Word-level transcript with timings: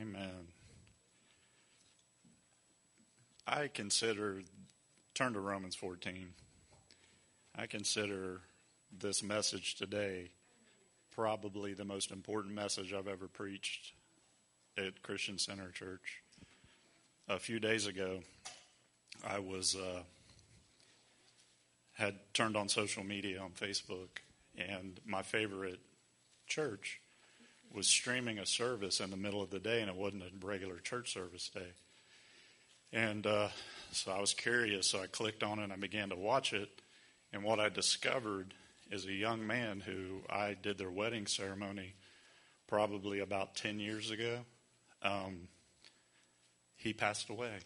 Amen. 0.00 0.48
I 3.46 3.68
consider, 3.68 4.42
turn 5.14 5.32
to 5.32 5.40
Romans 5.40 5.74
14. 5.74 6.34
I 7.56 7.66
consider 7.66 8.42
this 8.98 9.22
message 9.22 9.76
today 9.76 10.30
probably 11.14 11.72
the 11.72 11.84
most 11.84 12.10
important 12.10 12.54
message 12.54 12.92
I've 12.92 13.08
ever 13.08 13.26
preached 13.26 13.94
at 14.76 15.02
Christian 15.02 15.38
Center 15.38 15.70
Church. 15.70 16.22
A 17.28 17.38
few 17.38 17.58
days 17.58 17.86
ago, 17.86 18.20
I 19.26 19.38
was 19.38 19.76
uh, 19.76 20.02
had 21.94 22.16
turned 22.34 22.56
on 22.56 22.68
social 22.68 23.02
media 23.02 23.40
on 23.40 23.52
Facebook, 23.52 24.08
and 24.58 25.00
my 25.06 25.22
favorite 25.22 25.80
church 26.46 27.00
was 27.74 27.86
streaming 27.86 28.38
a 28.38 28.46
service 28.46 29.00
in 29.00 29.10
the 29.10 29.16
middle 29.16 29.42
of 29.42 29.50
the 29.50 29.58
day, 29.58 29.80
and 29.80 29.90
it 29.90 29.96
wasn't 29.96 30.22
a 30.22 30.46
regular 30.46 30.78
church 30.78 31.12
service 31.12 31.48
day. 31.48 31.72
And 32.92 33.26
uh, 33.26 33.48
so 33.92 34.12
I 34.12 34.20
was 34.20 34.32
curious, 34.32 34.86
so 34.88 35.00
I 35.00 35.06
clicked 35.06 35.42
on 35.42 35.58
it 35.58 35.64
and 35.64 35.72
I 35.72 35.76
began 35.76 36.10
to 36.10 36.16
watch 36.16 36.52
it. 36.52 36.68
And 37.32 37.42
what 37.42 37.60
I 37.60 37.68
discovered 37.68 38.54
is 38.90 39.04
a 39.06 39.12
young 39.12 39.46
man 39.46 39.80
who 39.80 40.20
I 40.30 40.54
did 40.60 40.78
their 40.78 40.90
wedding 40.90 41.26
ceremony 41.26 41.94
probably 42.68 43.20
about 43.20 43.56
10 43.56 43.80
years 43.80 44.10
ago. 44.10 44.38
Um, 45.02 45.48
he 46.76 46.92
passed 46.92 47.28
away. 47.28 47.58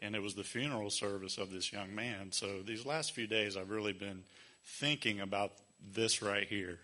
And 0.00 0.16
it 0.16 0.22
was 0.22 0.34
the 0.34 0.44
funeral 0.44 0.90
service 0.90 1.38
of 1.38 1.52
this 1.52 1.72
young 1.72 1.94
man. 1.94 2.32
So 2.32 2.62
these 2.62 2.84
last 2.84 3.12
few 3.12 3.28
days, 3.28 3.56
I've 3.56 3.70
really 3.70 3.92
been 3.92 4.24
thinking 4.64 5.20
about 5.20 5.52
this 5.94 6.20
right 6.20 6.46
here. 6.46 6.80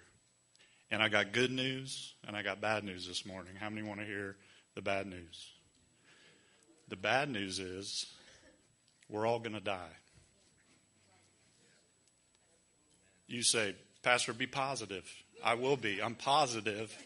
And 0.91 1.03
I 1.03 1.09
got 1.09 1.33
good 1.33 1.51
news 1.51 2.15
and 2.27 2.37
I 2.37 2.43
got 2.43 2.61
bad 2.61 2.85
news 2.85 3.07
this 3.07 3.27
morning. 3.27 3.53
How 3.59 3.69
many 3.69 3.87
want 3.87 4.01
to 4.01 4.07
hear 4.07 4.37
the 4.75 4.83
bad 4.83 5.07
news? 5.07 5.53
The 6.89 6.97
bad 6.97 7.31
news 7.31 7.59
is 7.59 8.07
we're 9.09 9.27
all 9.27 9.39
going 9.39 9.55
to 9.55 9.61
die. 9.61 9.97
You 13.27 13.43
say, 13.43 13.75
Pastor, 14.03 14.33
be 14.33 14.47
positive. 14.47 15.05
I 15.45 15.55
will 15.55 15.77
be. 15.77 16.03
I'm 16.03 16.15
positive 16.15 16.97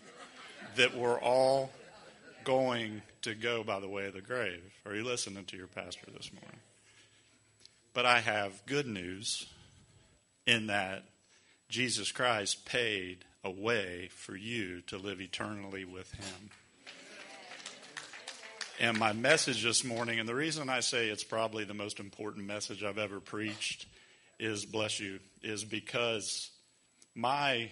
that 0.77 0.96
we're 0.96 1.20
all 1.20 1.70
going 2.44 3.02
to 3.22 3.34
go 3.34 3.64
by 3.64 3.80
the 3.80 3.89
way 3.89 4.06
of 4.06 4.14
the 4.14 4.20
grave. 4.20 4.62
Are 4.86 4.94
you 4.94 5.05
listening 5.05 5.44
to 5.46 5.56
your 5.56 5.67
pastor 5.67 6.06
this 6.17 6.30
morning? 6.33 6.61
But 7.94 8.06
I 8.06 8.20
have 8.20 8.64
good 8.67 8.86
news 8.86 9.46
in 10.46 10.69
that 10.69 11.05
Jesus 11.69 12.12
Christ 12.12 12.64
paid 12.64 13.24
a 13.45 13.51
way 13.51 14.09
for 14.12 14.37
you 14.37 14.83
to 14.83 14.98
live 14.98 15.21
eternally 15.21 15.85
with 15.85 16.12
Him. 16.12 16.51
And 18.81 18.98
my 18.98 19.12
message 19.12 19.62
this 19.62 19.85
morning, 19.85 20.19
and 20.19 20.29
the 20.29 20.35
reason 20.35 20.69
I 20.69 20.81
say 20.81 21.09
it's 21.09 21.25
probably 21.25 21.65
the 21.65 21.75
most 21.75 22.01
important 22.01 22.47
message 22.47 22.83
I've 22.83 22.98
ever 22.98 23.20
preached, 23.20 23.87
is 24.39 24.65
bless 24.65 24.98
you, 24.98 25.20
is 25.43 25.65
because 25.65 26.51
my 27.15 27.70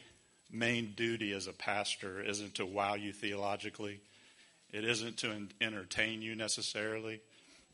main 0.52 0.92
duty 0.96 1.32
as 1.32 1.46
a 1.46 1.52
pastor 1.52 2.20
isn't 2.20 2.56
to 2.56 2.66
wow 2.66 2.94
you 2.94 3.12
theologically. 3.12 4.00
It 4.72 4.84
isn't 4.84 5.18
to 5.18 5.48
entertain 5.60 6.22
you 6.22 6.36
necessarily. 6.36 7.20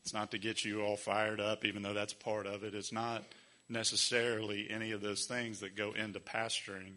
It's 0.01 0.13
not 0.13 0.31
to 0.31 0.37
get 0.37 0.63
you 0.63 0.81
all 0.81 0.97
fired 0.97 1.39
up, 1.39 1.65
even 1.65 1.83
though 1.83 1.93
that's 1.93 2.13
part 2.13 2.47
of 2.47 2.63
it. 2.63 2.73
It's 2.73 2.93
not 2.93 3.23
necessarily 3.69 4.67
any 4.69 4.91
of 4.91 5.01
those 5.01 5.25
things 5.25 5.59
that 5.59 5.75
go 5.75 5.91
into 5.91 6.19
pastoring. 6.19 6.93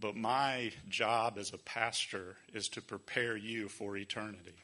But 0.00 0.16
my 0.16 0.72
job 0.88 1.36
as 1.38 1.52
a 1.52 1.58
pastor 1.58 2.36
is 2.54 2.68
to 2.70 2.80
prepare 2.80 3.36
you 3.36 3.68
for 3.68 3.96
eternity. 3.96 4.54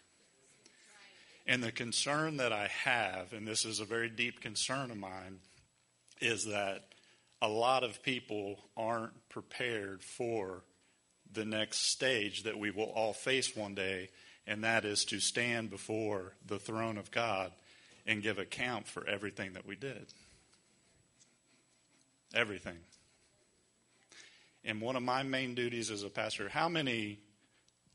And 1.47 1.63
the 1.63 1.73
concern 1.73 2.39
that 2.39 2.53
I 2.53 2.69
have, 2.69 3.33
and 3.33 3.47
this 3.47 3.65
is 3.65 3.79
a 3.79 3.85
very 3.85 4.09
deep 4.09 4.41
concern 4.41 4.91
of 4.91 4.97
mine, 4.97 5.41
is 6.21 6.47
that 6.47 6.87
a 7.43 7.49
lot 7.49 7.85
of 7.85 8.03
people 8.03 8.59
aren't 8.77 9.29
prepared 9.29 10.03
for 10.03 10.63
the 11.33 11.45
next 11.45 11.93
stage 11.93 12.45
that 12.45 12.59
we 12.59 12.71
will 12.71 12.91
all 12.95 13.13
face 13.13 13.55
one 13.55 13.75
day, 13.75 14.09
and 14.47 14.65
that 14.65 14.85
is 14.85 15.05
to 15.05 15.21
stand 15.21 15.71
before 15.71 16.33
the 16.47 16.59
throne 16.59 16.97
of 16.97 17.11
God 17.11 17.53
and 18.07 18.23
give 18.23 18.39
account 18.39 18.89
for 18.89 19.07
everything 19.07 19.53
that 19.53 19.67
we 19.67 19.77
did. 19.77 20.07
Everything. 22.35 22.79
And 24.67 24.81
one 24.81 24.97
of 24.97 25.03
my 25.05 25.23
main 25.23 25.55
duties 25.55 25.93
as 25.93 26.03
a 26.03 26.11
pastor, 26.11 26.49
how 26.49 26.69
many 26.69 27.21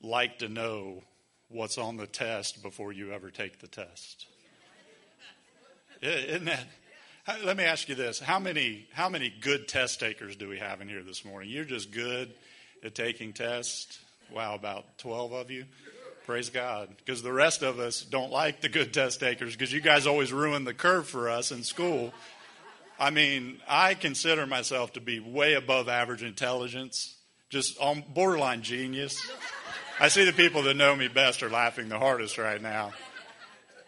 like 0.02 0.40
to 0.40 0.48
know 0.48 1.04
what's 1.50 1.78
on 1.78 1.98
the 1.98 2.08
test 2.08 2.64
before 2.64 2.94
you 2.94 3.12
ever 3.12 3.30
take 3.30 3.60
the 3.60 3.68
test? 3.68 4.26
Isn't 6.02 6.46
that? 6.46 6.66
Let 7.44 7.58
me 7.58 7.66
ask 7.66 7.90
you 7.90 7.96
this: 7.96 8.20
How 8.20 8.40
many 8.40 8.88
how 8.94 9.10
many 9.10 9.32
good 9.42 9.68
test 9.68 10.00
takers 10.00 10.38
do 10.38 10.48
we 10.48 10.60
have 10.60 10.82
in 10.82 10.88
here 10.88 11.04
this 11.04 11.24
morning? 11.24 11.50
You're 11.50 11.66
just 11.66 11.92
good 11.92 12.34
at 12.84 12.96
taking 12.96 13.34
tests. 13.34 14.00
Wow, 14.34 14.56
about 14.56 14.98
twelve 14.98 15.34
of 15.34 15.52
you. 15.52 15.66
Praise 16.26 16.50
God, 16.50 16.90
because 16.98 17.22
the 17.22 17.34
rest 17.34 17.62
of 17.62 17.80
us 17.80 18.02
don't 18.02 18.32
like 18.32 18.62
the 18.62 18.70
good 18.70 18.94
test 18.94 19.20
takers 19.20 19.54
because 19.54 19.74
you 19.74 19.82
guys 19.82 20.08
always 20.08 20.32
ruin 20.32 20.64
the 20.64 20.74
curve 20.74 21.08
for 21.08 21.30
us 21.30 21.52
in 21.52 21.64
school. 21.64 22.14
I 23.02 23.10
mean, 23.10 23.58
I 23.68 23.96
consider 23.96 24.46
myself 24.46 24.94
to 24.94 25.02
be 25.02 25.20
way 25.20 25.56
above 25.56 25.90
average 25.90 26.22
intelligence, 26.22 27.16
just 27.50 27.80
on 27.80 28.04
borderline 28.14 28.62
genius. 28.62 29.28
I 30.00 30.08
see 30.08 30.24
the 30.24 30.32
people 30.32 30.62
that 30.64 30.76
know 30.76 30.96
me 30.96 31.08
best 31.08 31.42
are 31.42 31.50
laughing 31.50 31.90
the 31.90 31.98
hardest 31.98 32.38
right 32.38 32.62
now. 32.62 32.94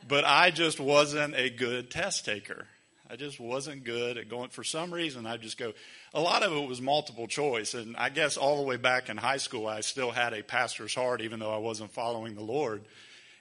But 0.08 0.26
I 0.26 0.50
just 0.50 0.80
wasn't 0.80 1.36
a 1.36 1.52
good 1.52 1.92
test 1.92 2.26
taker. 2.26 2.66
I 3.08 3.16
just 3.16 3.40
wasn't 3.40 3.84
good 3.84 4.18
at 4.18 4.30
going. 4.30 4.50
For 4.50 4.64
some 4.64 4.92
reason, 4.92 5.28
I 5.28 5.38
just 5.38 5.60
go. 5.60 5.74
A 6.16 6.20
lot 6.20 6.42
of 6.42 6.52
it 6.52 6.68
was 6.68 6.82
multiple 6.82 7.28
choice, 7.28 7.76
and 7.76 7.96
I 7.96 8.10
guess 8.10 8.36
all 8.36 8.58
the 8.58 8.64
way 8.64 8.78
back 8.78 9.10
in 9.10 9.18
high 9.18 9.38
school, 9.38 9.68
I 9.68 9.82
still 9.82 10.10
had 10.10 10.34
a 10.34 10.42
pastor's 10.42 10.96
heart, 10.96 11.22
even 11.22 11.40
though 11.40 11.54
I 11.54 11.60
wasn't 11.60 11.92
following 11.92 12.34
the 12.34 12.42
Lord. 12.42 12.86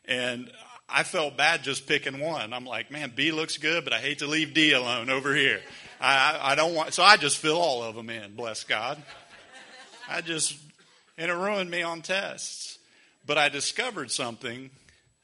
And 0.04 0.52
I 0.92 1.02
felt 1.04 1.36
bad 1.36 1.62
just 1.62 1.86
picking 1.86 2.20
one. 2.20 2.52
I'm 2.52 2.64
like, 2.66 2.90
man, 2.90 3.12
B 3.14 3.32
looks 3.32 3.58
good, 3.58 3.84
but 3.84 3.92
I 3.92 3.98
hate 3.98 4.18
to 4.18 4.26
leave 4.26 4.54
D 4.54 4.72
alone 4.72 5.10
over 5.10 5.34
here. 5.34 5.60
I, 6.00 6.38
I 6.42 6.54
don't 6.54 6.74
want, 6.74 6.92
so 6.92 7.02
I 7.02 7.16
just 7.16 7.38
fill 7.38 7.56
all 7.56 7.82
of 7.82 7.94
them 7.94 8.10
in. 8.10 8.34
Bless 8.34 8.64
God. 8.64 9.02
I 10.08 10.20
just, 10.20 10.56
and 11.16 11.30
it 11.30 11.34
ruined 11.34 11.70
me 11.70 11.82
on 11.82 12.02
tests. 12.02 12.78
But 13.24 13.38
I 13.38 13.48
discovered 13.48 14.10
something 14.10 14.70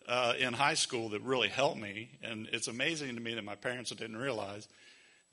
uh, 0.06 0.34
in 0.38 0.52
high 0.52 0.74
school 0.74 1.10
that 1.10 1.22
really 1.22 1.48
helped 1.48 1.80
me, 1.80 2.10
and 2.22 2.48
it's 2.52 2.68
amazing 2.68 3.16
to 3.16 3.20
me 3.20 3.34
that 3.34 3.44
my 3.44 3.56
parents 3.56 3.90
didn't 3.90 4.16
realize 4.16 4.68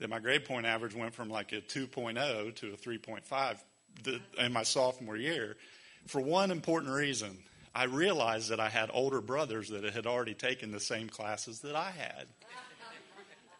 that 0.00 0.10
my 0.10 0.18
grade 0.18 0.44
point 0.44 0.66
average 0.66 0.94
went 0.94 1.14
from 1.14 1.30
like 1.30 1.52
a 1.52 1.60
2.0 1.60 2.54
to 2.56 2.72
a 2.72 2.76
3.5 2.76 4.18
in 4.38 4.52
my 4.52 4.62
sophomore 4.62 5.16
year 5.16 5.56
for 6.06 6.20
one 6.20 6.50
important 6.50 6.92
reason. 6.92 7.38
I 7.76 7.84
realized 7.84 8.48
that 8.48 8.58
I 8.58 8.70
had 8.70 8.88
older 8.94 9.20
brothers 9.20 9.68
that 9.68 9.84
had 9.84 10.06
already 10.06 10.32
taken 10.32 10.72
the 10.72 10.80
same 10.80 11.10
classes 11.10 11.60
that 11.60 11.76
I 11.76 11.90
had. 11.90 12.26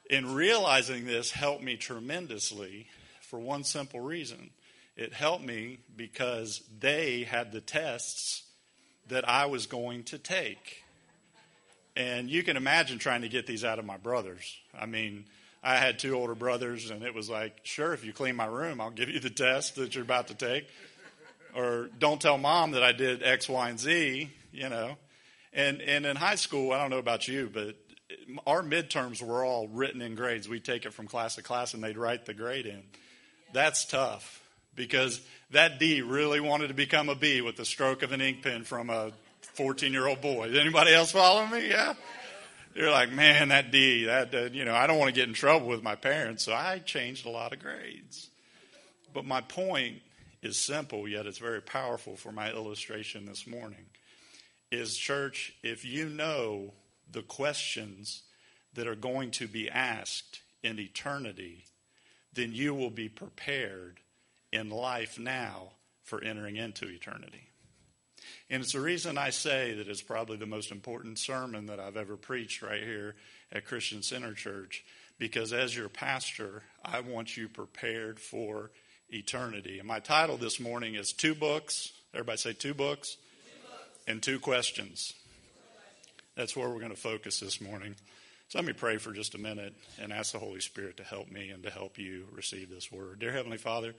In 0.09 0.34
realizing 0.34 1.04
this 1.04 1.31
helped 1.31 1.62
me 1.62 1.77
tremendously 1.77 2.87
for 3.21 3.38
one 3.38 3.62
simple 3.62 4.00
reason. 4.00 4.53
It 4.97 5.12
helped 5.12 5.44
me 5.44 5.81
because 5.94 6.62
they 6.81 7.25
had 7.25 7.53
the 7.53 7.60
tests 7.60 8.44
that 9.09 9.28
I 9.28 9.47
was 9.47 9.66
going 9.66 10.04
to 10.04 10.19
take. 10.19 10.84
And 11.94 12.31
you 12.31 12.43
can 12.43 12.56
imagine 12.56 12.98
trying 12.98 13.21
to 13.21 13.28
get 13.28 13.47
these 13.47 13.66
out 13.66 13.78
of 13.78 13.84
my 13.84 13.98
brothers. 13.98 14.56
I 14.78 14.87
mean, 14.87 15.27
I 15.62 15.77
had 15.77 15.98
two 15.98 16.15
older 16.15 16.34
brothers, 16.34 16.88
and 16.88 17.03
it 17.03 17.15
was 17.15 17.28
like, 17.28 17.60
sure, 17.65 17.93
if 17.93 18.03
you 18.03 18.15
clean 18.15 18.34
my 18.34 18.47
room, 18.47 18.81
I'll 18.81 18.91
give 18.91 19.10
you 19.10 19.21
the 19.21 19.28
test 19.28 19.75
that 19.77 19.94
you're 19.94 20.04
about 20.04 20.28
to 20.28 20.34
take. 20.34 20.69
Or 21.56 21.89
don't 21.99 22.21
tell 22.21 22.37
mom 22.37 22.72
that 22.72 22.83
I 22.83 22.93
did 22.93 23.22
X, 23.22 23.49
Y, 23.49 23.71
and 23.71 23.81
Z, 23.81 24.31
you 24.53 24.69
know. 24.69 24.97
And, 25.53 25.81
and 25.81 26.04
in 26.04 26.15
high 26.15 26.34
school, 26.34 26.72
I 26.72 26.78
don't 26.78 26.91
know 26.91 26.98
about 26.98 27.27
you, 27.27 27.51
but 27.53 27.77
our 28.47 28.63
midterms 28.63 29.22
were 29.22 29.42
all 29.42 29.66
written 29.69 30.03
in 30.03 30.15
grades. 30.15 30.48
We'd 30.48 30.65
take 30.65 30.84
it 30.84 30.92
from 30.92 31.07
class 31.07 31.36
to 31.36 31.42
class, 31.42 31.72
and 31.72 31.83
they'd 31.83 31.97
write 31.97 32.27
the 32.27 32.34
grade 32.34 32.66
in. 32.66 32.83
That's 33.54 33.86
tough 33.86 34.42
because 34.75 35.21
that 35.51 35.78
D 35.78 36.03
really 36.03 36.41
wanted 36.41 36.69
to 36.69 36.75
become 36.75 37.09
a 37.09 37.15
B 37.15 37.41
with 37.41 37.57
the 37.57 37.65
stroke 37.65 38.03
of 38.03 38.13
an 38.13 38.21
ink 38.21 38.42
pen 38.42 38.65
from 38.65 38.91
a 38.91 39.13
14 39.54 39.92
year 39.92 40.07
old 40.07 40.21
boy. 40.21 40.53
Anybody 40.54 40.92
else 40.92 41.13
follow 41.13 41.47
me? 41.47 41.71
Yeah. 41.71 41.95
You're 42.75 42.91
like, 42.91 43.10
man, 43.10 43.48
that 43.48 43.71
D, 43.71 44.04
that, 44.04 44.34
uh, 44.34 44.42
you 44.53 44.66
know, 44.66 44.75
I 44.75 44.86
don't 44.86 44.98
want 44.98 45.09
to 45.09 45.19
get 45.19 45.27
in 45.27 45.34
trouble 45.34 45.69
with 45.69 45.83
my 45.83 45.95
parents, 45.95 46.45
so 46.45 46.53
I 46.53 46.81
changed 46.81 47.25
a 47.25 47.31
lot 47.31 47.54
of 47.54 47.60
grades. 47.60 48.28
But 49.15 49.25
my 49.25 49.41
point 49.41 50.03
is 50.42 50.56
simple, 50.56 51.09
yet 51.09 51.27
it's 51.27 51.38
very 51.38 51.62
powerful 51.62 52.16
for 52.16 52.33
my 52.33 52.50
illustration 52.50 53.27
this 53.27 53.47
morning. 53.47 53.86
Is 54.71 54.97
church, 54.97 55.54
if 55.62 55.84
you 55.84 56.09
know 56.09 56.74
the 57.10 57.22
questions 57.22 58.22
that 58.74 58.86
are 58.86 58.97
going 58.97 59.30
to 59.33 59.47
be 59.47 59.71
asked 59.71 60.41
in 60.62 60.78
eternity, 60.78 61.65
then 62.33 62.53
you 62.53 62.74
will 62.74 62.91
be 62.91 63.09
prepared 63.09 64.00
in 64.53 64.71
life 64.71 65.18
now 65.18 65.71
for 66.03 66.22
entering 66.22 66.56
into 66.56 66.86
eternity. 66.88 67.50
And 68.50 68.62
it's 68.62 68.72
the 68.72 68.80
reason 68.80 69.18
I 69.18 69.30
say 69.30 69.74
that 69.74 69.88
it's 69.88 70.03
probably 70.03 70.36
the 70.36 70.47
most 70.47 70.71
important 70.71 71.18
sermon 71.18 71.66
that 71.66 71.80
I've 71.80 71.97
ever 71.97 72.16
preached 72.16 72.62
right 72.62 72.83
here 72.83 73.16
at 73.53 73.66
Christian 73.66 74.03
Center 74.03 74.34
Church. 74.34 74.84
Because 75.18 75.53
as 75.53 75.77
your 75.77 75.88
pastor, 75.88 76.62
I 76.84 77.00
want 77.00 77.36
you 77.36 77.48
prepared 77.48 78.21
for 78.21 78.71
eternity. 79.11 79.79
And 79.79 79.89
my 79.89 80.01
title 80.01 80.37
this 80.37 80.59
morning 80.61 80.95
is 80.95 81.13
Two 81.13 81.35
Books. 81.35 81.93
Everybody 82.15 82.39
say 82.39 82.53
two 82.53 82.75
books, 82.75 83.17
two 83.17 83.69
books. 83.69 83.83
and 84.07 84.23
two 84.23 84.39
questions. 84.39 85.13
That's 86.35 86.57
where 86.57 86.69
we're 86.69 86.81
going 86.81 86.91
to 86.91 86.97
focus 86.97 87.41
this 87.41 87.61
morning. 87.61 87.95
So 88.49 88.59
let 88.59 88.67
me 88.67 88.73
pray 88.73 88.99
for 88.99 89.13
just 89.13 89.35
a 89.35 89.39
minute 89.39 89.75
and 90.01 90.13
ask 90.13 90.33
the 90.33 90.39
Holy 90.39 90.61
Spirit 90.61 90.99
to 90.99 91.03
help 91.03 91.31
me 91.31 91.51
and 91.51 91.63
to 91.65 91.71
help 91.71 91.99
you 91.99 92.27
receive 92.33 92.71
this 92.71 92.93
word. 92.93 93.19
Dear 93.19 93.33
Heavenly 93.33 93.57
Father, 93.59 93.95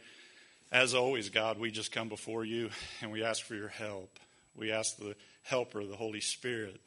as 0.72 0.94
always, 0.94 1.30
God, 1.30 1.60
we 1.60 1.72
just 1.72 1.92
come 1.92 2.10
before 2.10 2.46
you 2.46 2.70
and 3.02 3.12
we 3.12 3.24
ask 3.24 3.44
for 3.44 3.56
your 3.56 3.68
help. 3.68 4.20
We 4.56 4.72
ask 4.72 4.98
the 4.98 5.16
helper, 5.44 5.84
the 5.84 5.96
Holy 5.96 6.22
Spirit, 6.22 6.80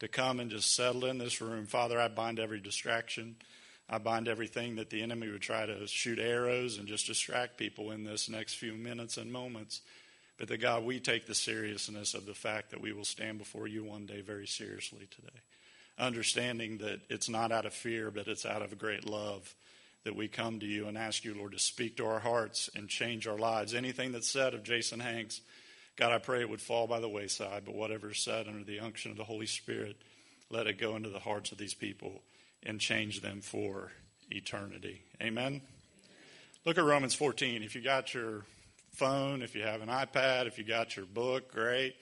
to 0.00 0.08
come 0.08 0.40
and 0.40 0.50
just 0.50 0.74
settle 0.74 1.04
in 1.04 1.18
this 1.18 1.40
room. 1.40 1.66
Father, 1.66 2.00
I 2.00 2.08
bind 2.08 2.38
every 2.38 2.60
distraction. 2.60 3.36
I 3.90 3.98
bind 3.98 4.28
everything 4.28 4.76
that 4.76 4.90
the 4.90 5.02
enemy 5.02 5.30
would 5.30 5.40
try 5.40 5.64
to 5.64 5.86
shoot 5.86 6.18
arrows 6.18 6.76
and 6.76 6.86
just 6.86 7.06
distract 7.06 7.56
people 7.56 7.90
in 7.90 8.04
this 8.04 8.28
next 8.28 8.54
few 8.54 8.74
minutes 8.74 9.16
and 9.16 9.32
moments. 9.32 9.80
But 10.36 10.48
that 10.48 10.60
God, 10.60 10.84
we 10.84 11.00
take 11.00 11.26
the 11.26 11.34
seriousness 11.34 12.14
of 12.14 12.26
the 12.26 12.34
fact 12.34 12.70
that 12.70 12.80
we 12.80 12.92
will 12.92 13.04
stand 13.04 13.38
before 13.38 13.66
you 13.66 13.82
one 13.82 14.06
day 14.06 14.20
very 14.20 14.46
seriously 14.46 15.08
today. 15.10 15.40
Understanding 15.98 16.78
that 16.78 17.00
it's 17.08 17.28
not 17.28 17.50
out 17.50 17.66
of 17.66 17.72
fear, 17.72 18.10
but 18.10 18.28
it's 18.28 18.46
out 18.46 18.62
of 18.62 18.78
great 18.78 19.08
love 19.08 19.54
that 20.04 20.14
we 20.14 20.28
come 20.28 20.60
to 20.60 20.66
you 20.66 20.86
and 20.86 20.96
ask 20.96 21.24
you, 21.24 21.34
Lord, 21.34 21.52
to 21.52 21.58
speak 21.58 21.96
to 21.96 22.06
our 22.06 22.20
hearts 22.20 22.70
and 22.76 22.88
change 22.88 23.26
our 23.26 23.38
lives. 23.38 23.74
Anything 23.74 24.12
that's 24.12 24.30
said 24.30 24.54
of 24.54 24.62
Jason 24.62 25.00
Hanks, 25.00 25.40
God, 25.96 26.12
I 26.12 26.18
pray 26.18 26.40
it 26.40 26.48
would 26.48 26.60
fall 26.60 26.86
by 26.86 27.00
the 27.00 27.08
wayside, 27.08 27.64
but 27.64 27.74
whatever 27.74 28.10
is 28.10 28.18
said 28.18 28.46
under 28.46 28.62
the 28.62 28.78
unction 28.80 29.10
of 29.10 29.16
the 29.16 29.24
Holy 29.24 29.46
Spirit, 29.46 29.96
let 30.50 30.68
it 30.68 30.78
go 30.78 30.94
into 30.94 31.08
the 31.08 31.18
hearts 31.18 31.50
of 31.50 31.58
these 31.58 31.74
people 31.74 32.22
and 32.64 32.80
change 32.80 33.20
them 33.20 33.40
for 33.40 33.92
eternity. 34.30 35.02
Amen. 35.22 35.60
Look 36.64 36.78
at 36.78 36.84
Romans 36.84 37.14
14. 37.14 37.62
If 37.62 37.74
you 37.74 37.82
got 37.82 38.12
your 38.12 38.44
phone, 38.92 39.42
if 39.42 39.54
you 39.54 39.62
have 39.62 39.80
an 39.80 39.88
iPad, 39.88 40.46
if 40.46 40.58
you 40.58 40.64
got 40.64 40.96
your 40.96 41.06
book, 41.06 41.52
great. 41.52 41.94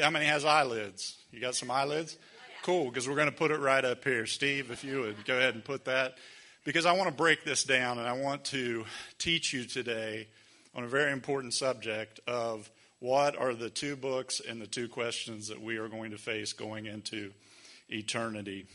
How 0.00 0.10
many 0.10 0.26
has 0.26 0.44
eyelids? 0.44 1.16
You 1.30 1.40
got 1.40 1.54
some 1.54 1.70
eyelids? 1.70 2.16
Cool, 2.62 2.86
because 2.86 3.08
we're 3.08 3.14
going 3.14 3.30
to 3.30 3.36
put 3.36 3.50
it 3.50 3.60
right 3.60 3.84
up 3.84 4.02
here. 4.02 4.26
Steve, 4.26 4.70
if 4.70 4.82
you 4.82 5.02
would 5.02 5.24
go 5.24 5.36
ahead 5.38 5.54
and 5.54 5.64
put 5.64 5.84
that. 5.84 6.16
Because 6.64 6.84
I 6.84 6.92
want 6.92 7.08
to 7.08 7.14
break 7.14 7.44
this 7.44 7.62
down 7.62 7.98
and 7.98 8.08
I 8.08 8.14
want 8.14 8.44
to 8.46 8.84
teach 9.18 9.52
you 9.52 9.64
today 9.64 10.26
on 10.74 10.82
a 10.82 10.88
very 10.88 11.12
important 11.12 11.54
subject 11.54 12.18
of 12.26 12.68
what 12.98 13.36
are 13.36 13.54
the 13.54 13.70
two 13.70 13.94
books 13.94 14.40
and 14.40 14.60
the 14.60 14.66
two 14.66 14.88
questions 14.88 15.48
that 15.48 15.62
we 15.62 15.76
are 15.76 15.88
going 15.88 16.10
to 16.10 16.18
face 16.18 16.52
going 16.52 16.86
into 16.86 17.32
eternity. 17.88 18.66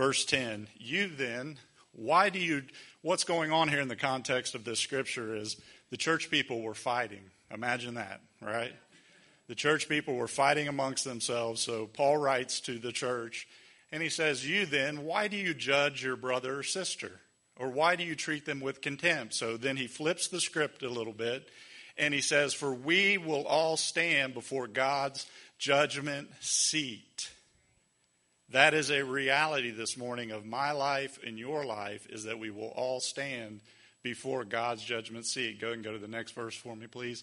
Verse 0.00 0.24
10 0.24 0.66
You 0.78 1.08
then, 1.08 1.58
why 1.92 2.30
do 2.30 2.38
you, 2.38 2.62
what's 3.02 3.24
going 3.24 3.52
on 3.52 3.68
here 3.68 3.80
in 3.80 3.88
the 3.88 3.96
context 3.96 4.54
of 4.54 4.64
this 4.64 4.80
scripture 4.80 5.36
is 5.36 5.60
the 5.90 5.98
church 5.98 6.30
people 6.30 6.62
were 6.62 6.72
fighting. 6.72 7.20
Imagine 7.52 7.96
that, 7.96 8.22
right? 8.40 8.72
The 9.48 9.54
church 9.54 9.90
people 9.90 10.14
were 10.14 10.26
fighting 10.26 10.68
amongst 10.68 11.04
themselves. 11.04 11.60
So 11.60 11.84
Paul 11.86 12.16
writes 12.16 12.60
to 12.60 12.78
the 12.78 12.92
church 12.92 13.46
and 13.92 14.02
he 14.02 14.08
says, 14.08 14.48
You 14.48 14.64
then, 14.64 15.04
why 15.04 15.28
do 15.28 15.36
you 15.36 15.52
judge 15.52 16.02
your 16.02 16.16
brother 16.16 16.60
or 16.60 16.62
sister? 16.62 17.20
Or 17.58 17.68
why 17.68 17.94
do 17.94 18.02
you 18.02 18.14
treat 18.14 18.46
them 18.46 18.60
with 18.60 18.80
contempt? 18.80 19.34
So 19.34 19.58
then 19.58 19.76
he 19.76 19.86
flips 19.86 20.28
the 20.28 20.40
script 20.40 20.82
a 20.82 20.88
little 20.88 21.12
bit 21.12 21.46
and 21.98 22.14
he 22.14 22.22
says, 22.22 22.54
For 22.54 22.72
we 22.72 23.18
will 23.18 23.46
all 23.46 23.76
stand 23.76 24.32
before 24.32 24.66
God's 24.66 25.26
judgment 25.58 26.30
seat. 26.40 27.28
That 28.52 28.74
is 28.74 28.90
a 28.90 29.04
reality 29.04 29.70
this 29.70 29.96
morning 29.96 30.32
of 30.32 30.44
my 30.44 30.72
life 30.72 31.20
and 31.24 31.38
your 31.38 31.64
life, 31.64 32.08
is 32.10 32.24
that 32.24 32.40
we 32.40 32.50
will 32.50 32.72
all 32.74 32.98
stand 32.98 33.60
before 34.02 34.44
God's 34.44 34.82
judgment 34.82 35.26
seat. 35.26 35.60
Go 35.60 35.70
and 35.70 35.84
go 35.84 35.92
to 35.92 35.98
the 35.98 36.08
next 36.08 36.32
verse 36.32 36.56
for 36.56 36.74
me, 36.74 36.88
please. 36.88 37.22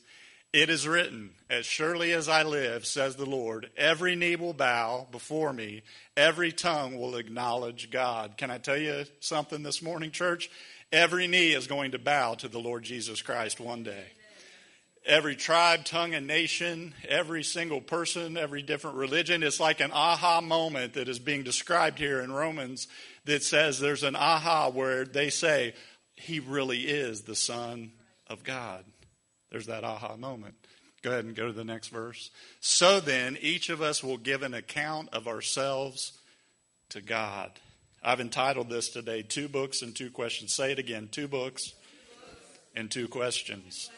It 0.54 0.70
is 0.70 0.88
written, 0.88 1.32
As 1.50 1.66
surely 1.66 2.14
as 2.14 2.30
I 2.30 2.44
live, 2.44 2.86
says 2.86 3.18
the 3.18 3.26
Lord, 3.26 3.70
every 3.76 4.16
knee 4.16 4.38
will 4.38 4.54
bow 4.54 5.08
before 5.12 5.52
me, 5.52 5.84
every 6.16 6.54
tongue 6.54 6.98
will 6.98 7.18
acknowledge 7.18 7.92
God. 7.92 8.38
Can 8.38 8.50
I 8.50 8.58
tell 8.58 8.78
you 8.78 9.04
something 9.20 9.64
this 9.64 9.82
morning, 9.82 10.12
church? 10.12 10.50
Every 10.94 11.28
knee 11.28 11.52
is 11.52 11.68
going 11.68 11.92
to 11.92 12.00
bow 12.00 12.36
to 12.36 12.48
the 12.48 12.60
Lord 12.60 12.84
Jesus 12.84 13.22
Christ 13.22 13.60
one 13.60 13.84
day. 13.84 14.06
Every 15.08 15.38
tribe, 15.38 15.86
tongue, 15.86 16.14
and 16.14 16.28
nation, 16.28 16.94
every 17.08 17.42
single 17.42 17.80
person, 17.80 18.36
every 18.36 18.62
different 18.62 18.98
religion. 18.98 19.42
It's 19.42 19.60
like 19.60 19.80
an 19.80 19.92
aha 19.94 20.42
moment 20.42 20.96
that 20.96 21.08
is 21.08 21.18
being 21.18 21.44
described 21.44 21.98
here 21.98 22.20
in 22.20 22.30
Romans 22.30 22.90
that 23.24 23.42
says 23.42 23.80
there's 23.80 24.04
an 24.04 24.18
aha 24.18 24.70
where 24.70 25.06
they 25.06 25.30
say, 25.30 25.74
he 26.18 26.42
really 26.42 26.82
is 26.82 27.22
the 27.22 27.36
Son 27.36 27.92
of 28.28 28.44
God. 28.44 28.84
There's 29.50 29.68
that 29.68 29.86
aha 29.86 30.18
moment. 30.18 30.56
Go 31.04 31.12
ahead 31.12 31.24
and 31.24 31.36
go 31.36 31.48
to 31.48 31.54
the 31.54 31.64
next 31.64 31.88
verse. 31.88 32.30
So 32.60 33.00
then, 33.00 33.38
each 33.40 33.70
of 33.70 33.82
us 33.82 34.04
will 34.04 34.18
give 34.18 34.44
an 34.44 34.54
account 34.54 35.08
of 35.14 35.26
ourselves 35.26 36.20
to 36.90 37.02
God. 37.02 37.52
I've 38.04 38.20
entitled 38.20 38.70
this 38.70 38.90
today, 38.90 39.22
Two 39.22 39.48
Books 39.48 39.82
and 39.82 39.96
Two 39.96 40.10
Questions. 40.10 40.54
Say 40.54 40.74
it 40.74 40.80
again 40.80 41.08
Two 41.10 41.30
Books 41.30 41.74
and 42.76 42.92
Two 42.92 43.08
Questions. 43.08 43.90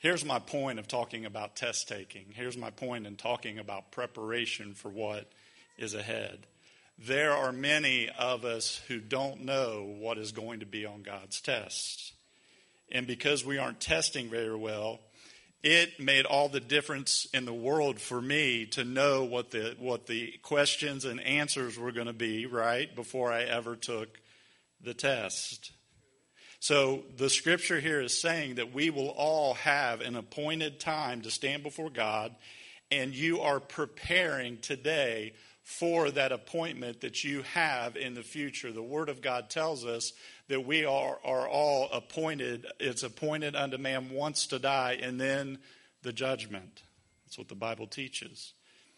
Here's 0.00 0.24
my 0.24 0.38
point 0.38 0.78
of 0.78 0.88
talking 0.88 1.24
about 1.24 1.56
test 1.56 1.88
taking. 1.88 2.26
Here's 2.34 2.56
my 2.56 2.70
point 2.70 3.06
in 3.06 3.16
talking 3.16 3.58
about 3.58 3.92
preparation 3.92 4.74
for 4.74 4.88
what 4.88 5.30
is 5.78 5.94
ahead 5.94 6.46
there 7.06 7.32
are 7.32 7.52
many 7.52 8.10
of 8.18 8.44
us 8.44 8.80
who 8.88 9.00
don't 9.00 9.44
know 9.44 9.94
what 9.98 10.18
is 10.18 10.32
going 10.32 10.60
to 10.60 10.66
be 10.66 10.84
on 10.84 11.02
God's 11.02 11.40
test. 11.40 12.12
And 12.92 13.06
because 13.06 13.44
we 13.44 13.56
aren't 13.56 13.80
testing 13.80 14.28
very 14.28 14.56
well, 14.56 15.00
it 15.62 15.98
made 15.98 16.26
all 16.26 16.48
the 16.48 16.60
difference 16.60 17.26
in 17.32 17.46
the 17.46 17.54
world 17.54 18.00
for 18.00 18.20
me 18.20 18.66
to 18.66 18.84
know 18.84 19.24
what 19.24 19.50
the 19.50 19.76
what 19.78 20.06
the 20.06 20.32
questions 20.42 21.04
and 21.04 21.20
answers 21.20 21.78
were 21.78 21.92
going 21.92 22.06
to 22.06 22.12
be, 22.12 22.46
right, 22.46 22.94
before 22.94 23.32
I 23.32 23.42
ever 23.42 23.76
took 23.76 24.20
the 24.82 24.94
test. 24.94 25.72
So 26.60 27.04
the 27.16 27.30
scripture 27.30 27.80
here 27.80 28.02
is 28.02 28.18
saying 28.18 28.56
that 28.56 28.74
we 28.74 28.90
will 28.90 29.08
all 29.08 29.54
have 29.54 30.02
an 30.02 30.14
appointed 30.14 30.78
time 30.78 31.22
to 31.22 31.30
stand 31.30 31.62
before 31.62 31.88
God, 31.88 32.34
and 32.90 33.14
you 33.14 33.40
are 33.40 33.60
preparing 33.60 34.58
today 34.58 35.32
for 35.62 36.10
that 36.10 36.32
appointment 36.32 37.00
that 37.00 37.24
you 37.24 37.42
have 37.54 37.96
in 37.96 38.12
the 38.12 38.22
future. 38.22 38.72
The 38.72 38.82
Word 38.82 39.08
of 39.08 39.22
God 39.22 39.48
tells 39.48 39.86
us 39.86 40.12
that 40.48 40.66
we 40.66 40.84
are, 40.84 41.18
are 41.24 41.48
all 41.48 41.88
appointed. 41.92 42.66
It's 42.78 43.04
appointed 43.04 43.56
unto 43.56 43.78
man 43.78 44.10
once 44.10 44.48
to 44.48 44.58
die 44.58 44.98
and 45.00 45.18
then 45.18 45.58
the 46.02 46.12
judgment. 46.12 46.82
That's 47.24 47.38
what 47.38 47.48
the 47.48 47.54
Bible 47.54 47.86
teaches. 47.86 48.52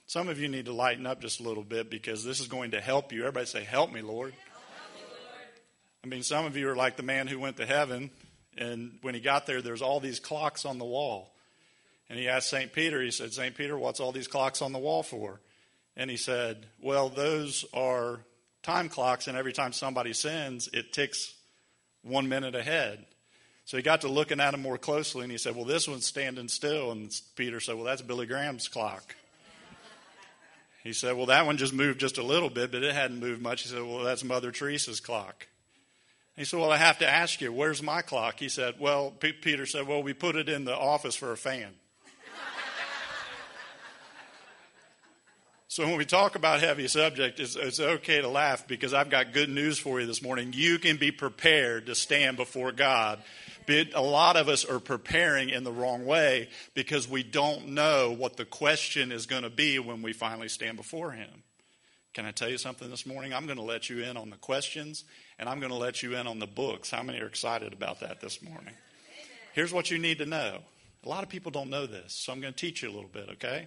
Some 0.06 0.28
of 0.28 0.40
you 0.40 0.48
need 0.48 0.64
to 0.64 0.72
lighten 0.72 1.06
up 1.06 1.20
just 1.20 1.38
a 1.38 1.44
little 1.44 1.62
bit 1.62 1.90
because 1.90 2.24
this 2.24 2.40
is 2.40 2.48
going 2.48 2.72
to 2.72 2.80
help 2.80 3.12
you. 3.12 3.20
Everybody 3.20 3.46
say, 3.46 3.62
Help 3.62 3.92
me, 3.92 4.02
Lord. 4.02 4.34
I 6.04 6.08
mean, 6.08 6.22
some 6.22 6.46
of 6.46 6.56
you 6.56 6.68
are 6.68 6.76
like 6.76 6.96
the 6.96 7.04
man 7.04 7.28
who 7.28 7.38
went 7.38 7.58
to 7.58 7.66
heaven, 7.66 8.10
and 8.58 8.98
when 9.02 9.14
he 9.14 9.20
got 9.20 9.46
there, 9.46 9.62
there's 9.62 9.82
all 9.82 10.00
these 10.00 10.18
clocks 10.18 10.64
on 10.64 10.78
the 10.78 10.84
wall. 10.84 11.32
And 12.10 12.18
he 12.18 12.28
asked 12.28 12.50
St. 12.50 12.72
Peter, 12.72 13.00
he 13.00 13.10
said, 13.10 13.32
St. 13.32 13.54
Peter, 13.54 13.78
what's 13.78 14.00
all 14.00 14.12
these 14.12 14.28
clocks 14.28 14.62
on 14.62 14.72
the 14.72 14.78
wall 14.78 15.02
for? 15.02 15.40
And 15.96 16.10
he 16.10 16.16
said, 16.16 16.66
Well, 16.80 17.08
those 17.08 17.64
are 17.72 18.20
time 18.62 18.88
clocks, 18.88 19.28
and 19.28 19.38
every 19.38 19.52
time 19.52 19.72
somebody 19.72 20.12
sins, 20.12 20.68
it 20.72 20.92
ticks 20.92 21.34
one 22.02 22.28
minute 22.28 22.54
ahead. 22.54 23.06
So 23.64 23.76
he 23.76 23.82
got 23.82 24.00
to 24.00 24.08
looking 24.08 24.40
at 24.40 24.54
him 24.54 24.60
more 24.62 24.78
closely, 24.78 25.22
and 25.22 25.30
he 25.30 25.38
said, 25.38 25.54
Well, 25.54 25.64
this 25.64 25.86
one's 25.86 26.06
standing 26.06 26.48
still. 26.48 26.90
And 26.90 27.12
Peter 27.36 27.60
said, 27.60 27.76
Well, 27.76 27.84
that's 27.84 28.02
Billy 28.02 28.26
Graham's 28.26 28.66
clock. 28.66 29.14
He 30.82 30.92
said, 30.92 31.16
Well, 31.16 31.26
that 31.26 31.46
one 31.46 31.58
just 31.58 31.72
moved 31.72 32.00
just 32.00 32.18
a 32.18 32.24
little 32.24 32.50
bit, 32.50 32.72
but 32.72 32.82
it 32.82 32.92
hadn't 32.92 33.20
moved 33.20 33.40
much. 33.40 33.62
He 33.62 33.68
said, 33.68 33.82
Well, 33.82 34.02
that's 34.02 34.24
Mother 34.24 34.50
Teresa's 34.50 34.98
clock. 34.98 35.46
He 36.36 36.44
said, 36.44 36.60
Well, 36.60 36.70
I 36.70 36.78
have 36.78 36.98
to 36.98 37.08
ask 37.08 37.40
you, 37.40 37.52
where's 37.52 37.82
my 37.82 38.02
clock? 38.02 38.38
He 38.38 38.48
said, 38.48 38.76
Well, 38.78 39.10
P- 39.10 39.32
Peter 39.32 39.66
said, 39.66 39.86
Well, 39.86 40.02
we 40.02 40.14
put 40.14 40.36
it 40.36 40.48
in 40.48 40.64
the 40.64 40.76
office 40.76 41.14
for 41.14 41.32
a 41.32 41.36
fan. 41.36 41.70
So 45.68 45.86
when 45.86 45.96
we 45.96 46.04
talk 46.04 46.34
about 46.34 46.60
heavy 46.60 46.86
subject, 46.86 47.40
it's, 47.40 47.56
it's, 47.56 47.80
okay 47.80 48.20
to 48.20 48.28
laugh 48.28 48.68
because 48.68 48.92
I've 48.92 49.08
got 49.08 49.32
good 49.32 49.48
news 49.48 49.78
for 49.78 50.02
you 50.02 50.06
this 50.06 50.20
morning. 50.20 50.52
You 50.54 50.78
can 50.78 50.98
be 50.98 51.10
prepared 51.10 51.86
to 51.86 51.94
stand 51.94 52.36
before 52.36 52.72
God. 52.72 53.22
A 53.70 54.02
lot 54.02 54.36
of 54.36 54.50
us 54.50 54.66
are 54.66 54.78
preparing 54.78 55.48
in 55.48 55.64
the 55.64 55.72
wrong 55.72 56.04
way 56.04 56.50
because 56.74 57.08
we 57.08 57.22
don't 57.22 57.68
know 57.68 58.10
what 58.12 58.36
the 58.36 58.44
question 58.44 59.12
is 59.12 59.24
going 59.24 59.44
to 59.44 59.48
be 59.48 59.78
when 59.78 60.02
we 60.02 60.12
finally 60.12 60.48
stand 60.48 60.76
before 60.76 61.12
Him. 61.12 61.42
Can 62.14 62.26
I 62.26 62.30
tell 62.30 62.50
you 62.50 62.58
something 62.58 62.90
this 62.90 63.06
morning? 63.06 63.32
I'm 63.32 63.46
going 63.46 63.56
to 63.56 63.64
let 63.64 63.88
you 63.88 64.02
in 64.02 64.18
on 64.18 64.28
the 64.28 64.36
questions 64.36 65.04
and 65.38 65.48
I'm 65.48 65.60
going 65.60 65.72
to 65.72 65.78
let 65.78 66.02
you 66.02 66.14
in 66.16 66.26
on 66.26 66.38
the 66.38 66.46
books. 66.46 66.90
How 66.90 67.02
many 67.02 67.20
are 67.20 67.26
excited 67.26 67.72
about 67.72 68.00
that 68.00 68.20
this 68.20 68.42
morning? 68.42 68.74
Here's 69.54 69.72
what 69.72 69.90
you 69.90 69.98
need 69.98 70.18
to 70.18 70.26
know 70.26 70.58
A 71.04 71.08
lot 71.08 71.22
of 71.22 71.30
people 71.30 71.50
don't 71.50 71.70
know 71.70 71.86
this, 71.86 72.12
so 72.12 72.32
I'm 72.32 72.40
going 72.40 72.52
to 72.52 72.58
teach 72.58 72.82
you 72.82 72.90
a 72.90 72.92
little 72.92 73.10
bit, 73.10 73.28
okay? 73.30 73.66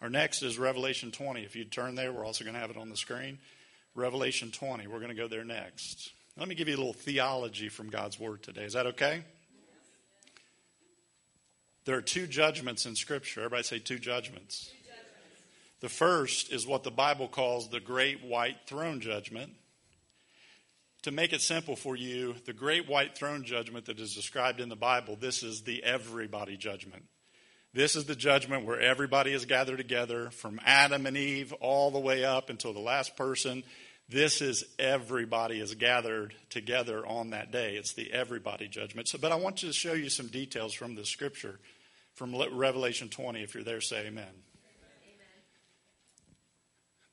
Our 0.00 0.08
next 0.08 0.42
is 0.42 0.58
Revelation 0.58 1.10
20. 1.10 1.42
If 1.42 1.56
you 1.56 1.64
turn 1.64 1.96
there, 1.96 2.12
we're 2.12 2.24
also 2.24 2.44
going 2.44 2.54
to 2.54 2.60
have 2.60 2.70
it 2.70 2.76
on 2.76 2.88
the 2.88 2.96
screen. 2.96 3.38
Revelation 3.94 4.50
20. 4.50 4.86
We're 4.86 4.98
going 4.98 5.10
to 5.10 5.14
go 5.14 5.28
there 5.28 5.44
next. 5.44 6.12
Let 6.36 6.48
me 6.48 6.54
give 6.54 6.68
you 6.68 6.76
a 6.76 6.78
little 6.78 6.92
theology 6.92 7.68
from 7.68 7.90
God's 7.90 8.18
Word 8.18 8.42
today. 8.42 8.64
Is 8.64 8.72
that 8.72 8.86
okay? 8.86 9.22
There 11.84 11.96
are 11.96 12.02
two 12.02 12.26
judgments 12.26 12.86
in 12.86 12.94
Scripture. 12.94 13.40
Everybody 13.40 13.64
say 13.64 13.78
two 13.80 13.98
judgments. 13.98 14.70
The 15.82 15.88
first 15.88 16.52
is 16.52 16.64
what 16.64 16.84
the 16.84 16.92
Bible 16.92 17.26
calls 17.26 17.68
the 17.68 17.80
great 17.80 18.24
white 18.24 18.56
throne 18.68 19.00
judgment. 19.00 19.52
To 21.02 21.10
make 21.10 21.32
it 21.32 21.42
simple 21.42 21.74
for 21.74 21.96
you, 21.96 22.36
the 22.46 22.52
great 22.52 22.88
white 22.88 23.18
throne 23.18 23.42
judgment 23.42 23.86
that 23.86 23.98
is 23.98 24.14
described 24.14 24.60
in 24.60 24.68
the 24.68 24.76
Bible, 24.76 25.16
this 25.16 25.42
is 25.42 25.62
the 25.62 25.82
everybody 25.82 26.56
judgment. 26.56 27.02
This 27.74 27.96
is 27.96 28.04
the 28.04 28.14
judgment 28.14 28.64
where 28.64 28.80
everybody 28.80 29.32
is 29.32 29.44
gathered 29.44 29.78
together 29.78 30.30
from 30.30 30.60
Adam 30.64 31.04
and 31.04 31.16
Eve 31.16 31.52
all 31.54 31.90
the 31.90 31.98
way 31.98 32.24
up 32.24 32.48
until 32.48 32.72
the 32.72 32.78
last 32.78 33.16
person. 33.16 33.64
This 34.08 34.40
is 34.40 34.62
everybody 34.78 35.58
is 35.58 35.74
gathered 35.74 36.32
together 36.48 37.04
on 37.04 37.30
that 37.30 37.50
day. 37.50 37.74
It's 37.74 37.94
the 37.94 38.12
everybody 38.12 38.68
judgment. 38.68 39.08
So, 39.08 39.18
but 39.18 39.32
I 39.32 39.36
want 39.36 39.56
to 39.58 39.72
show 39.72 39.94
you 39.94 40.10
some 40.10 40.28
details 40.28 40.74
from 40.74 40.94
the 40.94 41.04
scripture 41.04 41.58
from 42.14 42.36
Revelation 42.52 43.08
20. 43.08 43.42
If 43.42 43.54
you're 43.54 43.64
there, 43.64 43.80
say 43.80 44.06
amen. 44.06 44.51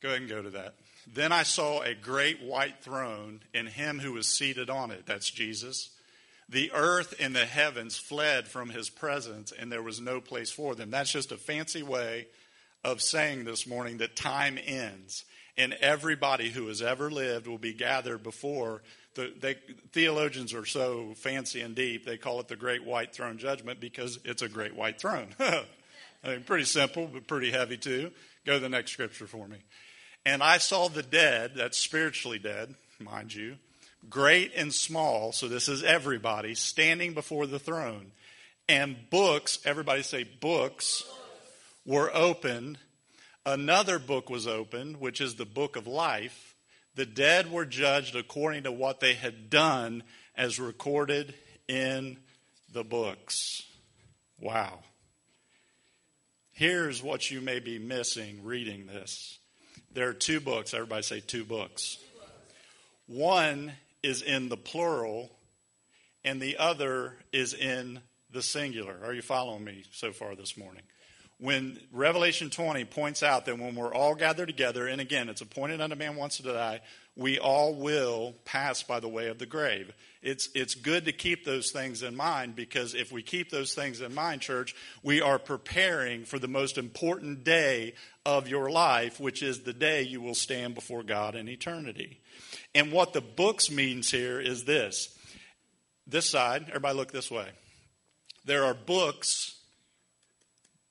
Go 0.01 0.09
ahead 0.09 0.21
and 0.21 0.29
go 0.29 0.41
to 0.41 0.49
that. 0.51 0.75
Then 1.11 1.31
I 1.31 1.43
saw 1.43 1.81
a 1.81 1.95
great 1.95 2.41
white 2.41 2.81
throne 2.81 3.41
and 3.53 3.67
him 3.67 3.99
who 3.99 4.13
was 4.13 4.27
seated 4.27 4.69
on 4.69 4.91
it. 4.91 5.05
That's 5.05 5.29
Jesus. 5.29 5.89
The 6.47 6.71
earth 6.73 7.13
and 7.19 7.35
the 7.35 7.45
heavens 7.45 7.97
fled 7.97 8.47
from 8.47 8.69
his 8.69 8.89
presence, 8.89 9.51
and 9.51 9.71
there 9.71 9.83
was 9.83 10.01
no 10.01 10.19
place 10.19 10.49
for 10.49 10.73
them. 10.73 10.89
That's 10.89 11.11
just 11.11 11.31
a 11.31 11.37
fancy 11.37 11.83
way 11.83 12.25
of 12.83 13.01
saying 13.01 13.45
this 13.45 13.67
morning 13.67 13.99
that 13.99 14.15
time 14.15 14.57
ends, 14.65 15.25
and 15.57 15.73
everybody 15.73 16.49
who 16.49 16.67
has 16.67 16.81
ever 16.81 17.11
lived 17.11 17.45
will 17.45 17.59
be 17.59 17.73
gathered 17.73 18.23
before. 18.23 18.81
The 19.13 19.31
they, 19.39 19.55
theologians 19.91 20.53
are 20.55 20.65
so 20.65 21.13
fancy 21.17 21.61
and 21.61 21.75
deep, 21.75 22.05
they 22.05 22.17
call 22.17 22.39
it 22.39 22.47
the 22.47 22.55
Great 22.55 22.83
White 22.83 23.13
Throne 23.13 23.37
Judgment 23.37 23.79
because 23.79 24.17
it's 24.25 24.41
a 24.41 24.49
great 24.49 24.75
white 24.75 24.99
throne. 24.99 25.35
I 25.39 25.63
mean, 26.23 26.43
pretty 26.43 26.65
simple, 26.65 27.07
but 27.11 27.27
pretty 27.27 27.51
heavy 27.51 27.77
too. 27.77 28.11
Go 28.45 28.53
to 28.53 28.59
the 28.59 28.69
next 28.69 28.91
scripture 28.91 29.27
for 29.27 29.47
me. 29.47 29.57
And 30.25 30.43
I 30.43 30.57
saw 30.57 30.89
the 30.89 31.03
dead, 31.03 31.53
that's 31.55 31.77
spiritually 31.77 32.39
dead, 32.39 32.75
mind 32.99 33.33
you, 33.33 33.55
great 34.09 34.51
and 34.55 34.73
small, 34.73 35.31
so 35.31 35.47
this 35.47 35.67
is 35.67 35.83
everybody, 35.83 36.55
standing 36.55 37.13
before 37.13 37.47
the 37.47 37.59
throne. 37.59 38.11
And 38.67 39.09
books, 39.09 39.59
everybody 39.65 40.03
say 40.03 40.23
books, 40.23 41.03
were 41.85 42.15
opened. 42.15 42.77
Another 43.45 43.97
book 43.97 44.29
was 44.29 44.45
opened, 44.45 44.97
which 44.97 45.21
is 45.21 45.35
the 45.35 45.45
book 45.45 45.75
of 45.75 45.87
life. 45.87 46.55
The 46.95 47.05
dead 47.05 47.51
were 47.51 47.65
judged 47.65 48.15
according 48.15 48.63
to 48.63 48.71
what 48.71 48.99
they 48.99 49.13
had 49.13 49.49
done 49.49 50.03
as 50.35 50.59
recorded 50.59 51.33
in 51.67 52.17
the 52.71 52.83
books. 52.83 53.63
Wow. 54.39 54.79
Here's 56.51 57.01
what 57.01 57.31
you 57.31 57.41
may 57.41 57.59
be 57.59 57.79
missing 57.79 58.43
reading 58.43 58.85
this 58.85 59.38
there 59.93 60.09
are 60.09 60.13
two 60.13 60.39
books. 60.39 60.73
Everybody 60.73 61.03
say 61.03 61.19
two 61.19 61.43
books. 61.43 61.97
One 63.07 63.73
is 64.03 64.21
in 64.21 64.49
the 64.49 64.57
plural, 64.57 65.31
and 66.23 66.41
the 66.41 66.57
other 66.57 67.15
is 67.33 67.53
in 67.53 68.01
the 68.31 68.41
singular. 68.41 68.95
Are 69.03 69.13
you 69.13 69.21
following 69.21 69.63
me 69.63 69.83
so 69.91 70.11
far 70.11 70.35
this 70.35 70.57
morning? 70.57 70.83
When 71.39 71.79
Revelation 71.93 72.49
20 72.49 72.83
points 72.85 73.23
out 73.23 73.45
that 73.45 73.57
when 73.57 73.73
we're 73.73 73.93
all 73.93 74.13
gathered 74.13 74.47
together, 74.47 74.87
and 74.87 74.99
again, 74.99 75.29
it's 75.29 75.41
appointed 75.41 75.79
unto 75.79 75.95
man 75.95 76.17
once 76.17 76.37
to 76.37 76.43
die, 76.43 76.81
we 77.15 77.39
all 77.39 77.73
will 77.75 78.35
pass 78.45 78.83
by 78.83 78.99
the 78.99 79.07
way 79.07 79.27
of 79.27 79.39
the 79.39 79.45
grave. 79.45 79.93
It's, 80.21 80.49
it's 80.53 80.75
good 80.75 81.05
to 81.05 81.13
keep 81.13 81.45
those 81.45 81.71
things 81.71 82.03
in 82.03 82.15
mind 82.15 82.55
because 82.55 82.93
if 82.93 83.11
we 83.11 83.23
keep 83.23 83.49
those 83.51 83.73
things 83.73 84.01
in 84.01 84.13
mind, 84.13 84.41
church, 84.41 84.75
we 85.01 85.21
are 85.21 85.39
preparing 85.39 86.25
for 86.25 86.39
the 86.39 86.47
most 86.47 86.77
important 86.77 87.45
day 87.45 87.93
of 88.37 88.47
your 88.47 88.69
life, 88.69 89.19
which 89.19 89.41
is 89.41 89.61
the 89.61 89.73
day 89.73 90.03
you 90.03 90.21
will 90.21 90.35
stand 90.35 90.75
before 90.75 91.03
God 91.03 91.35
in 91.35 91.49
eternity. 91.49 92.21
And 92.75 92.91
what 92.91 93.13
the 93.13 93.21
books 93.21 93.71
means 93.71 94.11
here 94.11 94.39
is 94.39 94.65
this. 94.65 95.17
This 96.05 96.29
side, 96.29 96.65
everybody 96.69 96.95
look 96.95 97.11
this 97.11 97.31
way. 97.31 97.49
There 98.45 98.63
are 98.65 98.73
books, 98.73 99.55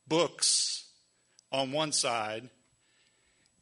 books 0.06 0.86
on 1.52 1.72
one 1.72 1.92
side, 1.92 2.48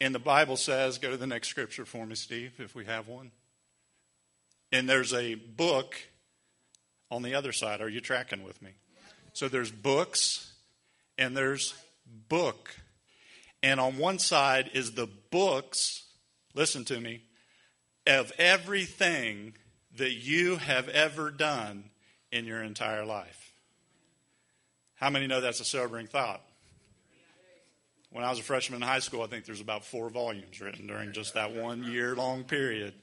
and 0.00 0.14
the 0.14 0.18
Bible 0.18 0.56
says, 0.56 0.98
go 0.98 1.10
to 1.10 1.16
the 1.16 1.26
next 1.26 1.48
scripture 1.48 1.84
for 1.84 2.06
me, 2.06 2.14
Steve, 2.14 2.54
if 2.58 2.74
we 2.74 2.86
have 2.86 3.08
one. 3.08 3.30
And 4.72 4.88
there's 4.88 5.14
a 5.14 5.34
book 5.34 5.96
on 7.10 7.22
the 7.22 7.34
other 7.34 7.52
side. 7.52 7.80
Are 7.80 7.88
you 7.88 8.00
tracking 8.00 8.42
with 8.42 8.60
me? 8.60 8.70
So 9.32 9.48
there's 9.48 9.70
books 9.70 10.52
and 11.18 11.36
there's 11.36 11.74
book. 12.28 12.74
And 13.62 13.80
on 13.80 13.98
one 13.98 14.18
side 14.18 14.70
is 14.74 14.92
the 14.92 15.08
books, 15.30 16.04
listen 16.54 16.84
to 16.86 17.00
me, 17.00 17.22
of 18.06 18.32
everything 18.38 19.54
that 19.96 20.12
you 20.12 20.56
have 20.56 20.88
ever 20.88 21.30
done 21.30 21.90
in 22.30 22.44
your 22.44 22.62
entire 22.62 23.04
life. 23.04 23.52
How 24.96 25.10
many 25.10 25.26
know 25.26 25.40
that's 25.40 25.60
a 25.60 25.64
sobering 25.64 26.06
thought? 26.06 26.42
When 28.10 28.24
I 28.24 28.30
was 28.30 28.38
a 28.38 28.42
freshman 28.42 28.82
in 28.82 28.88
high 28.88 29.00
school, 29.00 29.22
I 29.22 29.26
think 29.26 29.44
there's 29.44 29.60
about 29.60 29.84
four 29.84 30.08
volumes 30.08 30.60
written 30.60 30.86
during 30.86 31.12
just 31.12 31.34
that 31.34 31.54
one 31.54 31.84
year 31.84 32.14
long 32.14 32.44
period 32.44 32.94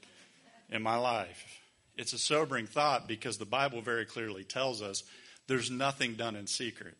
in 0.70 0.82
my 0.82 0.96
life. 0.96 1.60
It's 1.96 2.12
a 2.12 2.18
sobering 2.18 2.66
thought 2.66 3.06
because 3.06 3.38
the 3.38 3.44
Bible 3.44 3.80
very 3.80 4.06
clearly 4.06 4.42
tells 4.42 4.82
us 4.82 5.04
there's 5.46 5.70
nothing 5.70 6.14
done 6.14 6.34
in 6.34 6.46
secret. 6.46 6.96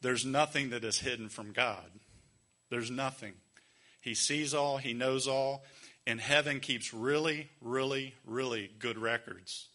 There's 0.00 0.24
nothing 0.24 0.70
that 0.70 0.84
is 0.84 1.00
hidden 1.00 1.28
from 1.28 1.52
God. 1.52 1.90
There's 2.72 2.90
nothing. 2.90 3.34
He 4.00 4.14
sees 4.14 4.54
all, 4.54 4.78
He 4.78 4.94
knows 4.94 5.28
all, 5.28 5.62
and 6.06 6.18
heaven 6.18 6.58
keeps 6.58 6.94
really, 6.94 7.50
really, 7.60 8.14
really 8.24 8.70
good 8.78 8.96
records. 8.96 9.68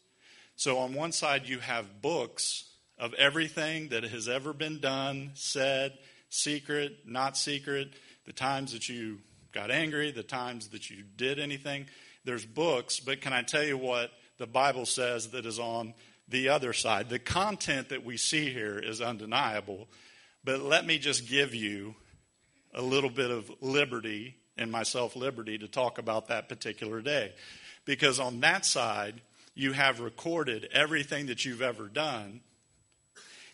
So 0.56 0.80
on 0.80 0.96
one 0.96 1.12
side, 1.12 1.48
you 1.48 1.60
have 1.60 2.02
books 2.02 2.64
of 2.98 3.14
everything 3.14 3.90
that 3.90 4.04
has 4.04 4.28
ever 4.28 4.52
been 4.52 4.80
done, 4.80 5.30
said, 5.36 5.94
secret, 6.30 7.02
not 7.06 7.38
secret, 7.38 7.90
the 8.26 8.34
times 8.34 8.74
that 8.74 8.90
you 8.90 9.20
got 9.52 9.70
angry, 9.70 10.10
the 10.10 10.24
times 10.24 10.70
that 10.70 10.90
you 10.90 11.04
did 11.16 11.38
anything. 11.38 11.86
There's 12.26 12.48
books, 12.48 13.00
but 13.00 13.22
can 13.22 13.32
I 13.32 13.44
tell 13.44 13.64
you 13.64 13.78
what 13.78 14.10
the 14.40 14.48
Bible 14.48 14.88
says 14.88 15.28
that 15.30 15.46
is 15.46 15.60
on 15.60 15.94
the 16.28 16.50
other 16.50 16.74
side? 16.74 17.10
The 17.10 17.20
content 17.20 17.90
that 17.90 18.04
we 18.04 18.18
see 18.18 18.52
here 18.52 18.80
is 18.80 19.02
undeniable, 19.02 19.88
but 20.44 20.64
let 20.64 20.84
me 20.84 20.98
just 20.98 21.30
give 21.30 21.54
you 21.54 21.94
a 22.78 22.82
little 22.82 23.10
bit 23.10 23.32
of 23.32 23.52
liberty 23.60 24.36
and 24.56 24.72
myself 24.72 25.16
liberty 25.16 25.58
to 25.58 25.68
talk 25.68 25.98
about 25.98 26.28
that 26.28 26.48
particular 26.48 27.02
day. 27.02 27.34
Because 27.86 28.20
on 28.20 28.40
that 28.42 28.66
side, 28.66 29.20
you 29.56 29.74
have 29.74 30.00
recorded 30.00 30.70
everything 30.72 31.26
that 31.26 31.44
you've 31.44 31.64
ever 31.64 31.88
done. 31.88 32.42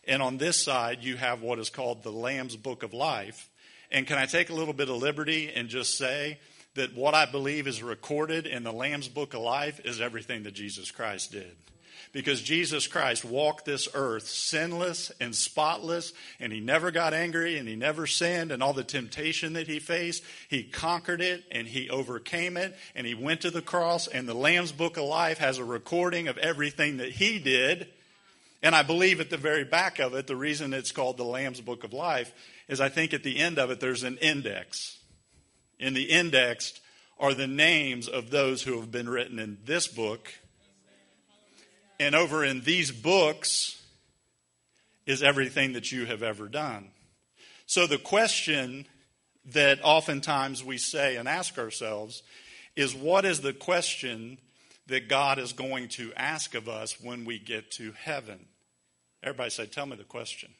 And 0.05 0.21
on 0.21 0.37
this 0.37 0.61
side, 0.61 0.99
you 1.01 1.15
have 1.15 1.41
what 1.41 1.57
is 1.57 1.69
called 1.69 2.03
the 2.03 2.11
Lamb's 2.11 2.57
Book 2.57 2.83
of 2.83 2.93
Life. 2.93 3.49
And 3.89 4.05
can 4.05 4.17
I 4.17 4.25
take 4.25 4.49
a 4.49 4.53
little 4.53 4.73
bit 4.73 4.89
of 4.89 4.97
liberty 4.97 5.49
and 5.55 5.69
just 5.69 5.97
say 5.97 6.39
that 6.75 6.93
what 6.93 7.13
I 7.13 7.25
believe 7.25 7.65
is 7.65 7.81
recorded 7.81 8.45
in 8.45 8.63
the 8.63 8.73
Lamb's 8.73 9.07
Book 9.07 9.33
of 9.33 9.41
Life 9.41 9.79
is 9.85 10.01
everything 10.01 10.43
that 10.43 10.53
Jesus 10.53 10.91
Christ 10.91 11.31
did? 11.31 11.55
Because 12.11 12.41
Jesus 12.41 12.87
Christ 12.87 13.25
walked 13.25 13.65
this 13.65 13.87
earth 13.93 14.27
sinless 14.27 15.11
and 15.19 15.35
spotless, 15.35 16.13
and 16.39 16.53
he 16.53 16.59
never 16.59 16.91
got 16.91 17.13
angry 17.13 17.57
and 17.57 17.67
he 17.67 17.75
never 17.75 18.05
sinned, 18.05 18.51
and 18.51 18.61
all 18.61 18.73
the 18.73 18.83
temptation 18.83 19.53
that 19.53 19.67
he 19.67 19.79
faced, 19.79 20.23
he 20.47 20.63
conquered 20.63 21.21
it 21.21 21.43
and 21.51 21.67
he 21.67 21.89
overcame 21.89 22.57
it, 22.57 22.75
and 22.95 23.07
he 23.07 23.15
went 23.15 23.41
to 23.41 23.51
the 23.51 23.61
cross, 23.61 24.07
and 24.07 24.27
the 24.27 24.33
Lamb's 24.33 24.71
Book 24.71 24.97
of 24.97 25.05
Life 25.05 25.39
has 25.39 25.57
a 25.57 25.65
recording 25.65 26.27
of 26.27 26.37
everything 26.37 26.97
that 26.97 27.11
he 27.11 27.39
did. 27.39 27.87
And 28.61 28.73
I 28.73 28.83
believe 28.83 29.19
at 29.19 29.29
the 29.29 29.37
very 29.37 29.65
back 29.65 29.99
of 29.99 30.13
it, 30.13 30.27
the 30.27 30.35
reason 30.35 30.73
it's 30.73 30.91
called 30.91 31.17
the 31.17 31.23
Lamb's 31.23 31.61
Book 31.61 31.83
of 31.83 31.91
Life 31.91 32.33
is 32.67 32.79
I 32.79 32.89
think 32.89 33.13
at 33.13 33.23
the 33.23 33.39
end 33.39 33.59
of 33.59 33.71
it, 33.71 33.79
there's 33.79 34.03
an 34.03 34.17
index. 34.17 34.99
In 35.79 35.93
the 35.93 36.03
index 36.03 36.79
are 37.19 37.33
the 37.33 37.47
names 37.47 38.07
of 38.07 38.29
those 38.29 38.63
who 38.63 38.79
have 38.79 38.91
been 38.91 39.09
written 39.09 39.39
in 39.39 39.57
this 39.65 39.87
book 39.87 40.29
and 41.99 42.15
over 42.15 42.43
in 42.43 42.61
these 42.61 42.91
books 42.91 43.81
is 45.05 45.21
everything 45.21 45.73
that 45.73 45.91
you 45.91 46.05
have 46.05 46.23
ever 46.23 46.47
done. 46.47 46.89
So 47.65 47.87
the 47.87 47.97
question 47.97 48.85
that 49.51 49.79
oftentimes 49.83 50.63
we 50.63 50.77
say 50.77 51.17
and 51.17 51.27
ask 51.27 51.57
ourselves 51.57 52.23
is 52.75 52.95
what 52.95 53.25
is 53.25 53.41
the 53.41 53.53
question 53.53 54.37
that 54.87 55.07
God 55.07 55.39
is 55.39 55.53
going 55.53 55.89
to 55.89 56.13
ask 56.15 56.55
of 56.55 56.67
us 56.67 56.99
when 57.01 57.25
we 57.25 57.39
get 57.39 57.71
to 57.71 57.93
heaven? 57.93 58.45
Everybody 59.21 59.49
say, 59.49 59.65
Tell 59.65 59.85
me 59.85 59.95
the 59.95 60.03
question 60.03 60.51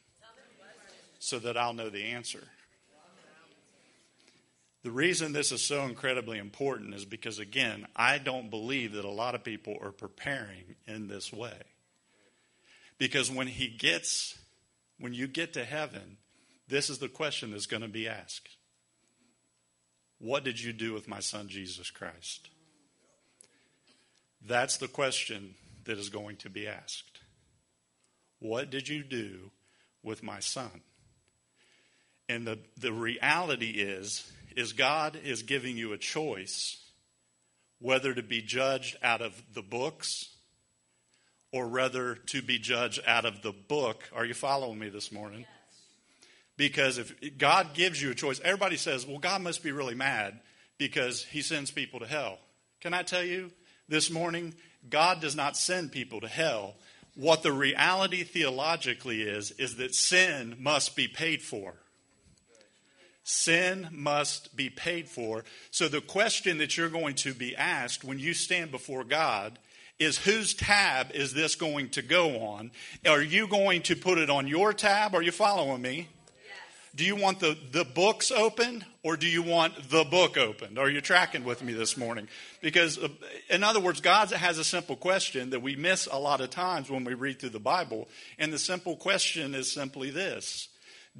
so 1.18 1.38
that 1.38 1.56
I'll 1.56 1.72
know 1.72 1.90
the 1.90 2.04
answer. 2.04 2.42
The 4.84 4.90
reason 4.90 5.32
this 5.32 5.50
is 5.50 5.62
so 5.62 5.84
incredibly 5.84 6.36
important 6.38 6.94
is 6.94 7.06
because, 7.06 7.38
again, 7.38 7.86
I 7.96 8.18
don't 8.18 8.50
believe 8.50 8.92
that 8.92 9.06
a 9.06 9.10
lot 9.10 9.34
of 9.34 9.42
people 9.42 9.78
are 9.80 9.90
preparing 9.90 10.76
in 10.86 11.08
this 11.08 11.32
way. 11.32 11.56
Because 12.98 13.30
when 13.30 13.46
he 13.46 13.66
gets, 13.66 14.38
when 14.98 15.14
you 15.14 15.26
get 15.26 15.54
to 15.54 15.64
heaven, 15.64 16.18
this 16.68 16.90
is 16.90 16.98
the 16.98 17.08
question 17.08 17.50
that's 17.50 17.64
going 17.64 17.82
to 17.82 17.88
be 17.88 18.06
asked 18.06 18.56
What 20.18 20.44
did 20.44 20.60
you 20.60 20.74
do 20.74 20.92
with 20.92 21.08
my 21.08 21.20
son, 21.20 21.48
Jesus 21.48 21.90
Christ? 21.90 22.50
That's 24.46 24.76
the 24.76 24.88
question 24.88 25.54
that 25.84 25.96
is 25.96 26.10
going 26.10 26.36
to 26.36 26.50
be 26.50 26.68
asked. 26.68 27.20
What 28.38 28.68
did 28.68 28.90
you 28.90 29.02
do 29.02 29.50
with 30.02 30.22
my 30.22 30.40
son? 30.40 30.82
And 32.28 32.46
the, 32.46 32.58
the 32.76 32.92
reality 32.92 33.70
is, 33.70 34.30
is 34.56 34.72
God 34.72 35.18
is 35.22 35.42
giving 35.42 35.76
you 35.76 35.92
a 35.92 35.98
choice 35.98 36.78
whether 37.80 38.14
to 38.14 38.22
be 38.22 38.40
judged 38.40 38.96
out 39.02 39.20
of 39.20 39.42
the 39.52 39.62
books 39.62 40.30
or 41.52 41.68
rather 41.68 42.14
to 42.14 42.42
be 42.42 42.58
judged 42.58 43.00
out 43.06 43.24
of 43.24 43.42
the 43.42 43.52
book. 43.52 44.08
Are 44.14 44.24
you 44.24 44.34
following 44.34 44.78
me 44.78 44.88
this 44.88 45.12
morning? 45.12 45.40
Yes. 45.40 45.78
Because 46.56 46.98
if 46.98 47.38
God 47.38 47.74
gives 47.74 48.00
you 48.00 48.10
a 48.10 48.14
choice, 48.14 48.40
everybody 48.42 48.76
says, 48.76 49.06
well, 49.06 49.18
God 49.18 49.42
must 49.42 49.62
be 49.62 49.70
really 49.70 49.94
mad 49.94 50.40
because 50.78 51.24
he 51.24 51.42
sends 51.42 51.70
people 51.70 52.00
to 52.00 52.06
hell. 52.06 52.38
Can 52.80 52.94
I 52.94 53.02
tell 53.02 53.22
you 53.22 53.50
this 53.88 54.10
morning? 54.10 54.54
God 54.88 55.20
does 55.20 55.36
not 55.36 55.56
send 55.56 55.92
people 55.92 56.20
to 56.22 56.28
hell. 56.28 56.74
What 57.14 57.42
the 57.42 57.52
reality 57.52 58.24
theologically 58.24 59.22
is, 59.22 59.52
is 59.52 59.76
that 59.76 59.94
sin 59.94 60.56
must 60.58 60.96
be 60.96 61.06
paid 61.06 61.42
for. 61.42 61.74
Sin 63.24 63.88
must 63.90 64.54
be 64.54 64.68
paid 64.68 65.08
for. 65.08 65.44
So 65.70 65.88
the 65.88 66.02
question 66.02 66.58
that 66.58 66.76
you're 66.76 66.90
going 66.90 67.14
to 67.16 67.32
be 67.32 67.56
asked 67.56 68.04
when 68.04 68.18
you 68.18 68.34
stand 68.34 68.70
before 68.70 69.02
God 69.02 69.58
is 69.98 70.18
whose 70.18 70.52
tab 70.52 71.10
is 71.12 71.32
this 71.32 71.54
going 71.54 71.88
to 71.90 72.02
go 72.02 72.38
on? 72.40 72.70
Are 73.06 73.22
you 73.22 73.46
going 73.46 73.82
to 73.82 73.96
put 73.96 74.18
it 74.18 74.28
on 74.28 74.46
your 74.46 74.74
tab? 74.74 75.14
Are 75.14 75.22
you 75.22 75.32
following 75.32 75.80
me? 75.80 76.08
Do 76.94 77.04
you 77.04 77.16
want 77.16 77.40
the, 77.40 77.56
the 77.72 77.84
books 77.84 78.30
open 78.30 78.84
or 79.02 79.16
do 79.16 79.26
you 79.26 79.42
want 79.42 79.90
the 79.90 80.04
book 80.04 80.36
opened? 80.36 80.78
Are 80.78 80.88
you 80.88 81.00
tracking 81.00 81.44
with 81.44 81.62
me 81.62 81.72
this 81.72 81.96
morning? 81.96 82.28
Because, 82.60 82.98
uh, 82.98 83.08
in 83.50 83.64
other 83.64 83.80
words, 83.80 84.00
God 84.00 84.30
has 84.30 84.58
a 84.58 84.64
simple 84.64 84.94
question 84.94 85.50
that 85.50 85.60
we 85.60 85.74
miss 85.74 86.06
a 86.06 86.18
lot 86.18 86.40
of 86.40 86.50
times 86.50 86.88
when 86.88 87.04
we 87.04 87.14
read 87.14 87.40
through 87.40 87.50
the 87.50 87.58
Bible. 87.58 88.06
And 88.38 88.52
the 88.52 88.58
simple 88.58 88.94
question 88.94 89.56
is 89.56 89.72
simply 89.72 90.10
this 90.10 90.68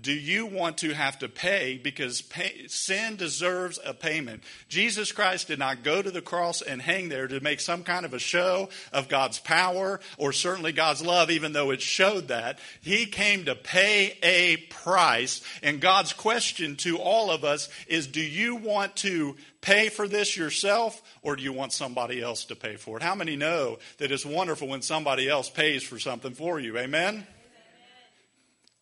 do 0.00 0.12
you 0.12 0.46
want 0.46 0.78
to 0.78 0.92
have 0.92 1.20
to 1.20 1.28
pay 1.28 1.78
because 1.78 2.20
pay, 2.20 2.66
sin 2.66 3.14
deserves 3.14 3.78
a 3.84 3.94
payment? 3.94 4.42
Jesus 4.68 5.12
Christ 5.12 5.46
did 5.46 5.60
not 5.60 5.84
go 5.84 6.02
to 6.02 6.10
the 6.10 6.20
cross 6.20 6.62
and 6.62 6.82
hang 6.82 7.08
there 7.08 7.28
to 7.28 7.38
make 7.38 7.60
some 7.60 7.84
kind 7.84 8.04
of 8.04 8.12
a 8.12 8.18
show 8.18 8.70
of 8.92 9.08
God's 9.08 9.38
power 9.38 10.00
or 10.18 10.32
certainly 10.32 10.72
God's 10.72 11.00
love, 11.00 11.30
even 11.30 11.52
though 11.52 11.70
it 11.70 11.80
showed 11.80 12.28
that. 12.28 12.58
He 12.80 13.06
came 13.06 13.44
to 13.44 13.54
pay 13.54 14.18
a 14.22 14.56
price. 14.68 15.42
And 15.62 15.80
God's 15.80 16.12
question 16.12 16.74
to 16.76 16.98
all 16.98 17.30
of 17.30 17.44
us 17.44 17.68
is 17.86 18.08
do 18.08 18.20
you 18.20 18.56
want 18.56 18.96
to 18.96 19.36
pay 19.60 19.90
for 19.90 20.08
this 20.08 20.36
yourself 20.36 21.00
or 21.22 21.36
do 21.36 21.44
you 21.44 21.52
want 21.52 21.72
somebody 21.72 22.20
else 22.20 22.46
to 22.46 22.56
pay 22.56 22.74
for 22.74 22.96
it? 22.96 23.02
How 23.04 23.14
many 23.14 23.36
know 23.36 23.78
that 23.98 24.10
it's 24.10 24.26
wonderful 24.26 24.66
when 24.66 24.82
somebody 24.82 25.28
else 25.28 25.48
pays 25.48 25.84
for 25.84 26.00
something 26.00 26.34
for 26.34 26.58
you? 26.58 26.76
Amen? 26.78 27.26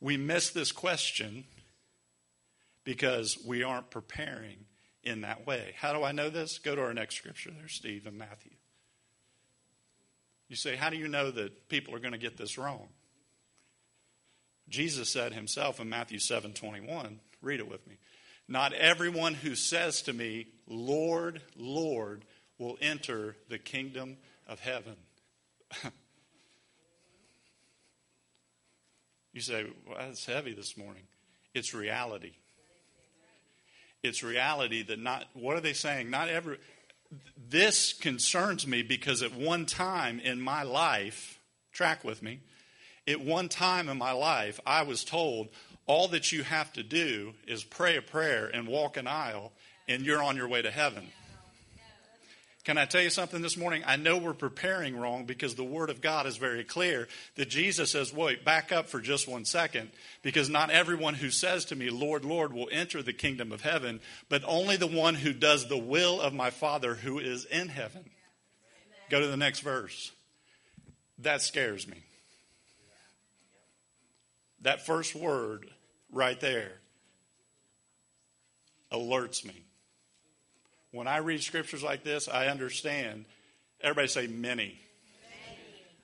We 0.02 0.16
miss 0.16 0.50
this 0.50 0.72
question 0.72 1.44
because 2.84 3.38
we 3.46 3.62
aren't 3.62 3.90
preparing 3.90 4.56
in 5.04 5.20
that 5.20 5.46
way. 5.46 5.74
How 5.78 5.92
do 5.92 6.02
I 6.02 6.10
know 6.10 6.28
this? 6.28 6.58
Go 6.58 6.74
to 6.74 6.82
our 6.82 6.92
next 6.92 7.14
scripture 7.14 7.52
there, 7.52 7.68
Steve, 7.68 8.06
and 8.06 8.18
Matthew. 8.18 8.50
You 10.48 10.56
say, 10.56 10.74
how 10.74 10.90
do 10.90 10.96
you 10.96 11.06
know 11.06 11.30
that 11.30 11.68
people 11.68 11.94
are 11.94 12.00
going 12.00 12.12
to 12.12 12.18
get 12.18 12.36
this 12.36 12.58
wrong? 12.58 12.88
Jesus 14.68 15.08
said 15.08 15.32
himself 15.32 15.80
in 15.80 15.88
Matthew 15.88 16.18
7 16.18 16.52
21, 16.52 17.20
read 17.40 17.60
it 17.60 17.68
with 17.68 17.86
me. 17.86 17.96
Not 18.48 18.72
everyone 18.72 19.34
who 19.34 19.54
says 19.54 20.02
to 20.02 20.12
me, 20.12 20.48
Lord, 20.66 21.40
Lord, 21.56 22.24
will 22.58 22.76
enter 22.80 23.36
the 23.48 23.58
kingdom 23.58 24.16
of 24.48 24.58
heaven. 24.58 24.96
You 29.32 29.40
say, 29.40 29.66
well, 29.88 29.96
that's 29.98 30.26
heavy 30.26 30.52
this 30.52 30.76
morning. 30.76 31.02
It's 31.54 31.74
reality. 31.74 32.32
It's 34.02 34.22
reality 34.22 34.82
that 34.82 34.98
not, 34.98 35.24
what 35.34 35.56
are 35.56 35.60
they 35.60 35.72
saying? 35.72 36.10
Not 36.10 36.28
every, 36.28 36.58
this 37.48 37.92
concerns 37.92 38.66
me 38.66 38.82
because 38.82 39.22
at 39.22 39.34
one 39.34 39.64
time 39.64 40.18
in 40.20 40.40
my 40.40 40.62
life, 40.62 41.38
track 41.72 42.04
with 42.04 42.22
me, 42.22 42.40
at 43.06 43.20
one 43.20 43.48
time 43.48 43.88
in 43.88 43.98
my 43.98 44.12
life, 44.12 44.60
I 44.66 44.82
was 44.82 45.04
told 45.04 45.48
all 45.86 46.08
that 46.08 46.32
you 46.32 46.42
have 46.42 46.72
to 46.74 46.82
do 46.82 47.34
is 47.46 47.64
pray 47.64 47.96
a 47.96 48.02
prayer 48.02 48.50
and 48.52 48.66
walk 48.68 48.96
an 48.96 49.06
aisle, 49.06 49.52
and 49.88 50.02
you're 50.02 50.22
on 50.22 50.36
your 50.36 50.48
way 50.48 50.62
to 50.62 50.70
heaven. 50.70 51.08
Can 52.64 52.78
I 52.78 52.84
tell 52.84 53.02
you 53.02 53.10
something 53.10 53.42
this 53.42 53.56
morning? 53.56 53.82
I 53.84 53.96
know 53.96 54.18
we're 54.18 54.34
preparing 54.34 54.96
wrong 54.96 55.24
because 55.24 55.56
the 55.56 55.64
Word 55.64 55.90
of 55.90 56.00
God 56.00 56.26
is 56.26 56.36
very 56.36 56.62
clear 56.62 57.08
that 57.34 57.48
Jesus 57.48 57.90
says, 57.90 58.12
wait, 58.12 58.44
back 58.44 58.70
up 58.70 58.88
for 58.88 59.00
just 59.00 59.26
one 59.26 59.44
second, 59.44 59.90
because 60.22 60.48
not 60.48 60.70
everyone 60.70 61.14
who 61.14 61.30
says 61.30 61.64
to 61.66 61.76
me, 61.76 61.90
Lord, 61.90 62.24
Lord, 62.24 62.52
will 62.52 62.68
enter 62.70 63.02
the 63.02 63.12
kingdom 63.12 63.50
of 63.50 63.62
heaven, 63.62 64.00
but 64.28 64.44
only 64.46 64.76
the 64.76 64.86
one 64.86 65.16
who 65.16 65.32
does 65.32 65.68
the 65.68 65.76
will 65.76 66.20
of 66.20 66.34
my 66.34 66.50
Father 66.50 66.94
who 66.94 67.18
is 67.18 67.44
in 67.46 67.68
heaven. 67.68 68.04
Go 69.10 69.20
to 69.20 69.26
the 69.26 69.36
next 69.36 69.60
verse. 69.60 70.12
That 71.18 71.42
scares 71.42 71.88
me. 71.88 72.04
That 74.60 74.86
first 74.86 75.16
word 75.16 75.68
right 76.12 76.38
there 76.38 76.74
alerts 78.92 79.44
me. 79.44 79.64
When 80.92 81.08
I 81.08 81.18
read 81.18 81.42
scriptures 81.42 81.82
like 81.82 82.04
this, 82.04 82.28
I 82.28 82.48
understand. 82.48 83.24
Everybody 83.80 84.08
say 84.08 84.26
many. 84.26 84.36
many. 84.36 84.78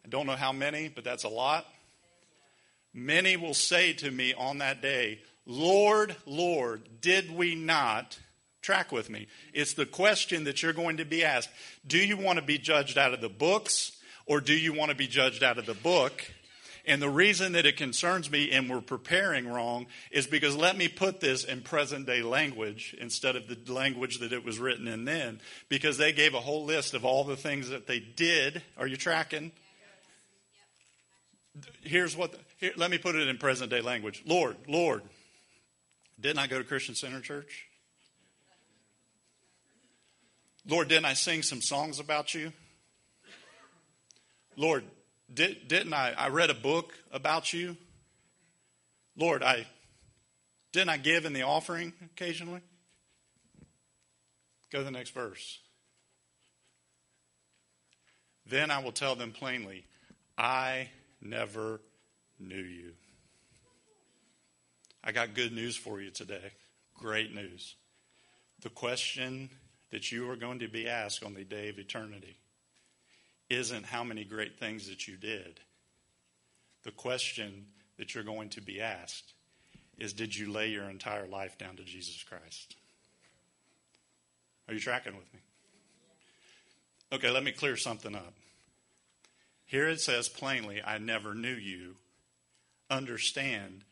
I 0.04 0.08
don't 0.08 0.26
know 0.26 0.34
how 0.34 0.50
many, 0.50 0.88
but 0.88 1.04
that's 1.04 1.24
a 1.24 1.28
lot. 1.28 1.66
Many 2.94 3.36
will 3.36 3.52
say 3.52 3.92
to 3.92 4.10
me 4.10 4.32
on 4.32 4.58
that 4.58 4.80
day, 4.80 5.20
Lord, 5.44 6.16
Lord, 6.24 6.88
did 7.02 7.30
we 7.30 7.54
not? 7.54 8.18
Track 8.62 8.90
with 8.90 9.10
me. 9.10 9.28
It's 9.52 9.74
the 9.74 9.86
question 9.86 10.44
that 10.44 10.62
you're 10.62 10.72
going 10.72 10.96
to 10.96 11.04
be 11.04 11.22
asked. 11.22 11.50
Do 11.86 11.98
you 11.98 12.16
want 12.16 12.38
to 12.38 12.44
be 12.44 12.58
judged 12.58 12.96
out 12.96 13.12
of 13.12 13.20
the 13.20 13.28
books 13.28 13.92
or 14.26 14.40
do 14.40 14.54
you 14.54 14.72
want 14.72 14.90
to 14.90 14.96
be 14.96 15.06
judged 15.06 15.42
out 15.42 15.58
of 15.58 15.66
the 15.66 15.74
book? 15.74 16.24
And 16.88 17.02
the 17.02 17.10
reason 17.10 17.52
that 17.52 17.66
it 17.66 17.76
concerns 17.76 18.30
me 18.30 18.50
and 18.50 18.70
we're 18.70 18.80
preparing 18.80 19.46
wrong 19.46 19.86
is 20.10 20.26
because 20.26 20.56
let 20.56 20.74
me 20.74 20.88
put 20.88 21.20
this 21.20 21.44
in 21.44 21.60
present 21.60 22.06
day 22.06 22.22
language 22.22 22.96
instead 22.98 23.36
of 23.36 23.46
the 23.46 23.72
language 23.72 24.20
that 24.20 24.32
it 24.32 24.42
was 24.42 24.58
written 24.58 24.88
in 24.88 25.04
then, 25.04 25.38
because 25.68 25.98
they 25.98 26.12
gave 26.12 26.32
a 26.32 26.40
whole 26.40 26.64
list 26.64 26.94
of 26.94 27.04
all 27.04 27.24
the 27.24 27.36
things 27.36 27.68
that 27.68 27.86
they 27.86 28.00
did. 28.00 28.62
Are 28.78 28.86
you 28.86 28.96
tracking? 28.96 29.52
Here's 31.82 32.16
what, 32.16 32.34
here, 32.56 32.72
let 32.76 32.90
me 32.90 32.96
put 32.96 33.16
it 33.16 33.28
in 33.28 33.36
present 33.36 33.70
day 33.70 33.82
language. 33.82 34.22
Lord, 34.24 34.56
Lord, 34.66 35.02
didn't 36.18 36.38
I 36.38 36.46
go 36.46 36.56
to 36.56 36.64
Christian 36.64 36.94
Center 36.94 37.20
Church? 37.20 37.66
Lord, 40.66 40.88
didn't 40.88 41.04
I 41.04 41.12
sing 41.12 41.42
some 41.42 41.60
songs 41.60 42.00
about 42.00 42.32
you? 42.32 42.50
Lord, 44.56 44.84
did, 45.32 45.68
didn't 45.68 45.92
I? 45.92 46.12
I 46.16 46.28
read 46.28 46.50
a 46.50 46.54
book 46.54 46.94
about 47.12 47.52
you. 47.52 47.76
Lord, 49.16 49.42
I 49.42 49.66
didn't 50.72 50.90
I 50.90 50.96
give 50.96 51.24
in 51.24 51.32
the 51.32 51.42
offering 51.42 51.92
occasionally? 52.04 52.60
Go 54.70 54.78
to 54.78 54.84
the 54.84 54.90
next 54.90 55.10
verse. 55.10 55.60
Then 58.46 58.70
I 58.70 58.82
will 58.82 58.92
tell 58.92 59.14
them 59.14 59.32
plainly, 59.32 59.84
I 60.36 60.88
never 61.20 61.80
knew 62.38 62.56
you. 62.56 62.92
I 65.02 65.12
got 65.12 65.34
good 65.34 65.52
news 65.52 65.76
for 65.76 66.00
you 66.00 66.10
today. 66.10 66.52
Great 66.98 67.34
news. 67.34 67.76
The 68.62 68.70
question 68.70 69.50
that 69.90 70.10
you 70.10 70.28
are 70.30 70.36
going 70.36 70.58
to 70.60 70.68
be 70.68 70.88
asked 70.88 71.22
on 71.22 71.34
the 71.34 71.44
day 71.44 71.68
of 71.68 71.78
eternity 71.78 72.37
isn't 73.50 73.86
how 73.86 74.04
many 74.04 74.24
great 74.24 74.58
things 74.58 74.88
that 74.88 75.08
you 75.08 75.16
did. 75.16 75.60
The 76.84 76.90
question 76.90 77.66
that 77.98 78.14
you're 78.14 78.24
going 78.24 78.50
to 78.50 78.60
be 78.60 78.80
asked 78.80 79.32
is 79.98 80.12
Did 80.12 80.36
you 80.36 80.50
lay 80.52 80.68
your 80.68 80.88
entire 80.88 81.26
life 81.26 81.58
down 81.58 81.76
to 81.76 81.84
Jesus 81.84 82.22
Christ? 82.22 82.76
Are 84.68 84.74
you 84.74 84.80
tracking 84.80 85.16
with 85.16 85.32
me? 85.32 85.40
Okay, 87.10 87.30
let 87.30 87.42
me 87.42 87.52
clear 87.52 87.76
something 87.76 88.14
up. 88.14 88.34
Here 89.64 89.88
it 89.88 90.00
says 90.00 90.28
plainly, 90.28 90.82
I 90.84 90.98
never 90.98 91.34
knew 91.34 91.54
you. 91.54 91.96
understand 92.90 93.84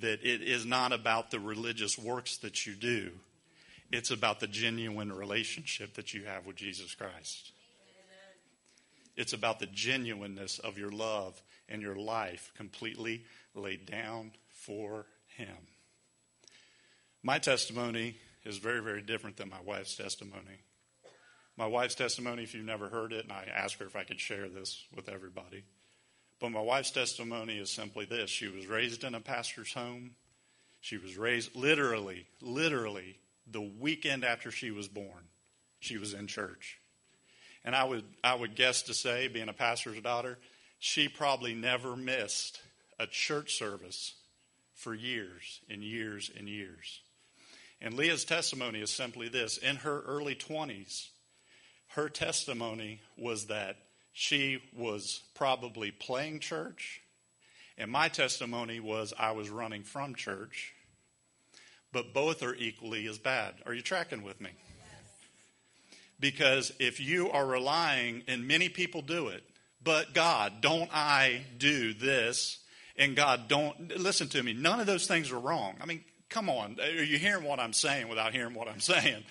that 0.00 0.24
it 0.24 0.42
is 0.42 0.64
not 0.64 0.92
about 0.92 1.30
the 1.30 1.40
religious 1.40 1.98
works 1.98 2.36
that 2.38 2.66
you 2.66 2.74
do, 2.74 3.10
it's 3.92 4.10
about 4.10 4.40
the 4.40 4.46
genuine 4.46 5.12
relationship 5.12 5.94
that 5.94 6.14
you 6.14 6.24
have 6.24 6.46
with 6.46 6.56
Jesus 6.56 6.94
Christ. 6.94 7.52
It's 9.16 9.32
about 9.32 9.60
the 9.60 9.66
genuineness 9.66 10.58
of 10.58 10.78
your 10.78 10.90
love 10.90 11.40
and 11.68 11.80
your 11.80 11.96
life 11.96 12.52
completely 12.56 13.24
laid 13.54 13.86
down 13.86 14.32
for 14.50 15.06
Him. 15.28 15.56
My 17.22 17.38
testimony 17.38 18.16
is 18.44 18.58
very, 18.58 18.80
very 18.80 19.02
different 19.02 19.36
than 19.36 19.48
my 19.48 19.60
wife's 19.64 19.96
testimony. 19.96 20.60
My 21.56 21.66
wife's 21.66 21.94
testimony, 21.94 22.42
if 22.42 22.54
you've 22.54 22.64
never 22.64 22.88
heard 22.88 23.12
it, 23.12 23.24
and 23.24 23.32
I 23.32 23.48
asked 23.54 23.76
her 23.76 23.86
if 23.86 23.96
I 23.96 24.04
could 24.04 24.20
share 24.20 24.48
this 24.48 24.84
with 24.94 25.08
everybody. 25.08 25.64
But 26.40 26.50
my 26.50 26.60
wife's 26.60 26.90
testimony 26.90 27.58
is 27.58 27.70
simply 27.70 28.04
this 28.04 28.28
she 28.28 28.48
was 28.48 28.66
raised 28.66 29.04
in 29.04 29.14
a 29.14 29.20
pastor's 29.20 29.72
home. 29.72 30.16
She 30.80 30.98
was 30.98 31.16
raised 31.16 31.54
literally, 31.56 32.26
literally 32.42 33.18
the 33.46 33.60
weekend 33.60 34.24
after 34.24 34.50
she 34.50 34.70
was 34.70 34.88
born, 34.88 35.28
she 35.80 35.96
was 35.96 36.12
in 36.12 36.26
church. 36.26 36.78
And 37.64 37.74
I 37.74 37.84
would, 37.84 38.04
I 38.22 38.34
would 38.34 38.54
guess 38.54 38.82
to 38.82 38.94
say, 38.94 39.28
being 39.28 39.48
a 39.48 39.54
pastor's 39.54 40.00
daughter, 40.00 40.38
she 40.78 41.08
probably 41.08 41.54
never 41.54 41.96
missed 41.96 42.60
a 42.98 43.06
church 43.06 43.54
service 43.56 44.14
for 44.74 44.94
years 44.94 45.60
and 45.70 45.82
years 45.82 46.30
and 46.36 46.48
years. 46.48 47.00
And 47.80 47.94
Leah's 47.94 48.24
testimony 48.24 48.80
is 48.80 48.90
simply 48.90 49.28
this 49.28 49.56
in 49.56 49.76
her 49.76 50.00
early 50.02 50.34
20s, 50.34 51.08
her 51.88 52.08
testimony 52.08 53.00
was 53.16 53.46
that 53.46 53.76
she 54.12 54.62
was 54.76 55.22
probably 55.34 55.90
playing 55.90 56.40
church, 56.40 57.00
and 57.76 57.90
my 57.90 58.08
testimony 58.08 58.80
was 58.80 59.12
I 59.18 59.32
was 59.32 59.50
running 59.50 59.82
from 59.82 60.14
church. 60.14 60.72
But 61.92 62.12
both 62.12 62.42
are 62.42 62.54
equally 62.54 63.06
as 63.06 63.18
bad. 63.18 63.54
Are 63.66 63.74
you 63.74 63.82
tracking 63.82 64.22
with 64.22 64.40
me? 64.40 64.50
Because 66.24 66.72
if 66.78 67.00
you 67.00 67.30
are 67.32 67.44
relying, 67.44 68.22
and 68.28 68.48
many 68.48 68.70
people 68.70 69.02
do 69.02 69.28
it, 69.28 69.44
but 69.82 70.14
God, 70.14 70.62
don't 70.62 70.88
I 70.90 71.44
do 71.58 71.92
this? 71.92 72.60
And 72.96 73.14
God, 73.14 73.46
don't 73.46 73.98
listen 73.98 74.28
to 74.28 74.42
me. 74.42 74.54
None 74.54 74.80
of 74.80 74.86
those 74.86 75.06
things 75.06 75.30
are 75.30 75.38
wrong. 75.38 75.74
I 75.82 75.84
mean, 75.84 76.02
come 76.30 76.48
on. 76.48 76.78
Are 76.80 77.02
you 77.02 77.18
hearing 77.18 77.44
what 77.44 77.60
I'm 77.60 77.74
saying 77.74 78.08
without 78.08 78.32
hearing 78.32 78.54
what 78.54 78.68
I'm 78.68 78.80
saying? 78.80 79.22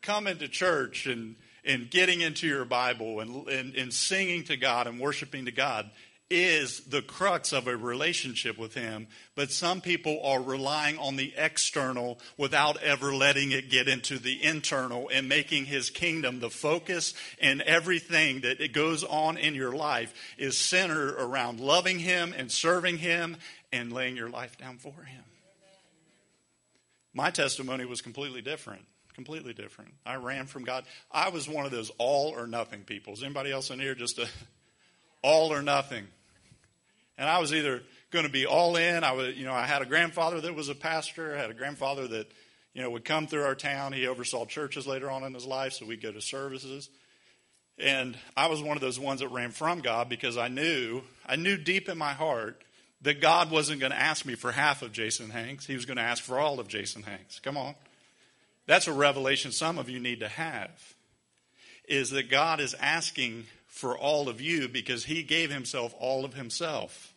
Come 0.00 0.28
into 0.28 0.46
church 0.46 1.06
and, 1.06 1.34
and 1.64 1.90
getting 1.90 2.20
into 2.20 2.46
your 2.46 2.64
Bible 2.64 3.18
and, 3.18 3.48
and, 3.48 3.74
and 3.74 3.92
singing 3.92 4.44
to 4.44 4.56
God 4.56 4.86
and 4.86 5.00
worshiping 5.00 5.46
to 5.46 5.50
God 5.50 5.90
is 6.30 6.80
the 6.80 7.00
crux 7.00 7.52
of 7.52 7.66
a 7.66 7.76
relationship 7.76 8.58
with 8.58 8.74
Him, 8.74 9.06
but 9.34 9.50
some 9.50 9.80
people 9.80 10.20
are 10.22 10.42
relying 10.42 10.98
on 10.98 11.16
the 11.16 11.32
external 11.36 12.18
without 12.36 12.82
ever 12.82 13.14
letting 13.14 13.50
it 13.52 13.70
get 13.70 13.88
into 13.88 14.18
the 14.18 14.42
internal 14.42 15.08
and 15.12 15.28
making 15.28 15.64
His 15.64 15.90
kingdom 15.90 16.40
the 16.40 16.50
focus, 16.50 17.14
and 17.40 17.62
everything 17.62 18.40
that 18.40 18.60
it 18.60 18.72
goes 18.72 19.04
on 19.04 19.38
in 19.38 19.54
your 19.54 19.72
life 19.72 20.12
is 20.36 20.58
centered 20.58 21.14
around 21.18 21.60
loving 21.60 21.98
Him 21.98 22.34
and 22.36 22.52
serving 22.52 22.98
Him 22.98 23.36
and 23.72 23.92
laying 23.92 24.16
your 24.16 24.30
life 24.30 24.58
down 24.58 24.76
for 24.76 24.92
Him. 25.04 25.24
My 27.14 27.30
testimony 27.30 27.84
was 27.84 28.00
completely 28.00 28.42
different. 28.42 28.82
Completely 29.14 29.52
different. 29.52 29.94
I 30.06 30.14
ran 30.16 30.46
from 30.46 30.62
God. 30.62 30.84
I 31.10 31.30
was 31.30 31.48
one 31.48 31.64
of 31.64 31.72
those 31.72 31.90
all 31.98 32.28
or 32.28 32.46
nothing 32.46 32.84
people. 32.84 33.14
Is 33.14 33.24
anybody 33.24 33.50
else 33.50 33.70
in 33.70 33.80
here 33.80 33.96
just 33.96 34.18
a 34.18 34.28
all 35.22 35.52
or 35.52 35.62
nothing? 35.62 36.06
And 37.18 37.28
I 37.28 37.40
was 37.40 37.52
either 37.52 37.82
going 38.10 38.24
to 38.24 38.30
be 38.30 38.46
all 38.46 38.76
in. 38.76 39.04
I 39.04 39.12
was, 39.12 39.36
you 39.36 39.44
know, 39.44 39.52
I 39.52 39.66
had 39.66 39.82
a 39.82 39.86
grandfather 39.86 40.40
that 40.40 40.54
was 40.54 40.68
a 40.68 40.74
pastor. 40.74 41.34
I 41.34 41.40
had 41.40 41.50
a 41.50 41.54
grandfather 41.54 42.06
that, 42.08 42.30
you 42.72 42.82
know, 42.82 42.90
would 42.90 43.04
come 43.04 43.26
through 43.26 43.42
our 43.42 43.56
town. 43.56 43.92
He 43.92 44.06
oversaw 44.06 44.46
churches 44.46 44.86
later 44.86 45.10
on 45.10 45.24
in 45.24 45.34
his 45.34 45.44
life, 45.44 45.74
so 45.74 45.84
we'd 45.84 46.00
go 46.00 46.12
to 46.12 46.22
services. 46.22 46.88
And 47.78 48.16
I 48.36 48.46
was 48.46 48.62
one 48.62 48.76
of 48.76 48.80
those 48.80 48.98
ones 48.98 49.20
that 49.20 49.28
ran 49.28 49.50
from 49.50 49.80
God 49.80 50.08
because 50.08 50.36
I 50.38 50.48
knew, 50.48 51.02
I 51.26 51.36
knew 51.36 51.56
deep 51.56 51.88
in 51.88 51.98
my 51.98 52.12
heart 52.12 52.62
that 53.02 53.20
God 53.20 53.50
wasn't 53.50 53.80
going 53.80 53.92
to 53.92 54.00
ask 54.00 54.24
me 54.24 54.34
for 54.34 54.50
half 54.50 54.82
of 54.82 54.92
Jason 54.92 55.30
Hanks. 55.30 55.66
He 55.66 55.74
was 55.74 55.84
going 55.84 55.98
to 55.98 56.02
ask 56.02 56.22
for 56.22 56.38
all 56.38 56.58
of 56.58 56.66
Jason 56.66 57.02
Hanks. 57.02 57.38
Come 57.38 57.56
on. 57.56 57.74
That's 58.66 58.88
a 58.88 58.92
revelation 58.92 59.52
some 59.52 59.78
of 59.78 59.88
you 59.88 60.00
need 60.00 60.20
to 60.20 60.28
have. 60.28 60.94
Is 61.88 62.10
that 62.10 62.30
God 62.30 62.60
is 62.60 62.74
asking 62.74 63.46
for 63.78 63.96
all 63.96 64.28
of 64.28 64.40
you 64.40 64.66
because 64.66 65.04
he 65.04 65.22
gave 65.22 65.52
himself 65.52 65.94
all 66.00 66.24
of 66.24 66.34
himself. 66.34 67.14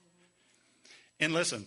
And 1.19 1.34
listen, 1.34 1.65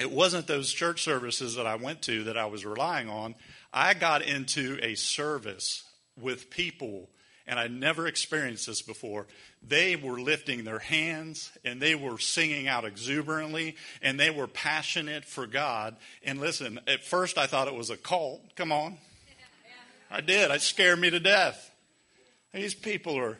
it 0.00 0.10
wasn't 0.10 0.46
those 0.46 0.72
church 0.72 1.02
services 1.02 1.56
that 1.56 1.66
I 1.66 1.74
went 1.74 2.00
to 2.02 2.24
that 2.24 2.38
I 2.38 2.46
was 2.46 2.64
relying 2.64 3.10
on. 3.10 3.34
I 3.70 3.92
got 3.92 4.22
into 4.22 4.78
a 4.80 4.94
service 4.94 5.84
with 6.18 6.48
people, 6.48 7.10
and 7.46 7.58
I 7.58 7.68
never 7.68 8.06
experienced 8.06 8.66
this 8.66 8.80
before. 8.80 9.26
They 9.62 9.94
were 9.94 10.18
lifting 10.18 10.64
their 10.64 10.78
hands 10.78 11.52
and 11.62 11.78
they 11.78 11.94
were 11.94 12.16
singing 12.18 12.66
out 12.66 12.86
exuberantly 12.86 13.76
and 14.00 14.18
they 14.18 14.30
were 14.30 14.46
passionate 14.46 15.26
for 15.26 15.46
God. 15.46 15.96
And 16.22 16.40
listen, 16.40 16.80
at 16.86 17.04
first 17.04 17.36
I 17.36 17.46
thought 17.46 17.68
it 17.68 17.74
was 17.74 17.90
a 17.90 17.98
cult. 17.98 18.56
Come 18.56 18.72
on. 18.72 18.96
I 20.10 20.22
did. 20.22 20.50
It 20.50 20.62
scared 20.62 20.98
me 20.98 21.10
to 21.10 21.20
death. 21.20 21.70
These 22.54 22.74
people 22.74 23.18
are 23.18 23.38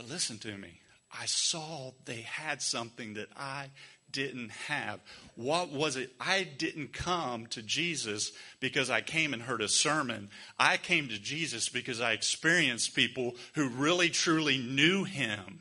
but 0.00 0.08
listen 0.08 0.38
to 0.38 0.56
me. 0.56 0.80
I 1.12 1.26
saw 1.26 1.90
they 2.06 2.22
had 2.22 2.62
something 2.62 3.14
that 3.14 3.28
I 3.36 3.66
didn't 4.10 4.50
have. 4.50 5.00
What 5.34 5.70
was 5.70 5.96
it? 5.96 6.10
I 6.18 6.44
didn't 6.44 6.94
come 6.94 7.48
to 7.48 7.60
Jesus 7.60 8.32
because 8.60 8.88
I 8.88 9.02
came 9.02 9.34
and 9.34 9.42
heard 9.42 9.60
a 9.60 9.68
sermon. 9.68 10.30
I 10.58 10.78
came 10.78 11.08
to 11.08 11.18
Jesus 11.18 11.68
because 11.68 12.00
I 12.00 12.12
experienced 12.12 12.94
people 12.94 13.34
who 13.54 13.68
really 13.68 14.08
truly 14.08 14.56
knew 14.56 15.04
him. 15.04 15.60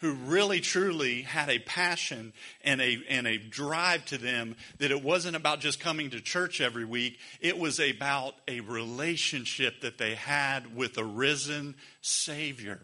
Who 0.00 0.14
really 0.14 0.60
truly 0.60 1.20
had 1.20 1.50
a 1.50 1.58
passion 1.58 2.32
and 2.64 2.80
a, 2.80 3.02
and 3.10 3.26
a 3.26 3.36
drive 3.36 4.06
to 4.06 4.16
them 4.16 4.56
that 4.78 4.90
it 4.90 5.02
wasn't 5.02 5.36
about 5.36 5.60
just 5.60 5.78
coming 5.78 6.08
to 6.10 6.22
church 6.22 6.62
every 6.62 6.86
week. 6.86 7.18
It 7.42 7.58
was 7.58 7.80
about 7.80 8.34
a 8.48 8.60
relationship 8.60 9.82
that 9.82 9.98
they 9.98 10.14
had 10.14 10.74
with 10.74 10.96
a 10.96 11.04
risen 11.04 11.74
Savior. 12.00 12.80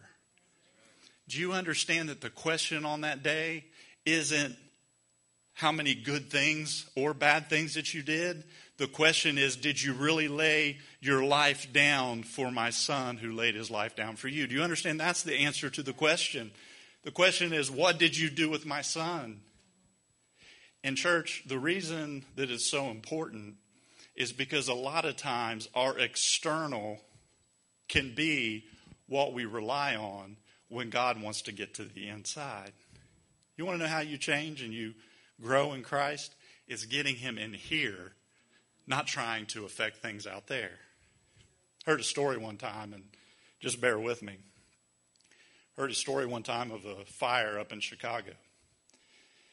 Do 1.29 1.39
you 1.39 1.53
understand 1.53 2.09
that 2.09 2.21
the 2.21 2.31
question 2.31 2.85
on 2.85 3.03
that 3.03 3.23
day 3.23 3.65
isn't 4.05 4.57
how 5.55 5.73
many 5.73 5.95
good 5.95 6.31
things 6.31 6.87
or 6.97 7.15
bad 7.15 7.49
things 7.49 7.75
that 7.75 7.95
you 7.95 8.03
did? 8.03 8.45
The 8.79 8.87
question 8.87 9.39
is, 9.39 9.57
did 9.57 9.83
you 9.83 9.93
really 9.93 10.29
lay 10.29 10.79
your 11.01 11.25
life 11.25 11.73
down 11.73 12.23
for 12.23 12.51
my 12.51 12.71
son 12.71 13.17
who 13.17 13.33
laid 13.33 13.55
his 13.55 13.71
life 13.71 13.95
down 13.95 14.17
for 14.17 14.29
you? 14.29 14.47
Do 14.47 14.55
you 14.55 14.63
understand? 14.63 14.99
That's 14.99 15.23
the 15.23 15.37
answer 15.37 15.71
to 15.71 15.83
the 15.83 15.93
question. 15.93 16.51
The 17.05 17.11
question 17.11 17.53
is, 17.53 17.71
what 17.71 17.99
did 17.99 18.17
you 18.17 18.31
do 18.31 18.49
with 18.49 18.67
my 18.67 18.83
son? 18.83 19.41
In 20.83 20.97
church, 20.97 21.45
the 21.47 21.59
reason 21.59 22.25
that 22.35 22.51
it's 22.51 22.69
so 22.69 22.91
important 22.91 23.55
is 24.17 24.33
because 24.33 24.69
a 24.69 24.75
lot 24.75 25.05
of 25.05 25.17
times 25.17 25.69
our 25.75 25.99
external 25.99 27.01
can 27.89 28.15
be 28.15 28.65
what 29.07 29.33
we 29.33 29.45
rely 29.45 29.95
on 29.95 30.37
when 30.73 30.89
God 30.89 31.21
wants 31.21 31.43
to 31.43 31.53
get 31.53 31.75
to 31.75 31.85
the 31.85 32.09
inside. 32.09 32.73
You 33.57 33.67
want 33.67 33.79
to 33.79 33.85
know 33.85 33.91
how 33.91 34.01
you 34.01 34.17
change 34.17 34.63
and 34.63 34.73
you 34.73 34.95
grow 35.41 35.75
in 35.75 35.83
Christ? 35.83 36.35
It's 36.67 36.87
getting 36.87 37.17
Him 37.17 37.37
in 37.37 37.53
here, 37.53 38.13
not 38.87 39.07
trying 39.07 39.45
to 39.47 39.67
affect 39.67 39.99
things 39.99 40.27
out 40.27 40.47
there. 40.47 40.79
Heard 41.85 42.01
a 42.01 42.05
story 42.05 42.39
one 42.39 42.57
time, 42.57 42.95
and 42.95 43.05
just 43.61 43.83
bear 43.83 43.99
with 43.99 44.23
me. 44.23 44.39
Heard 45.77 45.91
a 45.91 45.95
story 45.95 46.25
one 46.25 46.43
time 46.43 46.71
of 46.71 46.87
a 46.87 47.05
fire 47.05 47.59
up 47.59 47.73
in 47.73 47.81
Chicago. 47.81 48.33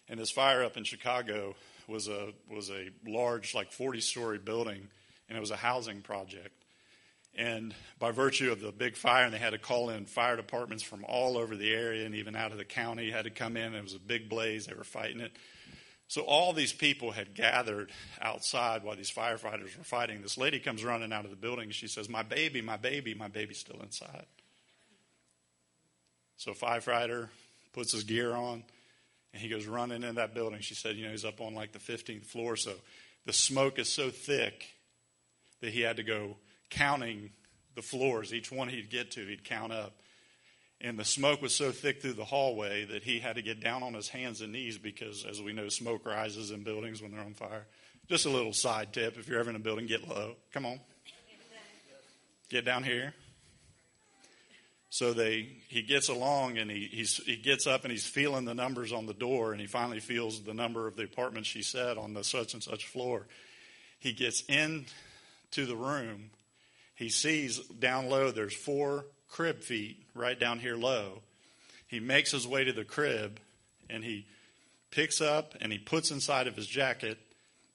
And 0.07 0.19
this 0.19 0.31
fire 0.31 0.63
up 0.63 0.77
in 0.77 0.85
Chicago 0.85 1.55
was 1.87 2.07
a 2.07 2.33
was 2.49 2.69
a 2.69 2.89
large, 3.05 3.53
like 3.53 3.73
forty 3.73 3.99
story 3.99 4.37
building, 4.37 4.87
and 5.27 5.37
it 5.37 5.41
was 5.41 5.51
a 5.51 5.57
housing 5.57 6.01
project. 6.01 6.58
And 7.39 7.73
by 7.99 8.11
virtue 8.11 8.51
of 8.51 8.59
the 8.59 8.73
big 8.73 8.97
fire, 8.97 9.23
and 9.23 9.33
they 9.33 9.37
had 9.37 9.51
to 9.51 9.57
call 9.57 9.89
in 9.89 10.05
fire 10.05 10.35
departments 10.35 10.83
from 10.83 11.05
all 11.05 11.37
over 11.37 11.55
the 11.55 11.73
area 11.73 12.05
and 12.05 12.13
even 12.13 12.35
out 12.35 12.51
of 12.51 12.57
the 12.57 12.65
county 12.65 13.09
had 13.09 13.23
to 13.23 13.29
come 13.29 13.55
in. 13.55 13.73
It 13.73 13.81
was 13.81 13.95
a 13.95 13.99
big 13.99 14.27
blaze. 14.27 14.65
They 14.65 14.73
were 14.73 14.83
fighting 14.83 15.21
it. 15.21 15.31
So 16.09 16.21
all 16.23 16.51
these 16.51 16.73
people 16.73 17.11
had 17.11 17.33
gathered 17.33 17.91
outside 18.21 18.83
while 18.83 18.97
these 18.97 19.11
firefighters 19.11 19.77
were 19.77 19.85
fighting. 19.85 20.21
This 20.21 20.37
lady 20.37 20.59
comes 20.59 20.83
running 20.83 21.13
out 21.13 21.23
of 21.23 21.31
the 21.31 21.37
building. 21.37 21.69
She 21.69 21.87
says, 21.87 22.09
My 22.09 22.23
baby, 22.23 22.61
my 22.61 22.75
baby, 22.75 23.13
my 23.13 23.29
baby's 23.29 23.59
still 23.59 23.79
inside. 23.81 24.25
So 26.35 26.51
a 26.51 26.55
firefighter 26.55 27.29
puts 27.71 27.93
his 27.93 28.03
gear 28.03 28.33
on 28.33 28.63
and 29.33 29.41
he 29.41 29.47
goes 29.47 29.65
running 29.65 30.03
in 30.03 30.15
that 30.15 30.33
building. 30.33 30.59
She 30.59 30.75
said, 30.75 30.97
You 30.97 31.05
know, 31.05 31.11
he's 31.11 31.23
up 31.23 31.39
on 31.39 31.55
like 31.55 31.71
the 31.71 31.79
15th 31.79 32.25
floor. 32.25 32.57
So 32.57 32.73
the 33.25 33.33
smoke 33.33 33.79
is 33.79 33.87
so 33.87 34.09
thick 34.09 34.73
that 35.61 35.71
he 35.71 35.81
had 35.81 35.97
to 35.97 36.03
go 36.03 36.35
counting 36.69 37.31
the 37.75 37.81
floors. 37.81 38.33
Each 38.33 38.51
one 38.51 38.69
he'd 38.69 38.89
get 38.89 39.11
to, 39.11 39.25
he'd 39.25 39.43
count 39.43 39.71
up. 39.71 39.93
And 40.81 40.97
the 40.97 41.05
smoke 41.05 41.41
was 41.41 41.53
so 41.53 41.71
thick 41.71 42.01
through 42.01 42.13
the 42.13 42.25
hallway 42.25 42.85
that 42.85 43.03
he 43.03 43.19
had 43.19 43.35
to 43.35 43.41
get 43.41 43.61
down 43.61 43.83
on 43.83 43.93
his 43.93 44.07
hands 44.07 44.39
and 44.41 44.53
knees 44.53 44.77
because, 44.77 45.25
as 45.25 45.41
we 45.41 45.51
know, 45.51 45.67
smoke 45.67 46.05
rises 46.05 46.51
in 46.51 46.63
buildings 46.63 47.01
when 47.01 47.11
they're 47.11 47.21
on 47.21 47.33
fire. 47.33 47.65
Just 48.07 48.25
a 48.25 48.29
little 48.29 48.53
side 48.53 48.93
tip 48.93 49.17
if 49.17 49.27
you're 49.27 49.39
ever 49.39 49.49
in 49.49 49.55
a 49.55 49.59
building, 49.59 49.87
get 49.87 50.07
low. 50.07 50.35
Come 50.53 50.65
on. 50.65 50.79
Get 52.49 52.65
down 52.65 52.83
here. 52.83 53.13
So 54.89 55.13
they 55.13 55.57
he 55.67 55.83
gets 55.83 56.09
along 56.09 56.57
and 56.57 56.71
he 56.71 56.87
he 56.87 57.35
gets 57.35 57.67
up 57.67 57.83
and 57.83 57.91
he's 57.91 58.07
feeling 58.07 58.45
the 58.45 58.55
numbers 58.55 58.91
on 58.91 59.05
the 59.05 59.13
door 59.13 59.51
and 59.51 59.61
he 59.61 59.67
finally 59.67 59.99
feels 59.99 60.41
the 60.41 60.53
number 60.53 60.87
of 60.87 60.95
the 60.95 61.03
apartment 61.03 61.45
she 61.45 61.61
said 61.61 61.97
on 61.97 62.13
the 62.15 62.23
such 62.23 62.55
and 62.55 62.63
such 62.63 62.87
floor. 62.87 63.27
He 63.99 64.13
gets 64.13 64.43
in 64.47 64.87
to 65.51 65.67
the 65.67 65.75
room. 65.75 66.31
He 66.99 67.07
sees 67.07 67.59
down 67.59 68.09
low 68.09 68.29
there's 68.29 68.53
four 68.53 69.05
crib 69.29 69.61
feet 69.63 70.03
right 70.13 70.37
down 70.37 70.59
here 70.59 70.75
low. 70.75 71.21
He 71.87 72.01
makes 72.01 72.31
his 72.31 72.45
way 72.45 72.65
to 72.65 72.73
the 72.73 72.83
crib 72.83 73.39
and 73.89 74.03
he 74.03 74.27
picks 74.91 75.21
up 75.21 75.55
and 75.61 75.71
he 75.71 75.79
puts 75.79 76.11
inside 76.11 76.45
of 76.45 76.57
his 76.57 76.67
jacket 76.67 77.17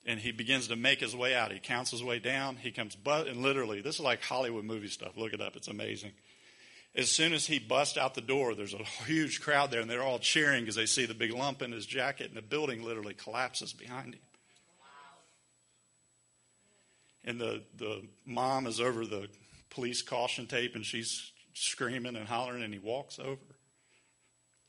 and 0.04 0.20
he 0.20 0.30
begins 0.30 0.68
to 0.68 0.76
make 0.76 1.00
his 1.00 1.16
way 1.16 1.34
out. 1.34 1.52
He 1.52 1.58
counts 1.58 1.90
his 1.90 2.04
way 2.04 2.18
down. 2.18 2.56
He 2.56 2.70
comes, 2.70 2.94
but 2.94 3.26
and 3.26 3.40
literally, 3.40 3.80
this 3.80 3.94
is 3.94 4.02
like 4.02 4.22
Hollywood 4.22 4.66
movie 4.66 4.88
stuff. 4.88 5.16
Look 5.16 5.32
it 5.32 5.40
up; 5.40 5.56
it's 5.56 5.68
amazing. 5.68 6.12
As 6.94 7.10
soon 7.10 7.32
as 7.32 7.46
he 7.46 7.58
busts 7.58 7.96
out 7.96 8.14
the 8.14 8.20
door, 8.20 8.54
there's 8.54 8.74
a 8.74 8.84
huge 9.06 9.40
crowd 9.40 9.70
there, 9.70 9.80
and 9.80 9.88
they're 9.88 10.02
all 10.02 10.18
cheering 10.18 10.64
because 10.64 10.76
they 10.76 10.84
see 10.84 11.06
the 11.06 11.14
big 11.14 11.32
lump 11.32 11.62
in 11.62 11.72
his 11.72 11.87
jacket, 11.87 12.28
and 12.28 12.37
the 12.37 12.42
building 12.42 12.84
literally 12.84 13.14
collapses 13.14 13.72
behind 13.72 14.12
him. 14.12 14.20
And 17.24 17.40
the 17.40 17.62
the 17.76 18.02
mom 18.26 18.66
is 18.66 18.80
over 18.80 19.06
the 19.06 19.28
police 19.70 20.02
caution 20.02 20.46
tape, 20.46 20.74
and 20.74 20.84
she's 20.84 21.32
screaming 21.54 22.16
and 22.16 22.28
hollering, 22.28 22.62
and 22.62 22.72
he 22.72 22.80
walks 22.80 23.18
over. 23.18 23.56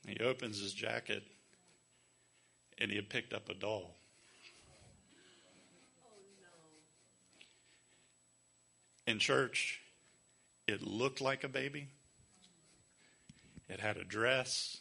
And 0.07 0.17
he 0.17 0.23
opens 0.23 0.61
his 0.61 0.73
jacket, 0.73 1.23
and 2.77 2.89
he 2.89 2.95
had 2.95 3.09
picked 3.09 3.33
up 3.33 3.49
a 3.49 3.53
doll. 3.53 3.95
in 9.07 9.19
church, 9.19 9.81
it 10.67 10.81
looked 10.81 11.21
like 11.21 11.43
a 11.43 11.49
baby. 11.49 11.87
It 13.69 13.79
had 13.79 13.97
a 13.97 14.03
dress, 14.03 14.79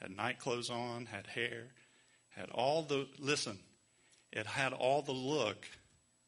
had 0.00 0.16
night 0.16 0.38
clothes 0.38 0.70
on, 0.70 1.06
had 1.06 1.26
hair, 1.26 1.68
had 2.30 2.50
all 2.50 2.82
the, 2.82 3.06
listen, 3.18 3.58
it 4.32 4.46
had 4.46 4.72
all 4.72 5.02
the 5.02 5.12
look 5.12 5.66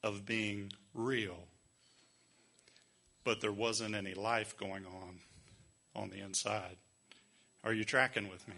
of 0.03 0.25
being 0.25 0.73
real. 0.97 1.39
But 3.25 3.41
there 3.41 3.53
wasn't 3.53 3.95
any 3.95 4.15
life 4.15 4.57
going 4.57 4.87
on 4.87 5.21
on 5.95 6.11
the 6.11 6.21
inside. 6.21 6.77
Are 7.65 7.73
you 7.73 7.85
tracking 7.85 8.29
with 8.29 8.47
me? 8.49 8.55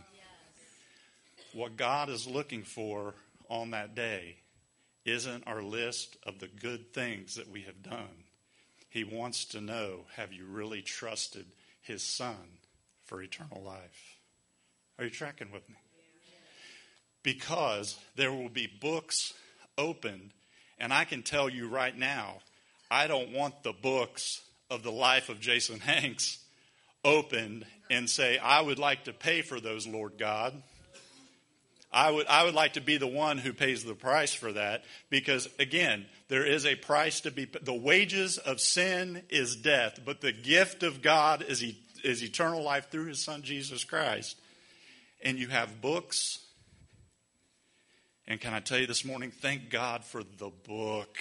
What 1.54 1.76
God 1.76 2.10
is 2.10 2.26
looking 2.26 2.62
for 2.62 3.14
on 3.48 3.70
that 3.70 3.94
day 3.94 4.36
isn't 5.04 5.46
our 5.46 5.62
list 5.62 6.16
of 6.26 6.38
the 6.38 6.48
good 6.48 6.92
things 6.92 7.36
that 7.36 7.50
we 7.50 7.62
have 7.62 7.82
done. 7.82 8.24
He 8.90 9.04
wants 9.04 9.46
to 9.46 9.60
know 9.60 10.04
have 10.16 10.32
you 10.32 10.44
really 10.44 10.82
trusted 10.82 11.46
his 11.80 12.02
son 12.02 12.58
for 13.04 13.22
eternal 13.22 13.62
life? 13.62 14.18
Are 14.98 15.04
you 15.04 15.10
tracking 15.10 15.50
with 15.52 15.68
me? 15.68 15.76
Because 17.22 17.98
there 18.16 18.32
will 18.32 18.48
be 18.48 18.66
books 18.80 19.32
opened, 19.76 20.32
and 20.80 20.92
I 20.92 21.04
can 21.04 21.22
tell 21.22 21.48
you 21.48 21.68
right 21.68 21.96
now, 21.96 22.38
I 22.90 23.06
don't 23.06 23.32
want 23.32 23.62
the 23.62 23.72
books 23.72 24.40
of 24.70 24.82
the 24.82 24.92
life 24.92 25.28
of 25.28 25.40
Jason 25.40 25.80
Hanks 25.80 26.38
opened 27.04 27.66
and 27.90 28.08
say, 28.08 28.38
I 28.38 28.60
would 28.60 28.78
like 28.78 29.04
to 29.04 29.12
pay 29.12 29.42
for 29.42 29.60
those, 29.60 29.86
Lord 29.86 30.18
God. 30.18 30.62
I 31.90 32.10
would, 32.10 32.26
I 32.26 32.44
would 32.44 32.54
like 32.54 32.74
to 32.74 32.82
be 32.82 32.98
the 32.98 33.06
one 33.06 33.38
who 33.38 33.52
pays 33.54 33.82
the 33.82 33.94
price 33.94 34.34
for 34.34 34.52
that 34.52 34.84
because, 35.08 35.48
again, 35.58 36.04
there 36.28 36.44
is 36.44 36.66
a 36.66 36.74
price 36.74 37.20
to 37.22 37.30
be. 37.30 37.46
The 37.46 37.72
wages 37.72 38.36
of 38.36 38.60
sin 38.60 39.22
is 39.30 39.56
death, 39.56 40.00
but 40.04 40.20
the 40.20 40.32
gift 40.32 40.82
of 40.82 41.00
God 41.00 41.42
is, 41.48 41.64
is 42.04 42.22
eternal 42.22 42.62
life 42.62 42.90
through 42.90 43.06
his 43.06 43.24
son, 43.24 43.42
Jesus 43.42 43.84
Christ. 43.84 44.36
And 45.22 45.38
you 45.38 45.48
have 45.48 45.80
books. 45.80 46.40
And 48.30 48.38
can 48.38 48.52
I 48.52 48.60
tell 48.60 48.78
you 48.78 48.86
this 48.86 49.06
morning, 49.06 49.30
thank 49.30 49.70
God 49.70 50.04
for 50.04 50.22
the 50.22 50.50
book. 50.66 51.16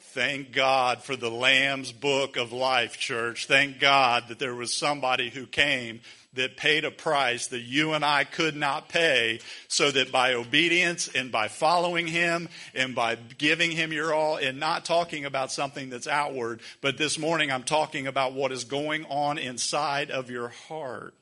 Thank 0.00 0.50
God 0.50 1.04
for 1.04 1.14
the 1.14 1.30
Lamb's 1.30 1.92
book 1.92 2.36
of 2.36 2.52
life, 2.52 2.98
church. 2.98 3.46
Thank 3.46 3.78
God 3.78 4.24
that 4.26 4.40
there 4.40 4.56
was 4.56 4.76
somebody 4.76 5.30
who 5.30 5.46
came 5.46 6.00
that 6.34 6.56
paid 6.56 6.84
a 6.84 6.90
price 6.90 7.46
that 7.46 7.60
you 7.60 7.92
and 7.92 8.04
I 8.04 8.24
could 8.24 8.56
not 8.56 8.88
pay, 8.88 9.38
so 9.68 9.92
that 9.92 10.10
by 10.10 10.34
obedience 10.34 11.06
and 11.06 11.30
by 11.30 11.46
following 11.46 12.08
Him 12.08 12.48
and 12.74 12.92
by 12.92 13.14
giving 13.14 13.70
Him 13.70 13.92
your 13.92 14.12
all, 14.12 14.38
and 14.38 14.58
not 14.58 14.84
talking 14.84 15.24
about 15.24 15.52
something 15.52 15.88
that's 15.88 16.08
outward, 16.08 16.62
but 16.80 16.98
this 16.98 17.16
morning 17.16 17.52
I'm 17.52 17.62
talking 17.62 18.08
about 18.08 18.32
what 18.32 18.50
is 18.50 18.64
going 18.64 19.04
on 19.04 19.38
inside 19.38 20.10
of 20.10 20.30
your 20.30 20.48
heart. 20.48 21.14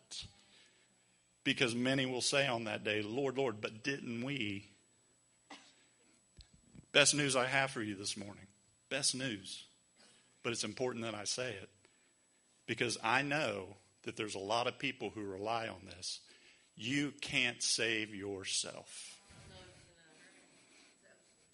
Because 1.48 1.74
many 1.74 2.04
will 2.04 2.20
say 2.20 2.46
on 2.46 2.64
that 2.64 2.84
day, 2.84 3.00
Lord, 3.00 3.38
Lord, 3.38 3.62
but 3.62 3.82
didn't 3.82 4.22
we? 4.22 4.66
Best 6.92 7.14
news 7.14 7.36
I 7.36 7.46
have 7.46 7.70
for 7.70 7.80
you 7.80 7.94
this 7.94 8.18
morning. 8.18 8.46
Best 8.90 9.14
news. 9.14 9.64
But 10.42 10.52
it's 10.52 10.62
important 10.62 11.06
that 11.06 11.14
I 11.14 11.24
say 11.24 11.48
it. 11.48 11.70
Because 12.66 12.98
I 13.02 13.22
know 13.22 13.78
that 14.02 14.14
there's 14.14 14.34
a 14.34 14.38
lot 14.38 14.66
of 14.66 14.78
people 14.78 15.08
who 15.08 15.22
rely 15.22 15.68
on 15.68 15.86
this. 15.86 16.20
You 16.76 17.14
can't 17.22 17.62
save 17.62 18.14
yourself. 18.14 19.18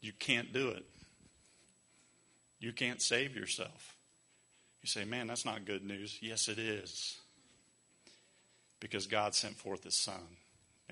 You 0.00 0.12
can't 0.18 0.52
do 0.52 0.70
it. 0.70 0.84
You 2.58 2.72
can't 2.72 3.00
save 3.00 3.36
yourself. 3.36 3.94
You 4.82 4.88
say, 4.88 5.04
man, 5.04 5.28
that's 5.28 5.44
not 5.44 5.64
good 5.64 5.84
news. 5.84 6.18
Yes, 6.20 6.48
it 6.48 6.58
is. 6.58 7.16
Because 8.84 9.06
God 9.06 9.34
sent 9.34 9.56
forth 9.56 9.84
His 9.84 9.96
Son. 9.96 10.36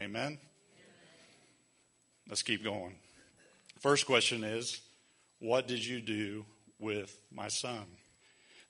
Amen? 0.01 0.39
Let's 2.27 2.43
keep 2.43 2.65
going. 2.65 2.95
First 3.81 4.07
question 4.07 4.45
is 4.45 4.81
What 5.41 5.69
did 5.69 5.85
you 5.85 6.01
do 6.01 6.47
with 6.79 7.15
my 7.31 7.49
son? 7.49 7.85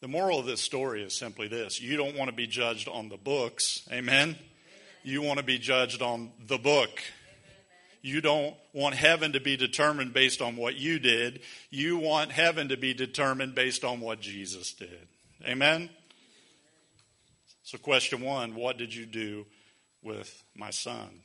The 0.01 0.09
moral 0.09 0.41
of 0.41 0.47
this 0.47 0.61
story 0.61 1.05
is 1.05 1.17
simply 1.17 1.47
this 1.47 1.81
you 1.81 1.97
don't 1.97 2.17
want 2.17 2.31
to 2.31 2.37
be 2.37 2.49
judged 2.49 2.89
on 2.89 3.11
the 3.11 3.17
books. 3.17 3.89
Amen? 3.93 4.37
You 5.05 5.23
want 5.23 5.39
to 5.39 5.45
be 5.45 5.59
judged 5.59 6.03
on 6.03 6.33
the 6.49 6.59
book. 6.59 6.91
You 8.01 8.23
don't 8.23 8.57
want 8.73 8.97
heaven 8.97 9.35
to 9.35 9.41
be 9.41 9.57
determined 9.57 10.13
based 10.15 10.43
on 10.43 10.57
what 10.57 10.75
you 10.75 10.99
did. 10.99 11.43
You 11.71 11.97
want 11.97 12.33
heaven 12.33 12.71
to 12.71 12.77
be 12.77 12.93
determined 12.93 13.55
based 13.55 13.85
on 13.85 14.01
what 14.01 14.21
Jesus 14.21 14.73
did. 14.73 15.07
Amen? 15.47 15.91
So, 17.63 17.79
question 17.79 18.21
one 18.21 18.55
What 18.55 18.79
did 18.79 18.95
you 18.95 19.07
do 19.07 19.47
with 20.03 20.45
my 20.55 20.71
son? 20.71 21.21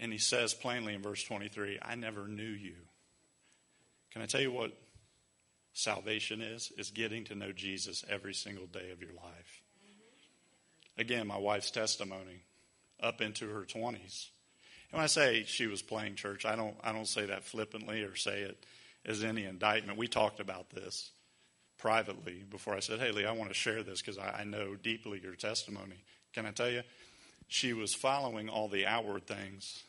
And 0.00 0.12
he 0.12 0.18
says 0.18 0.54
plainly 0.54 0.94
in 0.94 1.02
verse 1.02 1.22
23 1.24 1.78
I 1.82 1.94
never 1.94 2.26
knew 2.26 2.42
you. 2.42 2.76
Can 4.12 4.22
I 4.22 4.26
tell 4.26 4.40
you 4.40 4.52
what 4.52 4.72
salvation 5.72 6.40
is? 6.40 6.72
Is 6.78 6.90
getting 6.90 7.24
to 7.24 7.34
know 7.34 7.52
Jesus 7.52 8.04
every 8.08 8.34
single 8.34 8.66
day 8.66 8.90
of 8.92 9.02
your 9.02 9.12
life. 9.12 9.62
Again, 10.96 11.26
my 11.26 11.38
wife's 11.38 11.70
testimony 11.70 12.42
up 13.00 13.20
into 13.20 13.48
her 13.48 13.62
20s. 13.62 14.30
And 14.90 14.98
when 14.98 15.02
I 15.02 15.06
say 15.06 15.44
she 15.44 15.66
was 15.66 15.82
playing 15.82 16.16
church, 16.16 16.44
I 16.44 16.56
don't, 16.56 16.74
I 16.82 16.92
don't 16.92 17.06
say 17.06 17.26
that 17.26 17.44
flippantly 17.44 18.02
or 18.02 18.16
say 18.16 18.40
it 18.40 18.64
as 19.04 19.22
any 19.22 19.44
indictment. 19.44 19.98
We 19.98 20.08
talked 20.08 20.40
about 20.40 20.70
this 20.70 21.12
privately 21.78 22.44
before 22.50 22.74
I 22.74 22.80
said, 22.80 23.00
Hey, 23.00 23.12
Lee, 23.12 23.24
I 23.24 23.32
want 23.32 23.50
to 23.50 23.54
share 23.54 23.82
this 23.82 24.00
because 24.00 24.18
I, 24.18 24.40
I 24.40 24.44
know 24.44 24.74
deeply 24.74 25.20
your 25.22 25.34
testimony. 25.34 26.04
Can 26.32 26.44
I 26.44 26.50
tell 26.50 26.70
you? 26.70 26.82
She 27.48 27.72
was 27.72 27.94
following 27.94 28.48
all 28.48 28.68
the 28.68 28.86
outward 28.86 29.26
things 29.26 29.84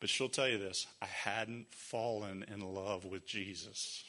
but 0.00 0.08
she'll 0.08 0.28
tell 0.28 0.48
you 0.48 0.58
this 0.58 0.86
I 1.02 1.06
hadn't 1.06 1.72
fallen 1.72 2.44
in 2.52 2.60
love 2.60 3.04
with 3.04 3.26
Jesus. 3.26 4.04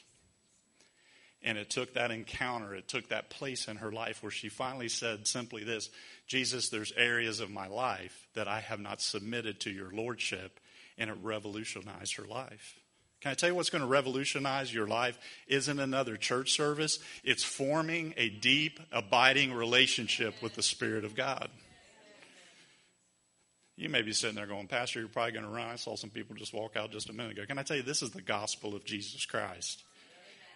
And 1.41 1.57
it 1.57 1.69
took 1.69 1.93
that 1.93 2.11
encounter, 2.11 2.75
it 2.75 2.89
took 2.89 3.09
that 3.09 3.29
place 3.29 3.69
in 3.69 3.77
her 3.77 3.93
life 3.93 4.21
where 4.21 4.31
she 4.31 4.49
finally 4.49 4.89
said 4.89 5.25
simply 5.25 5.63
this 5.63 5.89
Jesus, 6.27 6.69
there's 6.69 6.91
areas 6.91 7.39
of 7.39 7.49
my 7.49 7.67
life 7.67 8.27
that 8.33 8.47
I 8.47 8.59
have 8.59 8.79
not 8.79 9.01
submitted 9.01 9.61
to 9.61 9.71
your 9.71 9.89
lordship, 9.91 10.59
and 10.97 11.09
it 11.09 11.17
revolutionized 11.21 12.15
her 12.17 12.25
life. 12.25 12.78
Can 13.21 13.31
I 13.31 13.33
tell 13.33 13.49
you 13.49 13.55
what's 13.55 13.69
going 13.69 13.81
to 13.81 13.87
revolutionize 13.87 14.73
your 14.73 14.87
life? 14.87 15.19
Isn't 15.47 15.79
another 15.79 16.15
church 16.15 16.53
service, 16.53 16.99
it's 17.23 17.43
forming 17.43 18.13
a 18.15 18.29
deep, 18.29 18.79
abiding 18.91 19.53
relationship 19.53 20.41
with 20.41 20.55
the 20.55 20.63
Spirit 20.63 21.03
of 21.03 21.15
God. 21.15 21.49
You 23.75 23.87
may 23.87 24.01
be 24.01 24.11
sitting 24.11 24.35
there 24.35 24.45
going, 24.45 24.67
Pastor, 24.67 24.99
you're 24.99 25.07
probably 25.07 25.31
going 25.31 25.45
to 25.45 25.51
run. 25.51 25.67
I 25.67 25.77
saw 25.77 25.95
some 25.95 26.09
people 26.09 26.35
just 26.35 26.53
walk 26.53 26.75
out 26.75 26.91
just 26.91 27.09
a 27.09 27.13
minute 27.13 27.33
ago. 27.33 27.45
Can 27.47 27.57
I 27.57 27.63
tell 27.63 27.77
you, 27.77 27.83
this 27.83 28.01
is 28.01 28.11
the 28.11 28.21
gospel 28.21 28.75
of 28.75 28.83
Jesus 28.83 29.25
Christ. 29.25 29.83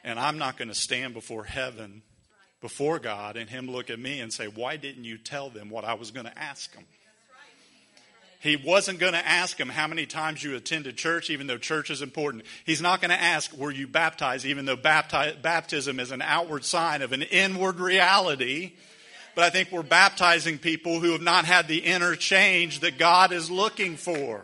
And 0.03 0.19
I'm 0.19 0.37
not 0.37 0.57
going 0.57 0.67
to 0.67 0.75
stand 0.75 1.13
before 1.13 1.45
heaven 1.45 2.01
before 2.63 2.97
God 2.97 3.35
and 3.35 3.49
Him 3.49 3.69
look 3.69 3.89
at 3.89 3.99
me 3.99 4.19
and 4.21 4.31
say, 4.31 4.47
Why 4.47 4.77
didn't 4.77 5.03
you 5.03 5.17
tell 5.17 5.49
them 5.49 5.69
what 5.69 5.83
I 5.83 5.93
was 5.93 6.11
going 6.11 6.25
to 6.25 6.37
ask 6.37 6.73
them? 6.73 6.85
He 8.43 8.57
wasn't 8.57 8.99
going 8.99 9.13
to 9.13 9.25
ask 9.25 9.57
him 9.57 9.69
how 9.69 9.87
many 9.87 10.05
times 10.05 10.43
you 10.43 10.53
attended 10.57 10.97
church, 10.97 11.29
even 11.29 11.47
though 11.47 11.57
church 11.57 11.89
is 11.89 12.01
important. 12.01 12.43
He's 12.65 12.81
not 12.81 12.99
going 12.99 13.11
to 13.11 13.19
ask, 13.19 13.55
were 13.55 13.71
you 13.71 13.87
baptized, 13.87 14.45
even 14.45 14.65
though 14.65 14.75
bapti- 14.75 15.41
baptism 15.41 15.97
is 15.97 16.11
an 16.11 16.21
outward 16.21 16.65
sign 16.65 17.01
of 17.01 17.13
an 17.13 17.21
inward 17.21 17.79
reality. 17.79 18.73
But 19.33 19.45
I 19.45 19.49
think 19.49 19.71
we're 19.71 19.81
baptizing 19.81 20.57
people 20.57 20.99
who 20.99 21.13
have 21.13 21.21
not 21.21 21.45
had 21.45 21.69
the 21.69 21.77
inner 21.77 22.17
change 22.17 22.81
that 22.81 22.97
God 22.97 23.31
is 23.31 23.49
looking 23.49 23.95
for. 23.95 24.43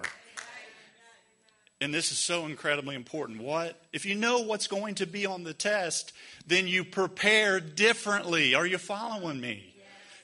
And 1.81 1.93
this 1.93 2.13
is 2.13 2.19
so 2.19 2.45
incredibly 2.45 2.95
important. 2.95 3.41
What? 3.41 3.77
If 3.91 4.05
you 4.05 4.15
know 4.15 4.39
what's 4.39 4.67
going 4.67 4.95
to 4.95 5.07
be 5.07 5.25
on 5.25 5.43
the 5.43 5.53
test, 5.53 6.13
then 6.47 6.69
you 6.69 6.85
prepare 6.85 7.59
differently. 7.59 8.55
Are 8.55 8.65
you 8.65 8.77
following 8.77 9.41
me? 9.41 9.75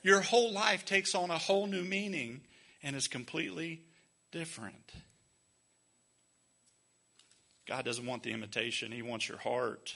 Your 0.02 0.22
whole 0.22 0.54
life 0.54 0.86
takes 0.86 1.14
on 1.14 1.30
a 1.30 1.38
whole 1.38 1.68
new 1.68 1.84
meaning 1.84 2.40
and 2.86 2.96
is 2.96 3.08
completely 3.08 3.82
different. 4.32 4.94
God 7.68 7.84
doesn't 7.84 8.06
want 8.06 8.22
the 8.22 8.32
imitation, 8.32 8.92
He 8.92 9.02
wants 9.02 9.28
your 9.28 9.40
heart. 9.40 9.96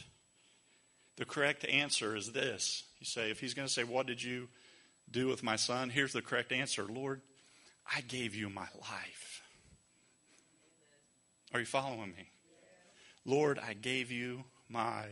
The 1.17 1.25
correct 1.25 1.65
answer 1.65 2.15
is 2.15 2.32
this. 2.32 2.84
You 2.99 3.06
say, 3.06 3.30
if 3.30 3.39
He's 3.39 3.54
going 3.54 3.67
to 3.67 3.73
say, 3.73 3.84
What 3.84 4.08
did 4.08 4.21
you 4.23 4.49
do 5.10 5.28
with 5.28 5.43
my 5.43 5.56
son? 5.56 5.91
Here's 5.91 6.13
the 6.13 6.23
correct 6.23 6.52
answer 6.52 6.84
Lord, 6.84 7.21
I 7.95 8.02
gave 8.02 8.36
you 8.36 8.49
my 8.49 8.67
life. 8.82 9.43
Are 11.54 11.60
you 11.60 11.65
following 11.65 12.10
me? 12.17 12.32
Lord, 13.23 13.60
I 13.60 13.73
gave 13.73 14.12
you 14.12 14.45
my 14.67 15.04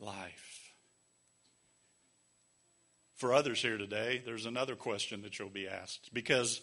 life. 0.00 0.72
For 3.14 3.32
others 3.32 3.62
here 3.62 3.78
today, 3.78 4.20
there's 4.24 4.46
another 4.46 4.74
question 4.74 5.22
that 5.22 5.38
you'll 5.38 5.48
be 5.48 5.68
asked 5.68 6.12
because 6.12 6.60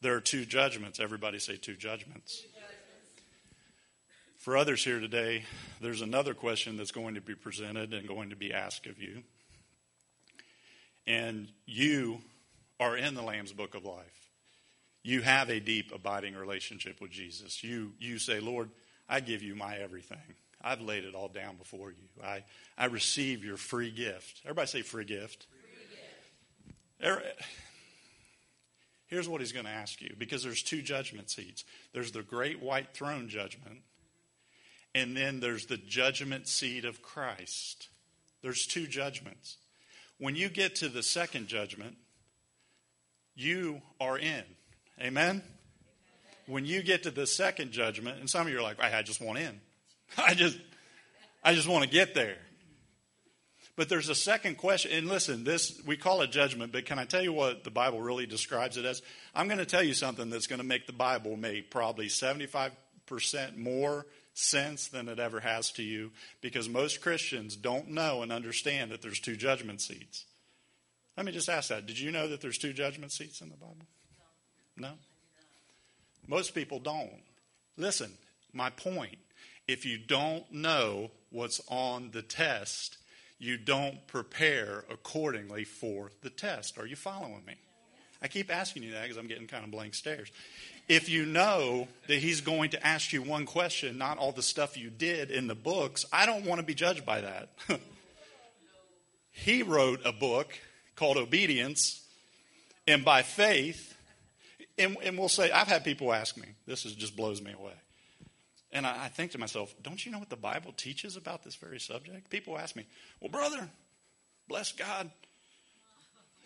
there 0.00 0.14
are 0.14 0.20
two 0.20 0.44
judgments. 0.44 1.00
Everybody 1.00 1.38
say 1.38 1.56
two 1.56 1.76
judgments. 1.76 2.40
two 2.42 2.48
judgments. 2.48 2.74
For 4.38 4.56
others 4.56 4.84
here 4.84 5.00
today, 5.00 5.44
there's 5.80 6.02
another 6.02 6.34
question 6.34 6.76
that's 6.76 6.90
going 6.90 7.14
to 7.14 7.20
be 7.20 7.34
presented 7.34 7.94
and 7.94 8.06
going 8.06 8.30
to 8.30 8.36
be 8.36 8.52
asked 8.52 8.86
of 8.86 9.00
you. 9.00 9.22
And 11.06 11.48
you 11.66 12.18
are 12.80 12.96
in 12.96 13.14
the 13.14 13.22
Lamb's 13.22 13.52
Book 13.52 13.74
of 13.74 13.84
Life. 13.84 14.30
You 15.02 15.20
have 15.20 15.50
a 15.50 15.60
deep, 15.60 15.92
abiding 15.94 16.34
relationship 16.34 17.00
with 17.00 17.10
Jesus. 17.10 17.62
You, 17.62 17.92
you 17.98 18.18
say, 18.18 18.40
Lord, 18.40 18.70
I 19.08 19.20
give 19.20 19.42
you 19.42 19.54
my 19.54 19.76
everything. 19.76 20.18
I've 20.62 20.80
laid 20.80 21.04
it 21.04 21.14
all 21.14 21.28
down 21.28 21.56
before 21.56 21.90
you. 21.90 22.22
I, 22.24 22.42
I 22.78 22.86
receive 22.86 23.44
your 23.44 23.58
free 23.58 23.90
gift. 23.90 24.40
Everybody 24.44 24.66
say 24.66 24.82
free 24.82 25.04
gift. 25.04 25.46
Free 25.50 27.06
gift. 27.10 27.22
Er, 27.22 27.22
Here's 29.14 29.28
what 29.28 29.40
he's 29.40 29.52
going 29.52 29.66
to 29.66 29.70
ask 29.70 30.02
you 30.02 30.12
because 30.18 30.42
there's 30.42 30.60
two 30.60 30.82
judgment 30.82 31.30
seats 31.30 31.62
there's 31.92 32.10
the 32.10 32.24
great 32.24 32.60
white 32.60 32.94
throne 32.94 33.28
judgment, 33.28 33.82
and 34.92 35.16
then 35.16 35.38
there's 35.38 35.66
the 35.66 35.76
judgment 35.76 36.48
seat 36.48 36.84
of 36.84 37.00
Christ. 37.00 37.90
There's 38.42 38.66
two 38.66 38.88
judgments. 38.88 39.58
When 40.18 40.34
you 40.34 40.48
get 40.48 40.74
to 40.76 40.88
the 40.88 41.04
second 41.04 41.46
judgment, 41.46 41.96
you 43.36 43.82
are 44.00 44.18
in. 44.18 44.42
Amen? 45.00 45.42
When 46.46 46.66
you 46.66 46.82
get 46.82 47.04
to 47.04 47.12
the 47.12 47.28
second 47.28 47.70
judgment, 47.70 48.18
and 48.18 48.28
some 48.28 48.48
of 48.48 48.52
you 48.52 48.58
are 48.58 48.62
like, 48.62 48.80
I 48.80 49.02
just 49.02 49.20
want 49.20 49.38
in. 49.38 49.60
I 50.18 50.34
just 50.34 50.58
I 51.44 51.54
just 51.54 51.68
want 51.68 51.84
to 51.84 51.88
get 51.88 52.16
there. 52.16 52.38
But 53.76 53.88
there's 53.88 54.08
a 54.08 54.14
second 54.14 54.56
question. 54.56 54.92
And 54.92 55.08
listen, 55.08 55.44
this 55.44 55.80
we 55.84 55.96
call 55.96 56.22
it 56.22 56.30
judgment, 56.30 56.72
but 56.72 56.86
can 56.86 56.98
I 56.98 57.04
tell 57.04 57.22
you 57.22 57.32
what 57.32 57.64
the 57.64 57.70
Bible 57.70 58.00
really 58.00 58.26
describes 58.26 58.76
it 58.76 58.84
as? 58.84 59.02
I'm 59.34 59.48
going 59.48 59.58
to 59.58 59.66
tell 59.66 59.82
you 59.82 59.94
something 59.94 60.30
that's 60.30 60.46
going 60.46 60.60
to 60.60 60.66
make 60.66 60.86
the 60.86 60.92
Bible 60.92 61.36
make 61.36 61.70
probably 61.70 62.06
75% 62.06 62.70
more 63.56 64.06
sense 64.32 64.88
than 64.88 65.08
it 65.08 65.18
ever 65.18 65.40
has 65.40 65.72
to 65.72 65.82
you 65.82 66.10
because 66.40 66.68
most 66.68 67.00
Christians 67.00 67.56
don't 67.56 67.88
know 67.88 68.22
and 68.22 68.32
understand 68.32 68.90
that 68.90 69.02
there's 69.02 69.20
two 69.20 69.36
judgment 69.36 69.80
seats. 69.80 70.24
Let 71.16 71.26
me 71.26 71.32
just 71.32 71.48
ask 71.48 71.68
that. 71.68 71.86
Did 71.86 71.98
you 71.98 72.10
know 72.10 72.28
that 72.28 72.40
there's 72.40 72.58
two 72.58 72.72
judgment 72.72 73.12
seats 73.12 73.40
in 73.40 73.48
the 73.48 73.56
Bible? 73.56 73.76
No. 74.76 74.88
no? 74.88 74.94
Most 76.26 76.54
people 76.54 76.80
don't. 76.80 77.22
Listen, 77.76 78.12
my 78.52 78.70
point. 78.70 79.18
If 79.66 79.86
you 79.86 79.96
don't 79.98 80.50
know 80.52 81.10
what's 81.30 81.60
on 81.68 82.10
the 82.12 82.22
test, 82.22 82.98
you 83.38 83.56
don't 83.56 84.06
prepare 84.06 84.84
accordingly 84.90 85.64
for 85.64 86.10
the 86.22 86.30
test. 86.30 86.78
Are 86.78 86.86
you 86.86 86.96
following 86.96 87.42
me? 87.46 87.54
I 88.22 88.28
keep 88.28 88.50
asking 88.50 88.84
you 88.84 88.92
that 88.92 89.02
because 89.02 89.18
I'm 89.18 89.26
getting 89.26 89.46
kind 89.46 89.64
of 89.64 89.70
blank 89.70 89.94
stares. 89.94 90.30
If 90.88 91.08
you 91.08 91.26
know 91.26 91.88
that 92.08 92.18
he's 92.18 92.40
going 92.40 92.70
to 92.70 92.86
ask 92.86 93.12
you 93.12 93.22
one 93.22 93.46
question, 93.46 93.98
not 93.98 94.18
all 94.18 94.32
the 94.32 94.42
stuff 94.42 94.76
you 94.76 94.90
did 94.90 95.30
in 95.30 95.46
the 95.46 95.54
books, 95.54 96.04
I 96.12 96.26
don't 96.26 96.44
want 96.44 96.58
to 96.58 96.66
be 96.66 96.74
judged 96.74 97.04
by 97.04 97.20
that. 97.20 97.50
he 99.30 99.62
wrote 99.62 100.00
a 100.04 100.12
book 100.12 100.58
called 100.96 101.16
Obedience, 101.16 102.02
and 102.86 103.04
by 103.04 103.22
faith, 103.22 103.96
and, 104.78 104.96
and 105.02 105.18
we'll 105.18 105.28
say, 105.28 105.50
I've 105.50 105.68
had 105.68 105.84
people 105.84 106.12
ask 106.12 106.36
me, 106.36 106.48
this 106.66 106.84
is, 106.84 106.94
just 106.94 107.16
blows 107.16 107.42
me 107.42 107.52
away. 107.52 107.74
And 108.74 108.86
I, 108.86 109.04
I 109.04 109.08
think 109.08 109.30
to 109.30 109.38
myself, 109.38 109.72
don't 109.82 110.04
you 110.04 110.10
know 110.10 110.18
what 110.18 110.28
the 110.28 110.36
Bible 110.36 110.72
teaches 110.76 111.16
about 111.16 111.44
this 111.44 111.54
very 111.54 111.78
subject? 111.78 112.28
People 112.28 112.58
ask 112.58 112.74
me, 112.74 112.84
well, 113.20 113.30
brother, 113.30 113.68
bless 114.48 114.72
God. 114.72 115.10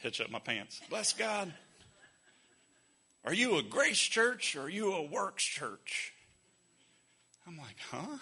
Hitch 0.03 0.21
up 0.21 0.31
my 0.31 0.39
pants. 0.39 0.81
Bless 0.91 1.15
God. 1.15 1.53
Are 3.25 3.35
you 3.35 3.57
a 3.59 3.63
grace 3.63 3.99
church 3.99 4.55
or 4.55 4.63
are 4.63 4.69
you 4.69 4.93
a 4.93 5.03
works 5.03 5.43
church? 5.43 6.13
I'm 7.47 7.57
like, 7.57 7.77
huh? 7.91 8.19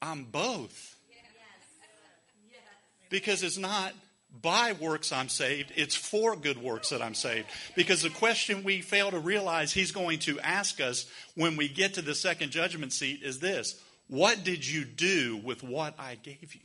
I'm 0.00 0.24
both. 0.24 0.96
Because 3.10 3.42
it's 3.42 3.58
not 3.58 3.92
by 4.40 4.72
works 4.72 5.12
I'm 5.12 5.28
saved. 5.28 5.72
It's 5.76 5.94
for 5.94 6.36
good 6.36 6.58
works 6.58 6.88
that 6.90 7.02
I'm 7.02 7.14
saved. 7.14 7.48
Because 7.76 8.02
the 8.02 8.10
question 8.10 8.64
we 8.64 8.80
fail 8.80 9.10
to 9.10 9.18
realize 9.18 9.72
he's 9.72 9.92
going 9.92 10.20
to 10.20 10.40
ask 10.40 10.80
us 10.80 11.06
when 11.34 11.56
we 11.56 11.68
get 11.68 11.94
to 11.94 12.02
the 12.02 12.14
second 12.14 12.50
judgment 12.50 12.92
seat 12.92 13.22
is 13.22 13.40
this 13.40 13.80
What 14.08 14.44
did 14.44 14.66
you 14.66 14.84
do 14.84 15.40
with 15.44 15.62
what 15.62 15.94
I 15.98 16.14
gave 16.14 16.54
you? 16.54 16.60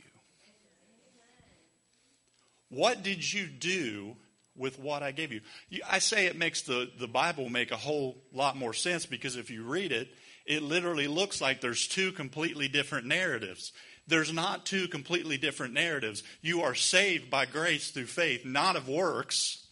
What 2.70 3.02
did 3.02 3.32
you 3.32 3.46
do 3.46 4.16
with 4.56 4.78
what 4.78 5.02
I 5.02 5.12
gave 5.12 5.32
you? 5.32 5.40
I 5.88 6.00
say 6.00 6.26
it 6.26 6.36
makes 6.36 6.62
the, 6.62 6.90
the 6.98 7.08
Bible 7.08 7.48
make 7.48 7.70
a 7.70 7.76
whole 7.76 8.22
lot 8.32 8.56
more 8.56 8.74
sense 8.74 9.06
because 9.06 9.36
if 9.36 9.50
you 9.50 9.64
read 9.64 9.92
it, 9.92 10.08
it 10.44 10.62
literally 10.62 11.08
looks 11.08 11.40
like 11.40 11.60
there's 11.60 11.86
two 11.86 12.12
completely 12.12 12.68
different 12.68 13.06
narratives. 13.06 13.72
There's 14.08 14.32
not 14.32 14.66
two 14.66 14.88
completely 14.88 15.36
different 15.36 15.74
narratives. 15.74 16.22
You 16.40 16.62
are 16.62 16.74
saved 16.74 17.30
by 17.30 17.46
grace 17.46 17.90
through 17.90 18.06
faith, 18.06 18.44
not 18.44 18.74
of 18.74 18.88
works, 18.88 19.66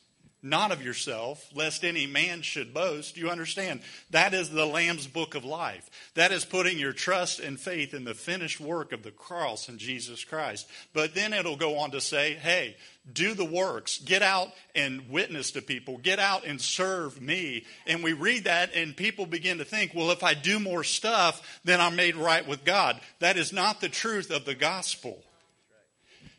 not 0.48 0.72
of 0.72 0.84
yourself, 0.84 1.48
lest 1.54 1.84
any 1.84 2.06
man 2.06 2.42
should 2.42 2.72
boast. 2.72 3.16
You 3.16 3.30
understand? 3.30 3.80
That 4.10 4.32
is 4.32 4.50
the 4.50 4.66
Lamb's 4.66 5.06
book 5.06 5.34
of 5.34 5.44
life. 5.44 5.90
That 6.14 6.32
is 6.32 6.44
putting 6.44 6.78
your 6.78 6.92
trust 6.92 7.40
and 7.40 7.58
faith 7.58 7.92
in 7.92 8.04
the 8.04 8.14
finished 8.14 8.60
work 8.60 8.92
of 8.92 9.02
the 9.02 9.10
cross 9.10 9.68
in 9.68 9.78
Jesus 9.78 10.24
Christ. 10.24 10.68
But 10.92 11.14
then 11.14 11.32
it'll 11.32 11.56
go 11.56 11.78
on 11.78 11.90
to 11.90 12.00
say, 12.00 12.34
hey, 12.34 12.76
do 13.12 13.34
the 13.34 13.44
works. 13.44 13.98
Get 13.98 14.22
out 14.22 14.48
and 14.74 15.08
witness 15.10 15.52
to 15.52 15.62
people. 15.62 15.98
Get 15.98 16.18
out 16.18 16.44
and 16.44 16.60
serve 16.60 17.20
me. 17.20 17.64
And 17.86 18.02
we 18.02 18.12
read 18.12 18.44
that, 18.44 18.74
and 18.74 18.96
people 18.96 19.26
begin 19.26 19.58
to 19.58 19.64
think, 19.64 19.92
well, 19.94 20.10
if 20.10 20.22
I 20.22 20.34
do 20.34 20.58
more 20.58 20.84
stuff, 20.84 21.60
then 21.64 21.80
I'm 21.80 21.96
made 21.96 22.16
right 22.16 22.46
with 22.46 22.64
God. 22.64 23.00
That 23.20 23.36
is 23.36 23.52
not 23.52 23.80
the 23.80 23.88
truth 23.88 24.30
of 24.30 24.44
the 24.44 24.54
gospel. 24.54 25.22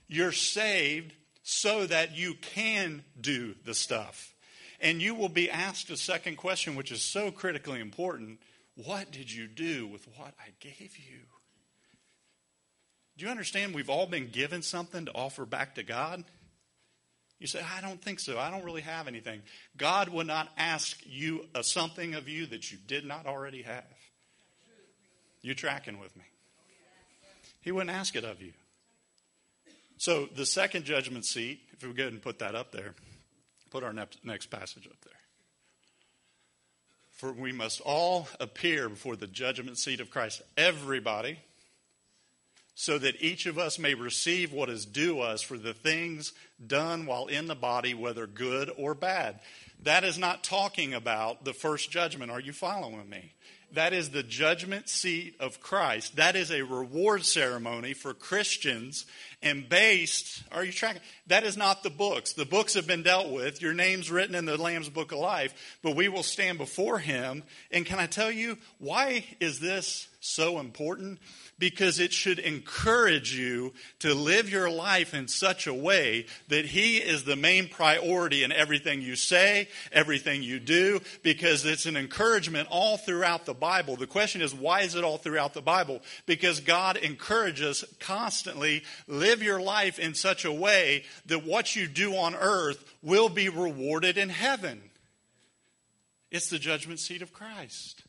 You're 0.07 0.31
saved 0.31 1.13
so 1.49 1.87
that 1.87 2.13
you 2.13 2.33
can 2.33 3.01
do 3.21 3.55
the 3.63 3.73
stuff. 3.73 4.33
And 4.81 5.01
you 5.01 5.15
will 5.15 5.29
be 5.29 5.49
asked 5.49 5.89
a 5.89 5.95
second 5.95 6.35
question, 6.35 6.75
which 6.75 6.91
is 6.91 7.01
so 7.01 7.31
critically 7.31 7.79
important 7.79 8.39
What 8.75 9.11
did 9.11 9.31
you 9.31 9.47
do 9.47 9.87
with 9.87 10.05
what 10.17 10.33
I 10.39 10.49
gave 10.59 10.97
you? 10.97 11.21
Do 13.17 13.25
you 13.25 13.31
understand 13.31 13.73
we've 13.73 13.89
all 13.89 14.05
been 14.05 14.27
given 14.27 14.61
something 14.61 15.05
to 15.05 15.15
offer 15.15 15.45
back 15.45 15.75
to 15.75 15.83
God? 15.83 16.25
You 17.39 17.47
say, 17.47 17.61
I 17.61 17.79
don't 17.79 18.01
think 18.01 18.19
so. 18.19 18.37
I 18.37 18.51
don't 18.51 18.65
really 18.65 18.81
have 18.81 19.07
anything. 19.07 19.41
God 19.77 20.09
would 20.09 20.27
not 20.27 20.49
ask 20.57 20.99
you 21.05 21.45
a 21.55 21.63
something 21.63 22.13
of 22.13 22.27
you 22.27 22.45
that 22.47 22.71
you 22.71 22.77
did 22.85 23.05
not 23.05 23.25
already 23.25 23.61
have. 23.61 23.85
You 25.41 25.55
tracking 25.55 25.97
with 25.97 26.15
me? 26.17 26.23
He 27.61 27.71
wouldn't 27.71 27.95
ask 27.95 28.15
it 28.15 28.25
of 28.25 28.41
you. 28.41 28.51
So 29.97 30.27
the 30.35 30.45
second 30.45 30.85
judgment 30.85 31.25
seat, 31.25 31.59
if 31.73 31.83
we 31.83 31.91
go 31.93 32.03
ahead 32.03 32.13
and 32.13 32.21
put 32.21 32.39
that 32.39 32.55
up 32.55 32.71
there, 32.71 32.93
put 33.71 33.83
our 33.83 33.93
next 33.93 34.47
passage 34.47 34.87
up 34.87 35.01
there. 35.03 35.13
For 37.11 37.33
we 37.33 37.51
must 37.51 37.81
all 37.81 38.27
appear 38.39 38.89
before 38.89 39.15
the 39.15 39.25
judgment 39.25 39.79
seat 39.79 39.99
of 39.99 40.11
Christ. 40.11 40.43
Everybody. 40.55 41.39
so 42.79 42.99
that 42.99 43.19
each 43.19 43.47
of 43.47 43.57
us 43.57 43.79
may 43.79 43.95
receive 43.95 44.53
what 44.53 44.69
is 44.69 44.85
due 44.85 45.19
us 45.19 45.41
for 45.41 45.57
the 45.57 45.73
things 45.73 46.31
done 46.67 47.07
while 47.07 47.25
in 47.25 47.47
the 47.47 47.55
body, 47.55 47.95
whether 47.95 48.27
good 48.27 48.71
or 48.77 48.93
bad. 48.93 49.39
That 49.81 50.03
is 50.03 50.19
not 50.19 50.43
talking 50.43 50.93
about 50.93 51.43
the 51.43 51.53
first 51.53 51.89
judgment. 51.89 52.29
Are 52.29 52.39
you 52.39 52.53
following 52.53 53.09
me? 53.09 53.33
That 53.73 53.93
is 53.93 54.09
the 54.09 54.23
judgment 54.23 54.87
seat 54.87 55.35
of 55.39 55.59
Christ. 55.59 56.15
That 56.15 56.35
is 56.35 56.51
a 56.51 56.63
reward 56.63 57.25
ceremony 57.25 57.93
for 57.93 58.13
Christians 58.13 59.05
and 59.43 59.69
based, 59.69 60.41
are 60.51 60.63
you 60.63 60.71
tracking? 60.71 61.01
That 61.27 61.43
is 61.43 61.57
not 61.57 61.83
the 61.83 61.89
books. 61.91 62.33
The 62.33 62.45
books 62.45 62.73
have 62.73 62.87
been 62.87 63.03
dealt 63.03 63.29
with. 63.29 63.61
Your 63.61 63.73
name's 63.73 64.09
written 64.09 64.35
in 64.35 64.45
the 64.45 64.57
Lamb's 64.57 64.89
book 64.89 65.11
of 65.11 65.19
life, 65.19 65.77
but 65.83 65.95
we 65.95 66.09
will 66.09 66.23
stand 66.23 66.57
before 66.57 66.97
him. 66.97 67.43
And 67.69 67.85
can 67.85 67.99
I 67.99 68.07
tell 68.07 68.31
you, 68.31 68.57
why 68.79 69.25
is 69.39 69.59
this 69.59 70.07
so 70.21 70.59
important? 70.59 71.19
Because 71.59 71.99
it 71.99 72.13
should 72.13 72.39
encourage 72.39 73.35
you 73.35 73.73
to 73.99 74.13
live 74.13 74.49
your 74.49 74.69
life 74.69 75.13
in 75.13 75.27
such 75.27 75.67
a 75.67 75.73
way 75.73 76.25
that 76.49 76.65
He 76.65 76.97
is 76.97 77.23
the 77.23 77.35
main 77.35 77.67
priority 77.67 78.43
in 78.43 78.51
everything 78.51 79.01
you 79.01 79.15
say, 79.15 79.67
everything 79.91 80.43
you 80.43 80.59
do, 80.59 81.01
because 81.23 81.65
it's 81.65 81.85
an 81.85 81.97
encouragement 81.97 82.67
all 82.69 82.97
throughout 82.97 83.45
the 83.45 83.53
Bible. 83.53 83.95
The 83.95 84.07
question 84.07 84.41
is, 84.41 84.53
why 84.53 84.81
is 84.81 84.95
it 84.95 85.03
all 85.03 85.17
throughout 85.17 85.53
the 85.53 85.61
Bible? 85.61 86.01
Because 86.25 86.59
God 86.59 86.97
encourages 86.97 87.83
constantly 87.99 88.83
live 89.07 89.41
your 89.41 89.61
life 89.61 89.99
in 89.99 90.13
such 90.13 90.45
a 90.45 90.51
way 90.51 91.03
that 91.25 91.45
what 91.45 91.75
you 91.75 91.87
do 91.87 92.15
on 92.15 92.35
earth 92.35 92.83
will 93.01 93.29
be 93.29 93.49
rewarded 93.49 94.17
in 94.17 94.29
heaven. 94.29 94.81
It's 96.29 96.49
the 96.49 96.59
judgment 96.59 96.99
seat 96.99 97.21
of 97.21 97.33
Christ. 97.33 98.03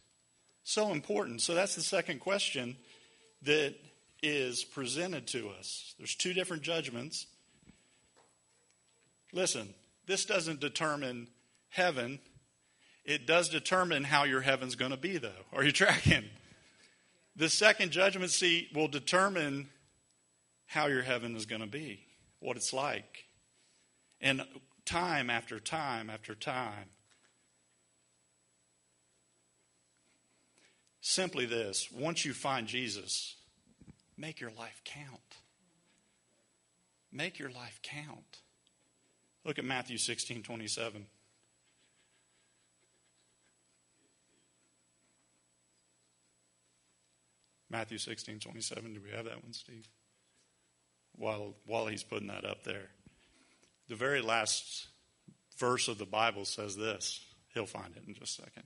So 0.64 0.92
important. 0.92 1.40
So 1.40 1.54
that's 1.54 1.76
the 1.76 1.82
second 1.82 2.20
question 2.20 2.76
that 3.42 3.74
is 4.22 4.64
presented 4.64 5.26
to 5.28 5.48
us. 5.50 5.94
There's 5.98 6.14
two 6.14 6.32
different 6.32 6.62
judgments. 6.62 7.26
Listen, 9.32 9.74
this 10.06 10.24
doesn't 10.24 10.60
determine 10.60 11.28
heaven. 11.68 12.18
It 13.04 13.26
does 13.26 13.48
determine 13.48 14.04
how 14.04 14.24
your 14.24 14.40
heaven's 14.40 14.74
going 14.74 14.90
to 14.90 14.96
be, 14.96 15.18
though. 15.18 15.44
Are 15.52 15.64
you 15.64 15.72
tracking? 15.72 16.24
The 17.36 17.48
second 17.48 17.92
judgment 17.92 18.30
seat 18.30 18.70
will 18.74 18.88
determine 18.88 19.68
how 20.66 20.86
your 20.86 21.02
heaven 21.02 21.36
is 21.36 21.46
going 21.46 21.60
to 21.60 21.68
be, 21.68 22.00
what 22.40 22.56
it's 22.56 22.72
like. 22.72 23.26
And 24.20 24.42
time 24.84 25.30
after 25.30 25.60
time 25.60 26.10
after 26.10 26.34
time, 26.34 26.90
simply 31.08 31.46
this 31.46 31.90
once 31.90 32.24
you 32.24 32.34
find 32.34 32.66
Jesus, 32.66 33.36
make 34.16 34.40
your 34.40 34.50
life 34.50 34.82
count. 34.84 35.36
Make 37.10 37.38
your 37.38 37.50
life 37.50 37.80
count. 37.82 38.40
Look 39.44 39.58
at 39.58 39.64
Matthew 39.64 39.96
16 39.96 40.42
27. 40.42 41.06
Matthew 47.70 47.98
16 47.98 48.40
27. 48.40 48.94
Do 48.94 49.00
we 49.02 49.16
have 49.16 49.24
that 49.24 49.42
one, 49.42 49.52
Steve? 49.52 49.88
While, 51.16 51.54
while 51.66 51.86
he's 51.86 52.02
putting 52.02 52.28
that 52.28 52.44
up 52.44 52.64
there. 52.64 52.90
The 53.88 53.96
very 53.96 54.20
last 54.20 54.88
verse 55.58 55.88
of 55.88 55.98
the 55.98 56.06
Bible 56.06 56.44
says 56.44 56.76
this. 56.76 57.24
He'll 57.54 57.66
find 57.66 57.96
it 57.96 58.02
in 58.06 58.14
just 58.14 58.38
a 58.38 58.42
second. 58.42 58.64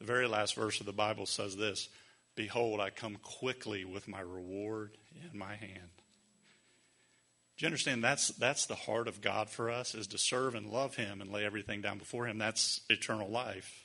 The 0.00 0.06
very 0.06 0.26
last 0.26 0.56
verse 0.56 0.80
of 0.80 0.86
the 0.86 0.92
Bible 0.92 1.26
says 1.26 1.56
this 1.56 1.88
Behold, 2.34 2.80
I 2.80 2.90
come 2.90 3.16
quickly 3.22 3.84
with 3.84 4.08
my 4.08 4.20
reward 4.20 4.96
in 5.30 5.38
my 5.38 5.54
hand. 5.54 5.90
Do 7.56 7.64
you 7.64 7.66
understand 7.66 8.02
that's 8.02 8.28
that's 8.28 8.66
the 8.66 8.74
heart 8.74 9.06
of 9.06 9.20
God 9.20 9.50
for 9.50 9.70
us 9.70 9.94
is 9.94 10.06
to 10.08 10.18
serve 10.18 10.54
and 10.54 10.70
love 10.70 10.96
him 10.96 11.20
and 11.20 11.30
lay 11.30 11.44
everything 11.44 11.82
down 11.82 11.98
before 11.98 12.26
him. 12.26 12.38
That's 12.38 12.80
eternal 12.88 13.28
life. 13.28 13.84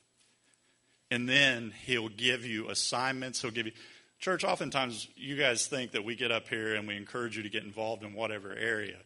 And 1.11 1.29
then 1.29 1.73
he'll 1.85 2.09
give 2.09 2.45
you 2.45 2.69
assignments, 2.69 3.41
he'll 3.41 3.51
give 3.51 3.67
you 3.67 3.73
Church, 4.19 4.43
oftentimes 4.43 5.07
you 5.15 5.35
guys 5.35 5.67
think 5.67 5.91
that 5.91 6.05
we 6.05 6.15
get 6.15 6.31
up 6.31 6.47
here 6.47 6.75
and 6.75 6.87
we 6.87 6.95
encourage 6.95 7.37
you 7.37 7.43
to 7.43 7.49
get 7.49 7.63
involved 7.63 8.03
in 8.03 8.13
whatever 8.13 8.55
area 8.55 8.97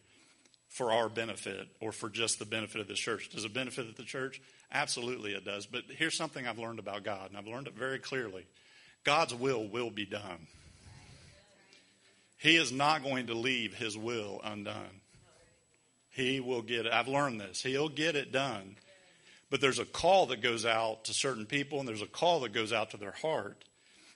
for 0.68 0.92
our 0.92 1.08
benefit 1.08 1.68
or 1.80 1.92
for 1.92 2.08
just 2.08 2.38
the 2.38 2.44
benefit 2.44 2.80
of 2.80 2.88
the 2.88 2.94
church. 2.94 3.28
Does 3.28 3.44
it 3.44 3.52
benefit 3.52 3.96
the 3.96 4.04
church? 4.04 4.40
Absolutely 4.72 5.32
it 5.32 5.44
does. 5.44 5.66
But 5.66 5.82
here's 5.88 6.16
something 6.16 6.46
I've 6.46 6.58
learned 6.58 6.78
about 6.78 7.02
God, 7.04 7.30
and 7.30 7.38
I've 7.38 7.46
learned 7.46 7.66
it 7.66 7.74
very 7.74 7.98
clearly 7.98 8.46
God's 9.04 9.34
will 9.34 9.66
will 9.66 9.90
be 9.90 10.06
done. 10.06 10.46
He 12.36 12.56
is 12.56 12.72
not 12.72 13.02
going 13.02 13.26
to 13.26 13.34
leave 13.34 13.74
his 13.74 13.98
will 13.98 14.40
undone. 14.42 15.00
He 16.10 16.40
will 16.40 16.62
get 16.62 16.86
it. 16.86 16.92
I've 16.92 17.08
learned 17.08 17.40
this. 17.40 17.62
He'll 17.62 17.88
get 17.88 18.16
it 18.16 18.32
done. 18.32 18.76
But 19.50 19.60
there's 19.60 19.78
a 19.78 19.84
call 19.84 20.26
that 20.26 20.40
goes 20.40 20.64
out 20.64 21.04
to 21.04 21.12
certain 21.12 21.44
people, 21.44 21.80
and 21.80 21.88
there's 21.88 22.02
a 22.02 22.06
call 22.06 22.40
that 22.40 22.52
goes 22.52 22.72
out 22.72 22.90
to 22.90 22.96
their 22.96 23.12
heart. 23.12 23.64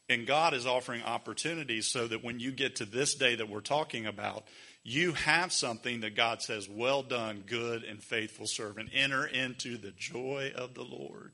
And 0.09 0.26
God 0.26 0.55
is 0.55 0.66
offering 0.66 1.02
opportunities 1.02 1.86
so 1.86 2.07
that 2.07 2.22
when 2.22 2.40
you 2.40 2.52
get 2.52 2.76
to 2.76 2.84
this 2.84 3.14
day 3.14 3.34
that 3.36 3.48
we're 3.48 3.61
talking 3.61 4.07
about, 4.07 4.44
you 4.87 5.12
have 5.12 5.51
something 5.51 6.01
that 6.01 6.14
God 6.14 6.43
says, 6.43 6.68
Well 6.68 7.03
done, 7.03 7.43
good 7.47 7.85
and 7.85 8.03
faithful 8.03 8.47
servant. 8.47 8.91
Enter 8.93 9.26
into 9.26 9.78
the 9.78 9.93
joy 9.93 10.53
of 10.55 10.74
the 10.74 10.85
Lord. 10.85 11.32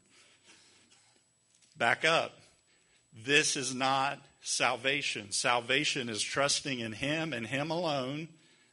Back 1.77 2.05
up. 2.05 2.39
This 3.13 3.57
is 3.57 3.75
not 3.75 4.25
salvation. 4.41 5.33
Salvation 5.33 6.09
is 6.09 6.23
trusting 6.23 6.79
in 6.79 6.93
Him 6.93 7.33
and 7.33 7.45
Him 7.45 7.73
alone, 7.73 8.29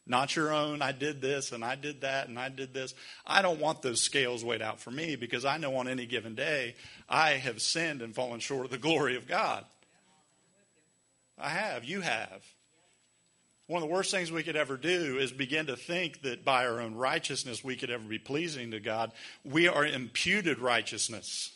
not 0.05 0.35
your 0.35 0.53
own. 0.53 0.83
I 0.83 0.91
did 0.91 1.21
this 1.21 1.51
and 1.51 1.65
I 1.65 1.73
did 1.73 2.01
that 2.01 2.27
and 2.27 2.37
I 2.37 2.49
did 2.49 2.71
this. 2.75 2.93
I 3.25 3.41
don't 3.41 3.59
want 3.59 3.81
those 3.81 4.01
scales 4.03 4.45
weighed 4.45 4.61
out 4.61 4.79
for 4.79 4.91
me 4.91 5.15
because 5.15 5.43
I 5.43 5.57
know 5.57 5.75
on 5.77 5.87
any 5.87 6.05
given 6.05 6.35
day 6.35 6.75
I 7.09 7.31
have 7.31 7.63
sinned 7.63 8.03
and 8.03 8.13
fallen 8.13 8.41
short 8.41 8.65
of 8.65 8.71
the 8.71 8.77
glory 8.77 9.15
of 9.15 9.27
God. 9.27 9.65
I 11.39 11.49
have. 11.49 11.83
You 11.83 12.01
have. 12.01 12.43
One 13.67 13.83
of 13.83 13.89
the 13.89 13.93
worst 13.93 14.11
things 14.11 14.31
we 14.31 14.43
could 14.43 14.55
ever 14.55 14.77
do 14.77 15.17
is 15.17 15.31
begin 15.33 15.65
to 15.65 15.75
think 15.75 16.21
that 16.21 16.45
by 16.45 16.65
our 16.65 16.79
own 16.79 16.95
righteousness 16.95 17.63
we 17.63 17.75
could 17.75 17.91
ever 17.91 18.03
be 18.03 18.17
pleasing 18.17 18.71
to 18.71 18.79
God. 18.79 19.11
We 19.43 19.67
are 19.67 19.85
imputed 19.85 20.59
righteousness 20.59 21.51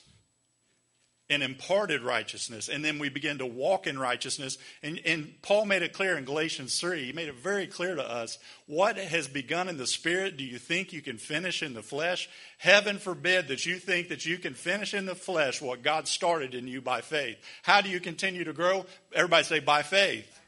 and 1.30 1.42
imparted 1.42 2.02
righteousness. 2.02 2.68
And 2.68 2.84
then 2.84 3.00
we 3.00 3.08
begin 3.08 3.38
to 3.38 3.46
walk 3.46 3.88
in 3.88 3.98
righteousness. 3.98 4.58
And, 4.84 5.00
and, 5.06 5.34
Paul 5.42 5.66
made 5.66 5.82
it 5.82 5.94
clear 5.94 6.18
in 6.18 6.26
Galatians 6.26 6.78
3. 6.82 7.06
He 7.06 7.14
made 7.14 7.30
it 7.30 7.36
very 7.36 7.66
clear 7.66 7.96
to 7.96 8.04
us 8.04 8.38
what 8.68 8.98
has 8.98 9.30
begun 9.30 9.70
in 9.70 9.78
the 9.78 9.88
spirit, 9.88 10.36
do 10.36 10.44
you 10.44 10.60
think 10.60 10.92
you 10.92 11.02
can 11.02 11.18
finish 11.18 11.64
in 11.64 11.74
the 11.74 11.82
flesh? 11.82 12.30
Heaven 12.58 13.00
forbid 13.00 13.48
that 13.48 13.66
you 13.66 13.78
think 13.78 14.10
that 14.10 14.26
you 14.26 14.38
can 14.38 14.54
finish 14.54 14.94
in 14.94 15.06
the 15.06 15.16
flesh 15.16 15.62
what 15.62 15.82
God 15.82 16.10
started 16.10 16.54
in 16.54 16.68
you 16.68 16.82
by 16.82 17.00
faith. 17.00 17.38
How 17.64 17.80
do 17.80 17.88
you 17.88 18.02
continue 18.02 18.44
to 18.44 18.54
grow? 18.54 18.86
Everybody 19.16 19.46
say, 19.46 19.60
by 19.60 19.84
faith. 19.84 20.41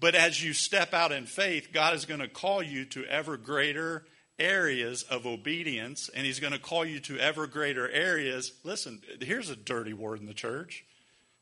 But 0.00 0.14
as 0.14 0.42
you 0.42 0.52
step 0.52 0.94
out 0.94 1.10
in 1.12 1.26
faith, 1.26 1.68
God 1.72 1.94
is 1.94 2.04
going 2.04 2.20
to 2.20 2.28
call 2.28 2.62
you 2.62 2.84
to 2.86 3.04
ever 3.06 3.36
greater 3.36 4.04
areas 4.38 5.02
of 5.02 5.26
obedience, 5.26 6.08
and 6.14 6.24
He's 6.24 6.38
going 6.38 6.52
to 6.52 6.58
call 6.58 6.84
you 6.84 7.00
to 7.00 7.18
ever 7.18 7.46
greater 7.46 7.88
areas. 7.90 8.52
Listen, 8.62 9.00
here's 9.20 9.50
a 9.50 9.56
dirty 9.56 9.92
word 9.92 10.20
in 10.20 10.26
the 10.26 10.34
church. 10.34 10.84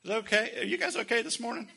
Is 0.04 0.10
that 0.10 0.18
okay? 0.18 0.52
Are 0.60 0.64
you 0.64 0.78
guys 0.78 0.96
okay 0.96 1.22
this 1.22 1.38
morning? 1.38 1.68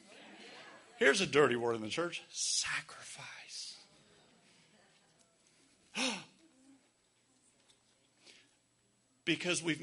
Here's 0.97 1.21
a 1.21 1.25
dirty 1.25 1.55
word 1.55 1.75
in 1.75 1.81
the 1.81 1.89
church 1.89 2.21
sacrifice. 2.29 3.77
because 9.25 9.63
we've, 9.63 9.81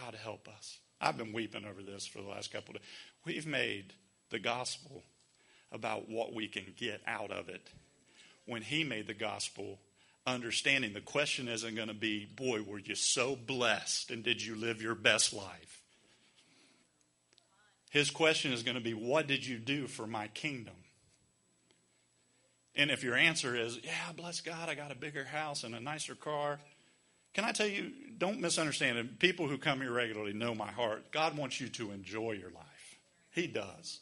God 0.00 0.14
help 0.14 0.48
us. 0.48 0.78
I've 1.00 1.16
been 1.18 1.32
weeping 1.32 1.64
over 1.64 1.82
this 1.82 2.06
for 2.06 2.22
the 2.22 2.28
last 2.28 2.52
couple 2.52 2.76
of 2.76 2.80
days. 2.80 2.90
We've 3.24 3.46
made 3.46 3.94
the 4.30 4.38
gospel 4.38 5.02
about 5.72 6.08
what 6.08 6.34
we 6.34 6.48
can 6.48 6.64
get 6.76 7.00
out 7.06 7.30
of 7.30 7.48
it 7.48 7.70
when 8.46 8.62
He 8.62 8.84
made 8.84 9.06
the 9.06 9.14
gospel 9.14 9.78
understanding. 10.26 10.92
The 10.92 11.00
question 11.00 11.48
isn't 11.48 11.74
going 11.74 11.88
to 11.88 11.94
be, 11.94 12.26
boy, 12.36 12.62
were 12.62 12.78
you 12.78 12.94
so 12.94 13.36
blessed 13.36 14.10
and 14.10 14.22
did 14.22 14.42
you 14.42 14.54
live 14.54 14.82
your 14.82 14.94
best 14.94 15.32
life? 15.32 15.82
His 17.90 18.10
question 18.10 18.52
is 18.52 18.62
going 18.62 18.76
to 18.76 18.82
be, 18.82 18.94
what 18.94 19.26
did 19.26 19.46
you 19.46 19.58
do 19.58 19.86
for 19.86 20.06
my 20.06 20.28
kingdom? 20.28 20.74
And 22.74 22.90
if 22.90 23.02
your 23.02 23.16
answer 23.16 23.54
is, 23.54 23.78
yeah, 23.82 24.12
bless 24.16 24.40
God, 24.40 24.70
I 24.70 24.74
got 24.74 24.90
a 24.90 24.96
bigger 24.96 25.24
house 25.24 25.62
and 25.62 25.74
a 25.74 25.80
nicer 25.80 26.14
car, 26.14 26.58
can 27.34 27.44
I 27.44 27.52
tell 27.52 27.66
you, 27.66 27.92
don't 28.18 28.40
misunderstand 28.40 28.98
it. 28.98 29.18
People 29.18 29.48
who 29.48 29.58
come 29.58 29.80
here 29.80 29.92
regularly 29.92 30.32
know 30.32 30.54
my 30.54 30.70
heart. 30.70 31.10
God 31.12 31.36
wants 31.36 31.60
you 31.60 31.68
to 31.70 31.90
enjoy 31.90 32.32
your 32.32 32.50
life. 32.50 32.98
He 33.30 33.46
does. 33.46 34.00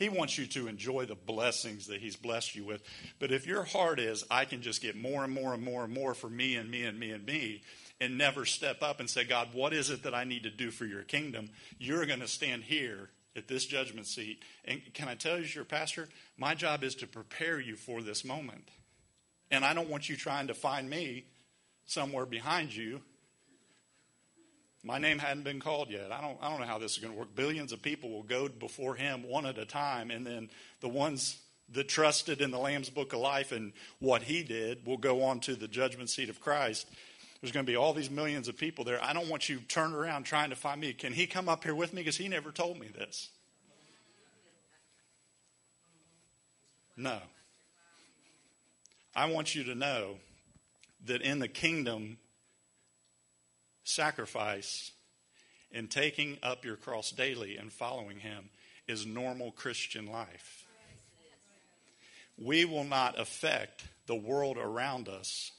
He 0.00 0.08
wants 0.08 0.38
you 0.38 0.46
to 0.46 0.66
enjoy 0.66 1.04
the 1.04 1.14
blessings 1.14 1.86
that 1.88 2.00
He's 2.00 2.16
blessed 2.16 2.56
you 2.56 2.64
with. 2.64 2.82
But 3.18 3.32
if 3.32 3.46
your 3.46 3.64
heart 3.64 4.00
is, 4.00 4.24
I 4.30 4.46
can 4.46 4.62
just 4.62 4.80
get 4.80 4.96
more 4.96 5.22
and 5.22 5.32
more 5.32 5.52
and 5.52 5.62
more 5.62 5.84
and 5.84 5.92
more 5.92 6.14
for 6.14 6.30
me 6.30 6.56
and 6.56 6.70
me 6.70 6.84
and 6.84 6.98
me 6.98 7.10
and 7.10 7.24
me, 7.26 7.60
and 8.00 8.16
never 8.16 8.46
step 8.46 8.82
up 8.82 8.98
and 8.98 9.10
say, 9.10 9.24
God, 9.24 9.50
what 9.52 9.74
is 9.74 9.90
it 9.90 10.04
that 10.04 10.14
I 10.14 10.24
need 10.24 10.44
to 10.44 10.50
do 10.50 10.70
for 10.70 10.86
your 10.86 11.02
kingdom? 11.02 11.50
You're 11.78 12.06
going 12.06 12.20
to 12.20 12.28
stand 12.28 12.64
here 12.64 13.10
at 13.36 13.46
this 13.46 13.66
judgment 13.66 14.06
seat. 14.06 14.42
And 14.64 14.80
can 14.94 15.06
I 15.06 15.16
tell 15.16 15.36
you, 15.36 15.44
as 15.44 15.54
your 15.54 15.66
pastor, 15.66 16.08
my 16.38 16.54
job 16.54 16.82
is 16.82 16.94
to 16.96 17.06
prepare 17.06 17.60
you 17.60 17.76
for 17.76 18.00
this 18.00 18.24
moment. 18.24 18.70
And 19.50 19.66
I 19.66 19.74
don't 19.74 19.90
want 19.90 20.08
you 20.08 20.16
trying 20.16 20.46
to 20.46 20.54
find 20.54 20.88
me 20.88 21.26
somewhere 21.84 22.24
behind 22.24 22.74
you. 22.74 23.02
My 24.82 24.98
name 24.98 25.18
hadn't 25.18 25.44
been 25.44 25.60
called 25.60 25.90
yet. 25.90 26.10
I 26.10 26.20
don't, 26.20 26.38
I 26.40 26.48
don't 26.48 26.60
know 26.60 26.66
how 26.66 26.78
this 26.78 26.92
is 26.92 26.98
going 26.98 27.12
to 27.12 27.18
work. 27.18 27.34
Billions 27.34 27.72
of 27.72 27.82
people 27.82 28.10
will 28.10 28.22
go 28.22 28.48
before 28.48 28.94
him 28.94 29.22
one 29.28 29.44
at 29.44 29.58
a 29.58 29.66
time, 29.66 30.10
and 30.10 30.26
then 30.26 30.48
the 30.80 30.88
ones 30.88 31.38
that 31.72 31.88
trusted 31.88 32.40
in 32.40 32.50
the 32.50 32.58
Lamb's 32.58 32.90
Book 32.90 33.12
of 33.12 33.20
Life 33.20 33.52
and 33.52 33.72
what 33.98 34.22
he 34.22 34.42
did 34.42 34.86
will 34.86 34.96
go 34.96 35.22
on 35.22 35.40
to 35.40 35.54
the 35.54 35.68
judgment 35.68 36.08
seat 36.10 36.30
of 36.30 36.40
Christ. 36.40 36.86
There's 37.40 37.52
going 37.52 37.64
to 37.64 37.70
be 37.70 37.76
all 37.76 37.92
these 37.92 38.10
millions 38.10 38.48
of 38.48 38.56
people 38.56 38.84
there. 38.84 39.02
I 39.02 39.12
don't 39.12 39.28
want 39.28 39.48
you 39.48 39.58
turned 39.60 39.94
around 39.94 40.24
trying 40.24 40.50
to 40.50 40.56
find 40.56 40.80
me. 40.80 40.92
Can 40.92 41.12
he 41.12 41.26
come 41.26 41.48
up 41.48 41.62
here 41.62 41.74
with 41.74 41.92
me? 41.92 42.00
Because 42.00 42.16
he 42.16 42.28
never 42.28 42.50
told 42.50 42.78
me 42.78 42.88
this. 42.88 43.30
No. 46.96 47.18
I 49.14 49.30
want 49.30 49.54
you 49.54 49.64
to 49.64 49.74
know 49.74 50.16
that 51.06 51.22
in 51.22 51.38
the 51.38 51.48
kingdom, 51.48 52.18
sacrifice 53.90 54.92
and 55.72 55.90
taking 55.90 56.38
up 56.42 56.64
your 56.64 56.76
cross 56.76 57.10
daily 57.10 57.56
and 57.56 57.72
following 57.72 58.18
him 58.18 58.50
is 58.88 59.06
normal 59.06 59.52
Christian 59.52 60.06
life. 60.06 60.66
We 62.36 62.64
will 62.64 62.84
not 62.84 63.18
affect 63.18 63.84
the 64.06 64.14
world 64.14 64.56
around 64.56 65.08
us 65.08 65.52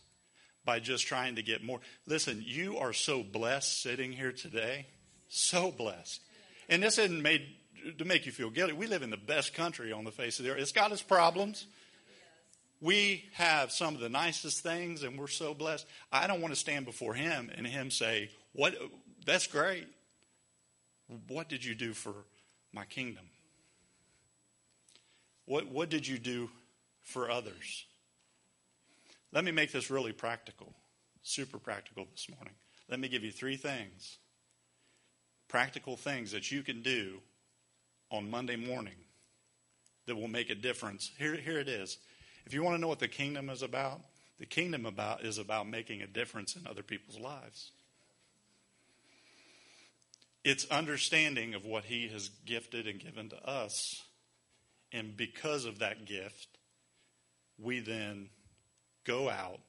by 0.66 0.80
just 0.80 1.08
trying 1.08 1.36
to 1.36 1.44
get 1.44 1.64
more. 1.64 1.80
Listen, 2.06 2.44
you 2.46 2.78
are 2.78 2.94
so 2.94 3.24
blessed 3.24 3.82
sitting 3.82 4.12
here 4.12 4.32
today. 4.32 4.88
So 5.30 5.72
blessed. 5.72 6.22
And 6.70 6.84
this 6.84 6.98
isn't 6.98 7.22
made 7.22 7.48
to 7.98 8.06
make 8.06 8.26
you 8.26 8.32
feel 8.32 8.50
guilty. 8.50 8.74
We 8.74 8.88
live 8.88 9.02
in 9.02 9.10
the 9.10 9.18
best 9.18 9.54
country 9.54 9.92
on 9.92 10.04
the 10.04 10.12
face 10.12 10.40
of 10.40 10.46
the 10.46 10.52
earth. 10.52 10.60
It's 10.60 10.72
got 10.72 10.92
its 10.92 11.02
problems. 11.02 11.66
We 12.82 13.26
have 13.34 13.72
some 13.72 13.94
of 13.94 14.02
the 14.02 14.10
nicest 14.10 14.62
things 14.62 15.04
and 15.04 15.18
we're 15.18 15.28
so 15.28 15.54
blessed. 15.54 15.86
I 16.12 16.26
don't 16.26 16.42
want 16.42 16.52
to 16.52 16.60
stand 16.60 16.86
before 16.86 17.14
him 17.14 17.52
and 17.56 17.66
him 17.66 17.92
say, 17.92 18.32
"What 18.54 18.76
that's 19.24 19.46
great. 19.46 19.88
What 21.28 21.48
did 21.48 21.64
you 21.64 21.76
do 21.76 21.94
for 21.94 22.26
my 22.74 22.86
kingdom? 22.86 23.30
What 25.46 25.68
what 25.68 25.90
did 25.90 26.08
you 26.08 26.18
do 26.18 26.50
for 27.04 27.30
others?" 27.30 27.86
Let 29.32 29.46
me 29.46 29.52
make 29.52 29.72
this 29.72 29.90
really 29.90 30.12
practical, 30.12 30.74
super 31.22 31.60
practical 31.60 32.06
this 32.12 32.28
morning. 32.30 32.56
Let 32.90 33.00
me 33.00 33.08
give 33.08 33.24
you 33.24 33.32
three 33.32 33.58
things, 33.58 34.18
practical 35.48 35.96
things 35.96 36.32
that 36.32 36.52
you 36.52 36.64
can 36.64 36.82
do 36.82 37.22
on 38.10 38.30
Monday 38.30 38.58
morning 38.58 39.06
that 40.06 40.16
will 40.16 40.28
make 40.28 40.50
a 40.50 40.56
difference. 40.56 41.12
Here, 41.18 41.36
here 41.36 41.60
it 41.60 41.70
is. 41.70 41.98
If 42.46 42.54
you 42.54 42.64
want 42.64 42.76
to 42.76 42.82
know 42.82 42.88
what 42.88 43.00
the 43.00 43.08
kingdom 43.08 43.50
is 43.50 43.62
about, 43.62 44.02
the 44.40 44.46
kingdom 44.46 44.86
about 44.86 45.24
is 45.24 45.38
about 45.38 45.68
making 45.68 46.02
a 46.02 46.08
difference 46.08 46.56
in 46.56 46.66
other 46.68 46.84
people's 46.84 47.20
lives. 47.20 47.72
It's 50.44 50.66
understanding 50.72 51.54
of 51.54 51.66
what 51.66 51.86
he 51.86 52.08
has 52.08 52.30
gifted 52.46 52.88
and 52.88 53.00
given 53.00 53.30
to 53.30 53.48
us. 53.48 54.04
And 54.92 55.16
because 55.16 55.66
of 55.66 55.80
that 55.80 56.06
gift, 56.06 56.48
we 57.60 57.80
then 57.80 58.30
go 59.06 59.30
out, 59.30 59.60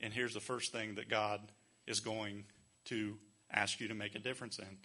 and 0.00 0.12
here's 0.12 0.34
the 0.34 0.40
first 0.40 0.72
thing 0.72 0.94
that 0.96 1.08
God 1.08 1.40
is 1.86 2.00
going 2.00 2.44
to 2.86 3.16
ask 3.52 3.80
you 3.80 3.88
to 3.88 3.94
make 3.94 4.14
a 4.14 4.18
difference 4.18 4.58
in 4.58 4.78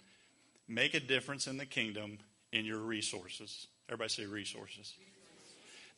make 0.68 0.92
a 0.92 1.00
difference 1.00 1.46
in 1.46 1.56
the 1.56 1.64
kingdom 1.64 2.18
in 2.52 2.66
your 2.66 2.78
resources. 2.78 3.68
Everybody 3.88 4.10
say 4.10 4.26
resources. 4.26 4.92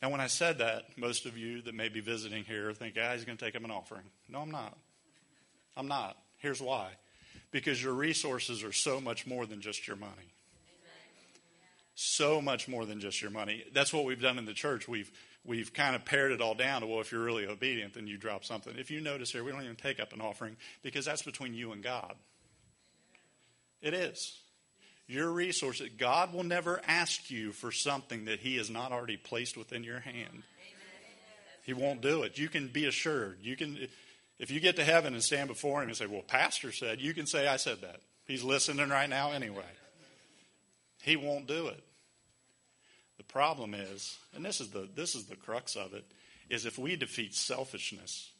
Now, 0.01 0.09
when 0.09 0.21
I 0.21 0.27
said 0.27 0.57
that, 0.57 0.97
most 0.97 1.25
of 1.25 1.37
you 1.37 1.61
that 1.61 1.75
may 1.75 1.89
be 1.89 1.99
visiting 1.99 2.43
here 2.43 2.73
think, 2.73 2.95
ah, 3.01 3.13
he's 3.13 3.23
going 3.23 3.37
to 3.37 3.45
take 3.45 3.55
up 3.55 3.63
an 3.63 3.71
offering. 3.71 4.03
No, 4.27 4.39
I'm 4.39 4.49
not. 4.49 4.75
I'm 5.77 5.87
not. 5.87 6.17
Here's 6.37 6.61
why. 6.61 6.89
Because 7.51 7.81
your 7.83 7.93
resources 7.93 8.63
are 8.63 8.71
so 8.71 8.99
much 8.99 9.27
more 9.27 9.45
than 9.45 9.61
just 9.61 9.87
your 9.87 9.97
money. 9.97 10.33
So 11.93 12.41
much 12.41 12.67
more 12.67 12.85
than 12.85 12.99
just 12.99 13.21
your 13.21 13.29
money. 13.29 13.63
That's 13.73 13.93
what 13.93 14.05
we've 14.05 14.21
done 14.21 14.39
in 14.39 14.45
the 14.45 14.53
church. 14.53 14.87
We've 14.87 15.11
we've 15.45 15.73
kind 15.73 15.95
of 15.95 16.05
pared 16.05 16.31
it 16.31 16.41
all 16.41 16.55
down 16.55 16.81
to, 16.81 16.87
well, 16.87 17.01
if 17.01 17.11
you're 17.11 17.23
really 17.23 17.45
obedient, 17.45 17.93
then 17.93 18.07
you 18.07 18.17
drop 18.17 18.45
something. 18.45 18.73
If 18.77 18.91
you 18.91 19.01
notice 19.01 19.31
here, 19.31 19.43
we 19.43 19.51
don't 19.51 19.63
even 19.63 19.75
take 19.75 19.99
up 19.99 20.13
an 20.13 20.21
offering 20.21 20.55
because 20.83 21.05
that's 21.05 21.23
between 21.23 21.53
you 21.53 21.71
and 21.71 21.83
God. 21.83 22.15
It 23.81 23.93
is. 23.93 24.40
Your 25.07 25.29
resources. 25.29 25.89
God 25.97 26.33
will 26.33 26.43
never 26.43 26.81
ask 26.87 27.29
you 27.29 27.51
for 27.51 27.71
something 27.71 28.25
that 28.25 28.39
He 28.39 28.57
has 28.57 28.69
not 28.69 28.91
already 28.91 29.17
placed 29.17 29.57
within 29.57 29.83
your 29.83 29.99
hand. 29.99 30.43
He 31.63 31.73
won't 31.73 32.01
do 32.01 32.23
it. 32.23 32.37
You 32.37 32.49
can 32.49 32.67
be 32.67 32.85
assured. 32.85 33.39
You 33.41 33.55
can, 33.55 33.87
if 34.39 34.49
you 34.49 34.59
get 34.59 34.77
to 34.77 34.83
heaven 34.83 35.13
and 35.13 35.23
stand 35.23 35.47
before 35.47 35.81
Him 35.81 35.89
and 35.89 35.97
say, 35.97 36.05
"Well, 36.05 36.21
Pastor 36.21 36.71
said," 36.71 37.01
you 37.01 37.13
can 37.13 37.27
say, 37.27 37.47
"I 37.47 37.57
said 37.57 37.81
that." 37.81 38.01
He's 38.25 38.43
listening 38.43 38.89
right 38.89 39.09
now 39.09 39.31
anyway. 39.31 39.65
He 41.03 41.15
won't 41.15 41.47
do 41.47 41.67
it. 41.67 41.83
The 43.17 43.23
problem 43.23 43.73
is, 43.73 44.17
and 44.33 44.43
this 44.43 44.61
is 44.61 44.69
the 44.69 44.87
this 44.95 45.13
is 45.13 45.25
the 45.25 45.35
crux 45.35 45.75
of 45.75 45.93
it, 45.93 46.05
is 46.49 46.65
if 46.65 46.79
we 46.79 46.95
defeat 46.95 47.35
selfishness 47.35 48.31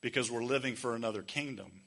because 0.00 0.30
we're 0.30 0.44
living 0.44 0.76
for 0.76 0.94
another 0.94 1.22
kingdom, 1.22 1.82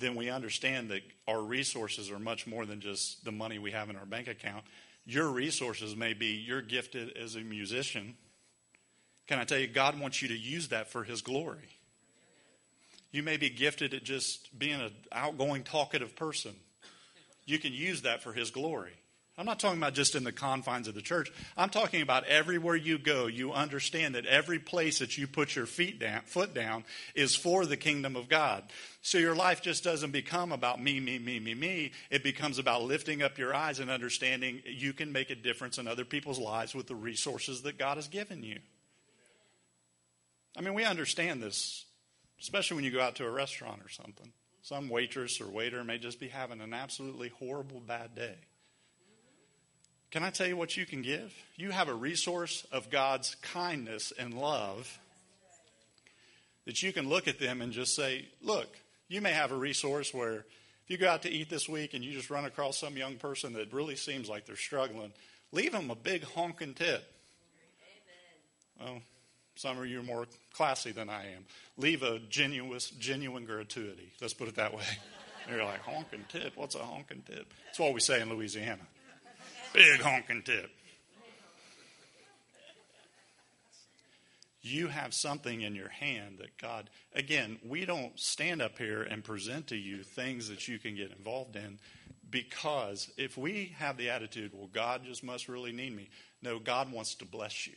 then 0.00 0.14
we 0.16 0.30
understand 0.30 0.90
that 0.90 1.02
our 1.28 1.42
resources 1.42 2.10
are 2.10 2.18
much 2.18 2.46
more 2.46 2.66
than 2.66 2.80
just 2.80 3.24
the 3.24 3.32
money 3.32 3.58
we 3.58 3.70
have 3.70 3.90
in 3.90 3.96
our 3.96 4.06
bank 4.06 4.28
account. 4.28 4.64
Your 5.04 5.28
resources 5.28 5.94
may 5.94 6.14
be 6.14 6.26
you're 6.26 6.62
gifted 6.62 7.16
as 7.16 7.36
a 7.36 7.40
musician. 7.40 8.16
Can 9.26 9.38
I 9.38 9.44
tell 9.44 9.58
you, 9.58 9.66
God 9.66 9.98
wants 10.00 10.22
you 10.22 10.28
to 10.28 10.36
use 10.36 10.68
that 10.68 10.90
for 10.90 11.04
His 11.04 11.22
glory. 11.22 11.68
You 13.12 13.22
may 13.22 13.36
be 13.36 13.50
gifted 13.50 13.92
at 13.92 14.04
just 14.04 14.56
being 14.58 14.80
an 14.80 14.92
outgoing, 15.12 15.64
talkative 15.64 16.16
person. 16.16 16.54
You 17.44 17.58
can 17.58 17.72
use 17.72 18.02
that 18.02 18.22
for 18.22 18.32
His 18.32 18.50
glory. 18.50 18.92
I'm 19.40 19.46
not 19.46 19.58
talking 19.58 19.78
about 19.78 19.94
just 19.94 20.16
in 20.16 20.22
the 20.22 20.32
confines 20.32 20.86
of 20.86 20.94
the 20.94 21.00
church. 21.00 21.32
I'm 21.56 21.70
talking 21.70 22.02
about 22.02 22.26
everywhere 22.26 22.76
you 22.76 22.98
go, 22.98 23.26
you 23.26 23.54
understand 23.54 24.14
that 24.14 24.26
every 24.26 24.58
place 24.58 24.98
that 24.98 25.16
you 25.16 25.26
put 25.26 25.56
your 25.56 25.64
feet 25.64 25.98
down, 25.98 26.20
foot 26.26 26.52
down 26.52 26.84
is 27.14 27.34
for 27.34 27.64
the 27.64 27.78
kingdom 27.78 28.16
of 28.16 28.28
God. 28.28 28.64
So 29.00 29.16
your 29.16 29.34
life 29.34 29.62
just 29.62 29.82
doesn't 29.82 30.10
become 30.10 30.52
about 30.52 30.78
me, 30.82 31.00
me, 31.00 31.18
me, 31.18 31.40
me, 31.40 31.54
me. 31.54 31.92
It 32.10 32.22
becomes 32.22 32.58
about 32.58 32.82
lifting 32.82 33.22
up 33.22 33.38
your 33.38 33.54
eyes 33.54 33.80
and 33.80 33.90
understanding 33.90 34.60
you 34.66 34.92
can 34.92 35.10
make 35.10 35.30
a 35.30 35.34
difference 35.34 35.78
in 35.78 35.88
other 35.88 36.04
people's 36.04 36.38
lives 36.38 36.74
with 36.74 36.86
the 36.86 36.94
resources 36.94 37.62
that 37.62 37.78
God 37.78 37.96
has 37.96 38.08
given 38.08 38.42
you. 38.42 38.58
I 40.54 40.60
mean, 40.60 40.74
we 40.74 40.84
understand 40.84 41.42
this, 41.42 41.86
especially 42.42 42.74
when 42.74 42.84
you 42.84 42.90
go 42.90 43.00
out 43.00 43.16
to 43.16 43.24
a 43.24 43.30
restaurant 43.30 43.80
or 43.82 43.88
something. 43.88 44.34
Some 44.60 44.90
waitress 44.90 45.40
or 45.40 45.48
waiter 45.48 45.82
may 45.82 45.96
just 45.96 46.20
be 46.20 46.28
having 46.28 46.60
an 46.60 46.74
absolutely 46.74 47.30
horrible 47.30 47.80
bad 47.80 48.14
day. 48.14 48.36
Can 50.10 50.24
I 50.24 50.30
tell 50.30 50.46
you 50.46 50.56
what 50.56 50.76
you 50.76 50.86
can 50.86 51.02
give? 51.02 51.32
You 51.56 51.70
have 51.70 51.88
a 51.88 51.94
resource 51.94 52.66
of 52.72 52.90
God's 52.90 53.36
kindness 53.36 54.12
and 54.18 54.34
love 54.34 54.98
that 56.66 56.82
you 56.82 56.92
can 56.92 57.08
look 57.08 57.28
at 57.28 57.38
them 57.38 57.62
and 57.62 57.72
just 57.72 57.94
say, 57.94 58.26
look, 58.42 58.68
you 59.08 59.20
may 59.20 59.32
have 59.32 59.52
a 59.52 59.56
resource 59.56 60.12
where 60.12 60.44
if 60.84 60.88
you 60.88 60.98
go 60.98 61.08
out 61.08 61.22
to 61.22 61.30
eat 61.30 61.48
this 61.48 61.68
week 61.68 61.94
and 61.94 62.02
you 62.02 62.12
just 62.12 62.30
run 62.30 62.44
across 62.44 62.78
some 62.78 62.96
young 62.96 63.16
person 63.16 63.52
that 63.52 63.72
really 63.72 63.94
seems 63.94 64.28
like 64.28 64.46
they're 64.46 64.56
struggling, 64.56 65.12
leave 65.52 65.72
them 65.72 65.90
a 65.90 65.94
big 65.94 66.24
honking 66.24 66.74
tip. 66.74 67.04
Well, 68.80 69.02
some 69.54 69.78
of 69.78 69.86
you 69.86 70.00
are 70.00 70.04
more 70.04 70.26
classy 70.54 70.90
than 70.90 71.08
I 71.08 71.32
am. 71.32 71.44
Leave 71.76 72.02
a 72.02 72.18
genuine, 72.18 72.80
genuine 72.98 73.44
gratuity. 73.44 74.12
Let's 74.20 74.34
put 74.34 74.48
it 74.48 74.56
that 74.56 74.74
way. 74.74 74.84
you're 75.50 75.64
like, 75.64 75.82
honking 75.82 76.24
tip? 76.28 76.56
What's 76.56 76.74
a 76.74 76.78
honking 76.78 77.22
tip? 77.22 77.52
That's 77.66 77.78
what 77.78 77.92
we 77.94 78.00
say 78.00 78.20
in 78.20 78.30
Louisiana. 78.30 78.86
Big 79.72 80.00
honking 80.00 80.42
tip. 80.42 80.70
You 84.62 84.88
have 84.88 85.14
something 85.14 85.62
in 85.62 85.74
your 85.74 85.88
hand 85.88 86.38
that 86.38 86.58
God, 86.58 86.90
again, 87.14 87.58
we 87.66 87.86
don't 87.86 88.18
stand 88.18 88.60
up 88.60 88.76
here 88.76 89.02
and 89.02 89.24
present 89.24 89.68
to 89.68 89.76
you 89.76 90.02
things 90.02 90.48
that 90.48 90.68
you 90.68 90.78
can 90.78 90.96
get 90.96 91.12
involved 91.12 91.56
in 91.56 91.78
because 92.30 93.10
if 93.16 93.38
we 93.38 93.74
have 93.78 93.96
the 93.96 94.10
attitude, 94.10 94.52
well, 94.54 94.68
God 94.72 95.02
just 95.04 95.24
must 95.24 95.48
really 95.48 95.72
need 95.72 95.96
me. 95.96 96.10
No, 96.42 96.58
God 96.58 96.92
wants 96.92 97.14
to 97.16 97.24
bless 97.24 97.66
you. 97.66 97.74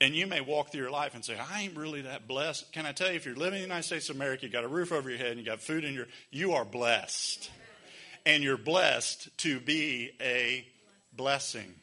And 0.00 0.14
you 0.14 0.26
may 0.26 0.40
walk 0.40 0.70
through 0.70 0.82
your 0.82 0.90
life 0.90 1.14
and 1.14 1.24
say, 1.24 1.38
I 1.38 1.62
ain't 1.62 1.76
really 1.76 2.02
that 2.02 2.28
blessed. 2.28 2.72
Can 2.72 2.84
I 2.84 2.92
tell 2.92 3.10
you, 3.10 3.16
if 3.16 3.24
you're 3.24 3.36
living 3.36 3.54
in 3.54 3.60
the 3.60 3.68
United 3.68 3.84
States 3.84 4.10
of 4.10 4.16
America, 4.16 4.44
you 4.44 4.52
got 4.52 4.64
a 4.64 4.68
roof 4.68 4.92
over 4.92 5.08
your 5.08 5.18
head 5.18 5.28
and 5.28 5.38
you 5.38 5.46
got 5.46 5.60
food 5.60 5.84
in 5.84 5.94
your, 5.94 6.08
you 6.30 6.52
are 6.52 6.64
blessed 6.64 7.48
and 8.26 8.42
you're 8.42 8.56
blessed 8.56 9.36
to 9.38 9.60
be 9.60 10.10
a 10.20 10.66
blessing. 11.12 11.74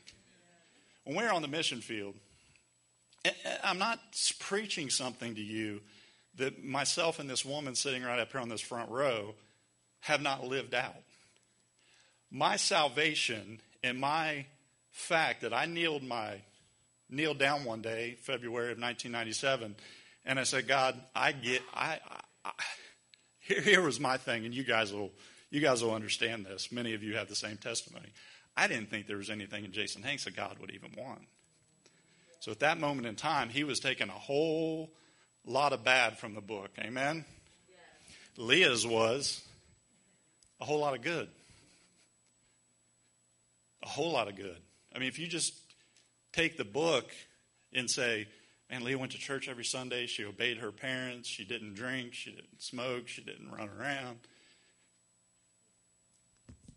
When 1.03 1.15
we're 1.15 1.31
on 1.31 1.41
the 1.41 1.47
mission 1.47 1.81
field, 1.81 2.15
I'm 3.63 3.77
not 3.77 3.99
preaching 4.39 4.89
something 4.89 5.35
to 5.35 5.41
you 5.41 5.81
that 6.37 6.63
myself 6.63 7.19
and 7.19 7.29
this 7.29 7.45
woman 7.45 7.75
sitting 7.75 8.03
right 8.03 8.19
up 8.19 8.31
here 8.31 8.41
on 8.41 8.49
this 8.49 8.61
front 8.61 8.89
row 8.89 9.35
have 10.01 10.21
not 10.21 10.45
lived 10.45 10.73
out. 10.73 10.95
my 12.31 12.55
salvation 12.55 13.59
and 13.83 13.99
my 13.99 14.45
fact 14.89 15.41
that 15.41 15.53
I 15.53 15.65
kneeled 15.65 16.03
my 16.03 16.41
kneeled 17.09 17.37
down 17.37 17.65
one 17.65 17.81
day, 17.81 18.15
February 18.21 18.71
of 18.71 18.79
1997, 18.79 19.75
and 20.25 20.39
I 20.39 20.43
said, 20.43 20.67
God, 20.67 20.99
I 21.13 21.33
get, 21.33 21.61
I, 21.73 21.99
I, 22.09 22.21
I 22.45 22.51
here, 23.39 23.61
here 23.61 23.81
was 23.81 23.99
my 23.99 24.17
thing, 24.17 24.45
and 24.45 24.53
you 24.53 24.63
guys 24.63 24.93
will, 24.93 25.11
you 25.51 25.59
guys 25.59 25.83
will 25.83 25.93
understand 25.93 26.45
this. 26.45 26.71
Many 26.71 26.93
of 26.93 27.03
you 27.03 27.15
have 27.15 27.27
the 27.27 27.35
same 27.35 27.57
testimony. 27.57 28.07
I 28.57 28.67
didn't 28.67 28.89
think 28.89 29.07
there 29.07 29.17
was 29.17 29.29
anything 29.29 29.65
in 29.65 29.71
Jason 29.71 30.01
Hanks 30.01 30.25
that 30.25 30.35
God 30.35 30.57
would 30.59 30.71
even 30.71 30.91
want. 30.97 31.21
So 32.39 32.51
at 32.51 32.59
that 32.61 32.79
moment 32.79 33.05
in 33.05 33.15
time, 33.15 33.49
he 33.49 33.63
was 33.63 33.79
taking 33.79 34.09
a 34.09 34.13
whole 34.13 34.89
lot 35.45 35.73
of 35.73 35.83
bad 35.83 36.17
from 36.17 36.33
the 36.33 36.41
book. 36.41 36.71
Amen? 36.79 37.25
Yes. 37.69 37.77
Leah's 38.37 38.87
was 38.87 39.43
a 40.59 40.65
whole 40.65 40.79
lot 40.79 40.95
of 40.95 41.01
good. 41.01 41.27
A 43.83 43.87
whole 43.87 44.11
lot 44.11 44.27
of 44.27 44.35
good. 44.35 44.57
I 44.95 44.99
mean, 44.99 45.07
if 45.07 45.19
you 45.19 45.27
just 45.27 45.53
take 46.33 46.57
the 46.57 46.65
book 46.65 47.09
and 47.73 47.89
say, 47.89 48.27
man, 48.69 48.83
Leah 48.83 48.97
went 48.97 49.11
to 49.11 49.17
church 49.17 49.49
every 49.49 49.65
Sunday, 49.65 50.05
she 50.05 50.23
obeyed 50.23 50.57
her 50.57 50.71
parents, 50.71 51.27
she 51.27 51.43
didn't 51.43 51.73
drink, 51.73 52.13
she 52.13 52.31
didn't 52.31 52.61
smoke, 52.61 53.07
she 53.07 53.21
didn't 53.21 53.51
run 53.51 53.69
around. 53.69 54.19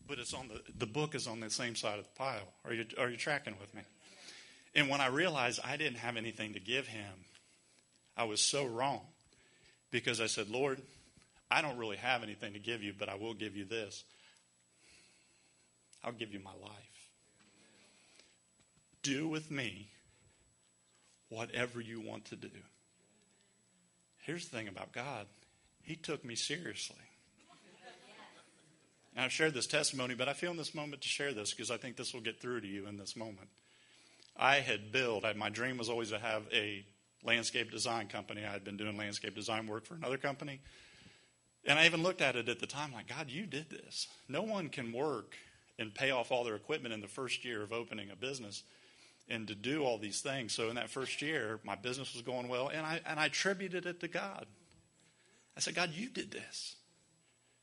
But 0.07 0.19
it's 0.19 0.35
on 0.35 0.49
the 0.49 0.61
the 0.79 0.87
book 0.87 1.15
is 1.15 1.27
on 1.27 1.41
the 1.41 1.51
same 1.51 1.75
side 1.75 1.99
of 1.99 2.05
the 2.05 2.19
pile. 2.19 2.53
Are 2.65 2.73
you 2.75 2.85
are 2.99 3.09
you 3.09 3.17
tracking 3.17 3.55
with 3.61 3.75
me? 3.75 3.83
And 4.75 4.89
when 4.89 5.01
I 5.01 5.07
realized 5.07 5.61
I 5.65 5.77
didn't 5.77 5.99
have 5.99 6.17
anything 6.17 6.55
to 6.55 6.61
give 6.61 6.87
him, 6.89 7.13
I 8.17 8.25
was 8.25 8.41
so 8.41 8.67
wrong. 8.67 9.01
Because 9.91 10.21
I 10.21 10.27
said, 10.27 10.51
Lord, 10.51 10.83
I 11.51 11.63
don't 11.63 11.79
really 11.79 11.97
have 11.99 12.25
anything 12.25 12.55
to 12.55 12.59
give 12.59 12.83
you, 12.83 12.93
but 12.99 13.09
I 13.09 13.15
will 13.15 13.35
give 13.35 13.57
you 13.57 13.65
this. 13.65 14.03
I'll 16.03 16.13
give 16.13 16.33
you 16.33 16.41
my 16.41 16.51
life. 16.61 17.11
Do 19.03 19.29
with 19.29 19.51
me 19.51 19.89
whatever 21.29 21.81
you 21.81 22.01
want 22.01 22.25
to 22.27 22.37
do. 22.37 22.49
Here's 24.23 24.49
the 24.49 24.57
thing 24.57 24.69
about 24.69 24.93
God 24.93 25.27
He 25.83 25.97
took 25.97 26.25
me 26.25 26.35
seriously. 26.35 26.97
And 29.15 29.25
I've 29.25 29.33
shared 29.33 29.55
this 29.55 29.67
testimony, 29.67 30.15
but 30.15 30.29
I 30.29 30.33
feel 30.33 30.51
in 30.51 30.57
this 30.57 30.75
moment 30.75 31.03
to 31.03 31.09
share 31.09 31.33
this 31.33 31.53
because 31.53 31.71
I 31.71 31.77
think 31.77 31.97
this 31.97 32.13
will 32.13 32.21
get 32.21 32.41
through 32.41 32.63
to 32.63 32.67
you 32.67 32.87
in 32.87 32.97
this 32.97 33.17
moment. 33.17 33.49
I 34.37 34.57
had 34.57 34.91
built, 34.91 35.25
my 35.37 35.51
dream 35.51 35.79
was 35.79 35.89
always 35.89 36.11
to 36.11 36.19
have 36.19 36.43
a 36.53 36.85
landscape 37.23 37.71
design 37.71 38.09
company. 38.09 38.45
I 38.45 38.51
had 38.51 38.65
been 38.65 38.77
doing 38.77 38.97
landscape 38.97 39.35
design 39.35 39.67
work 39.67 39.87
for 39.87 39.95
another 39.95 40.19
company. 40.19 40.61
And 41.65 41.79
I 41.79 41.87
even 41.87 42.03
looked 42.03 42.21
at 42.21 42.37
it 42.37 42.49
at 42.49 42.59
the 42.59 42.67
time 42.67 42.93
like, 42.93 43.09
God, 43.09 43.31
you 43.31 43.47
did 43.47 43.71
this. 43.71 44.09
No 44.29 44.43
one 44.43 44.69
can 44.69 44.93
work 44.93 45.35
and 45.79 45.95
pay 45.95 46.11
off 46.11 46.31
all 46.31 46.45
their 46.45 46.57
equipment 46.57 46.93
in 46.93 47.01
the 47.01 47.09
first 47.09 47.45
year 47.45 47.63
of 47.63 47.73
opening 47.73 48.11
a 48.11 48.17
business 48.17 48.65
and 49.29 49.49
to 49.49 49.55
do 49.55 49.83
all 49.83 49.99
these 49.99 50.21
things. 50.21 50.53
So 50.53 50.69
in 50.69 50.75
that 50.75 50.91
first 50.91 51.23
year, 51.23 51.61
my 51.65 51.75
business 51.75 52.13
was 52.13 52.23
going 52.23 52.49
well, 52.49 52.69
and 52.69 52.85
I, 52.85 53.01
and 53.07 53.19
I 53.19 53.27
attributed 53.27 53.87
it 53.87 54.01
to 54.01 54.09
God. 54.09 54.47
I 55.57 55.61
said, 55.61 55.75
God, 55.75 55.93
you 55.95 56.11
did 56.11 56.31
this. 56.31 56.77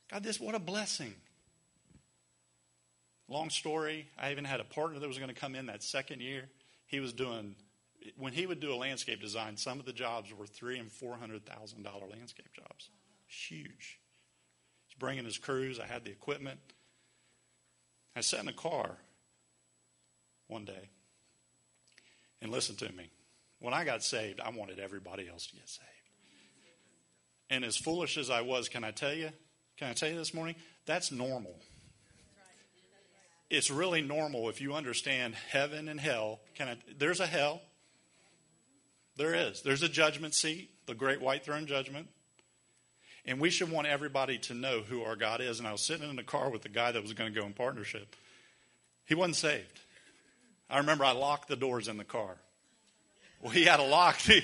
God, 0.09 0.23
this, 0.23 0.39
what 0.39 0.55
a 0.55 0.59
blessing. 0.59 1.13
Long 3.31 3.49
story, 3.49 4.09
I 4.19 4.31
even 4.31 4.43
had 4.43 4.59
a 4.59 4.65
partner 4.65 4.99
that 4.99 5.07
was 5.07 5.17
going 5.17 5.29
to 5.29 5.39
come 5.39 5.55
in 5.55 5.67
that 5.67 5.83
second 5.83 6.19
year. 6.19 6.49
He 6.87 6.99
was 6.99 7.13
doing, 7.13 7.55
when 8.17 8.33
he 8.33 8.45
would 8.45 8.59
do 8.59 8.73
a 8.73 8.75
landscape 8.75 9.21
design, 9.21 9.55
some 9.55 9.79
of 9.79 9.85
the 9.85 9.93
jobs 9.93 10.33
were 10.33 10.45
three 10.45 10.77
and 10.79 10.91
four 10.91 11.15
hundred 11.15 11.45
thousand 11.45 11.83
dollar 11.83 12.07
landscape 12.11 12.49
jobs. 12.53 12.89
Huge. 13.27 13.99
He's 14.85 14.99
bringing 14.99 15.23
his 15.23 15.37
crews. 15.37 15.79
I 15.79 15.85
had 15.85 16.03
the 16.03 16.11
equipment. 16.11 16.59
I 18.17 18.19
sat 18.19 18.41
in 18.41 18.49
a 18.49 18.53
car 18.53 18.97
one 20.47 20.65
day 20.65 20.89
and 22.41 22.51
listen 22.51 22.75
to 22.75 22.91
me. 22.91 23.11
When 23.59 23.73
I 23.73 23.85
got 23.85 24.03
saved, 24.03 24.41
I 24.41 24.49
wanted 24.49 24.77
everybody 24.77 25.29
else 25.29 25.47
to 25.47 25.55
get 25.55 25.69
saved. 25.69 25.87
And 27.49 27.63
as 27.63 27.77
foolish 27.77 28.17
as 28.17 28.29
I 28.29 28.41
was, 28.41 28.67
can 28.67 28.83
I 28.83 28.91
tell 28.91 29.13
you? 29.13 29.29
Can 29.77 29.87
I 29.87 29.93
tell 29.93 30.09
you 30.09 30.17
this 30.17 30.33
morning? 30.33 30.55
That's 30.85 31.13
normal. 31.13 31.55
It's 33.51 33.69
really 33.69 34.01
normal 34.01 34.47
if 34.47 34.61
you 34.61 34.73
understand 34.73 35.35
heaven 35.35 35.89
and 35.89 35.99
hell. 35.99 36.39
Can 36.55 36.69
I, 36.69 36.77
there's 36.97 37.19
a 37.19 37.27
hell. 37.27 37.61
There 39.17 39.35
is. 39.35 39.61
There's 39.61 39.83
a 39.83 39.89
judgment 39.89 40.33
seat, 40.33 40.69
the 40.85 40.95
great 40.95 41.19
white 41.19 41.43
throne 41.43 41.67
judgment. 41.67 42.07
And 43.25 43.41
we 43.41 43.49
should 43.49 43.69
want 43.69 43.87
everybody 43.87 44.37
to 44.39 44.53
know 44.53 44.79
who 44.79 45.03
our 45.03 45.17
God 45.17 45.41
is. 45.41 45.59
And 45.59 45.67
I 45.67 45.73
was 45.73 45.81
sitting 45.81 46.09
in 46.09 46.15
the 46.15 46.23
car 46.23 46.49
with 46.49 46.61
the 46.61 46.69
guy 46.69 46.93
that 46.93 47.01
was 47.01 47.11
going 47.11 47.31
to 47.31 47.39
go 47.39 47.45
in 47.45 47.51
partnership. 47.51 48.15
He 49.05 49.15
wasn't 49.15 49.35
saved. 49.35 49.81
I 50.69 50.77
remember 50.77 51.03
I 51.03 51.11
locked 51.11 51.49
the 51.49 51.57
doors 51.57 51.89
in 51.89 51.97
the 51.97 52.05
car. 52.05 52.37
Well, 53.41 53.51
he 53.51 53.65
had 53.65 53.81
a 53.81 53.85
lock. 53.85 54.17
He, 54.21 54.43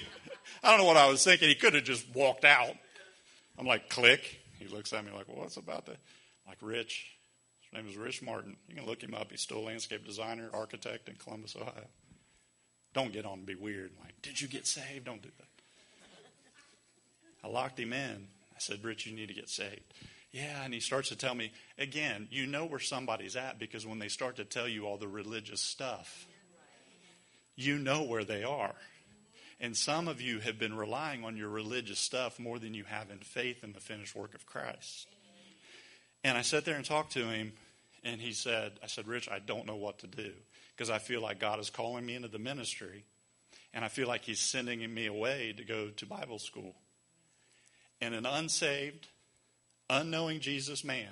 I 0.63 0.69
don't 0.69 0.79
know 0.79 0.85
what 0.85 0.97
I 0.97 1.09
was 1.09 1.23
thinking. 1.23 1.49
He 1.49 1.55
could 1.55 1.75
have 1.75 1.83
just 1.83 2.05
walked 2.13 2.45
out. 2.45 2.73
I'm 3.57 3.65
like, 3.65 3.89
click. 3.89 4.39
He 4.59 4.67
looks 4.67 4.91
at 4.91 5.05
me 5.05 5.11
like, 5.11 5.27
well, 5.27 5.37
what's 5.37 5.57
about 5.57 5.85
that? 5.85 5.97
I'm 6.45 6.49
like, 6.49 6.57
Rich. 6.61 7.16
His 7.71 7.77
name 7.81 7.89
is 7.89 7.97
Rich 7.97 8.21
Martin. 8.21 8.55
You 8.67 8.75
can 8.75 8.85
look 8.85 9.03
him 9.03 9.13
up. 9.13 9.31
He's 9.31 9.41
still 9.41 9.59
a 9.59 9.67
landscape 9.67 10.05
designer, 10.05 10.49
architect 10.53 11.09
in 11.09 11.15
Columbus, 11.15 11.55
Ohio. 11.55 11.87
Don't 12.93 13.11
get 13.11 13.25
on 13.25 13.39
and 13.39 13.45
be 13.45 13.55
weird. 13.55 13.91
Like, 14.01 14.21
did 14.21 14.39
you 14.39 14.47
get 14.47 14.65
saved? 14.65 15.05
Don't 15.05 15.21
do 15.21 15.29
that. 15.37 15.47
I 17.43 17.49
locked 17.49 17.79
him 17.79 17.93
in. 17.93 18.27
I 18.51 18.59
said, 18.59 18.83
Rich, 18.83 19.05
you 19.05 19.15
need 19.15 19.27
to 19.27 19.33
get 19.33 19.49
saved. 19.49 19.93
Yeah, 20.31 20.63
and 20.63 20.73
he 20.73 20.79
starts 20.79 21.09
to 21.09 21.15
tell 21.15 21.35
me, 21.35 21.51
again, 21.77 22.27
you 22.31 22.47
know 22.47 22.65
where 22.65 22.79
somebody's 22.79 23.35
at 23.35 23.59
because 23.59 23.85
when 23.85 23.99
they 23.99 24.07
start 24.07 24.37
to 24.37 24.45
tell 24.45 24.67
you 24.67 24.85
all 24.85 24.97
the 24.97 25.07
religious 25.07 25.61
stuff, 25.61 26.27
you 27.55 27.77
know 27.77 28.03
where 28.03 28.23
they 28.23 28.43
are. 28.43 28.75
And 29.59 29.75
some 29.75 30.07
of 30.07 30.21
you 30.21 30.39
have 30.39 30.59
been 30.59 30.75
relying 30.75 31.23
on 31.23 31.37
your 31.37 31.49
religious 31.49 31.99
stuff 31.99 32.39
more 32.39 32.59
than 32.59 32.73
you 32.73 32.83
have 32.83 33.09
in 33.09 33.19
faith 33.19 33.63
in 33.63 33.73
the 33.73 33.79
finished 33.79 34.15
work 34.15 34.35
of 34.35 34.45
Christ. 34.45 35.07
And 36.23 36.37
I 36.37 36.41
sat 36.41 36.65
there 36.65 36.75
and 36.75 36.85
talked 36.85 37.13
to 37.13 37.27
him, 37.27 37.53
and 38.03 38.19
he 38.19 38.31
said, 38.31 38.73
I 38.83 38.87
said, 38.87 39.07
Rich, 39.07 39.29
I 39.29 39.39
don't 39.39 39.65
know 39.65 39.75
what 39.75 39.99
to 39.99 40.07
do 40.07 40.31
because 40.77 40.89
I 40.91 40.99
feel 40.99 41.21
like 41.21 41.39
God 41.39 41.59
is 41.59 41.71
calling 41.71 42.05
me 42.05 42.15
into 42.15 42.27
the 42.27 42.37
ministry, 42.37 43.03
and 43.73 43.83
I 43.83 43.87
feel 43.87 44.07
like 44.07 44.23
He's 44.23 44.39
sending 44.39 44.93
me 44.93 45.07
away 45.07 45.53
to 45.57 45.63
go 45.63 45.89
to 45.89 46.05
Bible 46.05 46.37
school 46.37 46.75
and 47.99 48.13
an 48.13 48.27
unsaved, 48.27 49.07
unknowing 49.89 50.39
Jesus 50.39 50.83
man 50.83 51.09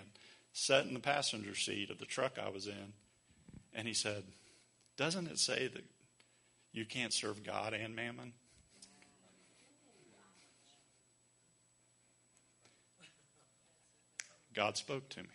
sat 0.53 0.85
in 0.85 0.93
the 0.93 0.99
passenger 0.99 1.55
seat 1.55 1.89
of 1.89 1.97
the 1.97 2.05
truck 2.05 2.37
I 2.37 2.49
was 2.49 2.67
in, 2.67 2.93
and 3.73 3.87
he 3.87 3.93
said, 3.93 4.23
Doesn't 4.97 5.27
it 5.27 5.39
say 5.39 5.67
that 5.67 5.83
you 6.71 6.85
can't 6.85 7.13
serve 7.13 7.43
God 7.43 7.73
and 7.73 7.95
mammon? 7.95 8.33
God 14.55 14.77
spoke 14.77 15.09
to 15.09 15.21
me. 15.21 15.29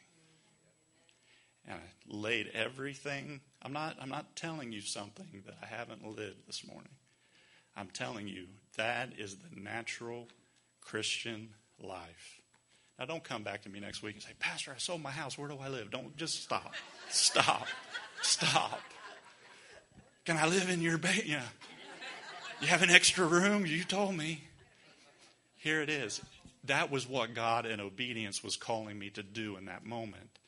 And 1.67 1.77
I 1.77 1.83
laid 2.09 2.51
everything. 2.55 3.41
I'm 3.63 3.73
not, 3.73 3.97
I'm 4.01 4.09
not 4.09 4.35
telling 4.35 4.73
you 4.73 4.81
something 4.81 5.43
that 5.47 5.55
I 5.63 5.67
haven't 5.67 6.05
lived 6.05 6.47
this 6.47 6.67
morning. 6.67 6.93
I'm 7.77 7.89
telling 7.89 8.27
you 8.27 8.47
that 8.77 9.11
is 9.19 9.37
the 9.37 9.61
natural 9.61 10.29
Christian 10.81 11.51
life. 11.81 12.41
Now, 12.99 13.07
don't 13.07 13.25
come 13.25 13.43
back 13.43 13.63
to 13.63 13.69
me 13.71 13.81
next 13.81 14.03
week 14.03 14.17
and 14.17 14.23
say, 14.23 14.33
Pastor, 14.39 14.73
I 14.75 14.79
sold 14.79 15.03
my 15.03 15.11
house. 15.11 15.39
Where 15.39 15.49
do 15.49 15.59
I 15.59 15.69
live? 15.69 15.91
Don't 15.91 16.17
just 16.17 16.43
stop. 16.43 16.75
Stop. 17.09 17.67
Stop. 18.21 18.81
Can 20.27 20.37
I 20.37 20.47
live 20.47 20.69
in 20.69 20.83
your 20.83 20.99
bed? 20.99 21.23
Yeah. 21.25 21.43
You 22.61 22.67
have 22.67 22.83
an 22.83 22.91
extra 22.91 23.25
room? 23.25 23.65
You 23.65 23.85
told 23.85 24.15
me. 24.15 24.45
Here 25.57 25.81
it 25.81 25.89
is. 25.89 26.21
That 26.65 26.91
was 26.91 27.09
what 27.09 27.35
God 27.35 27.67
in 27.67 27.81
obedience 27.81 28.45
was 28.45 28.57
calling 28.57 28.99
me 28.99 29.11
to 29.11 29.23
do 29.23 29.57
in 29.57 29.67
that 29.67 29.85
moment. 29.85 30.39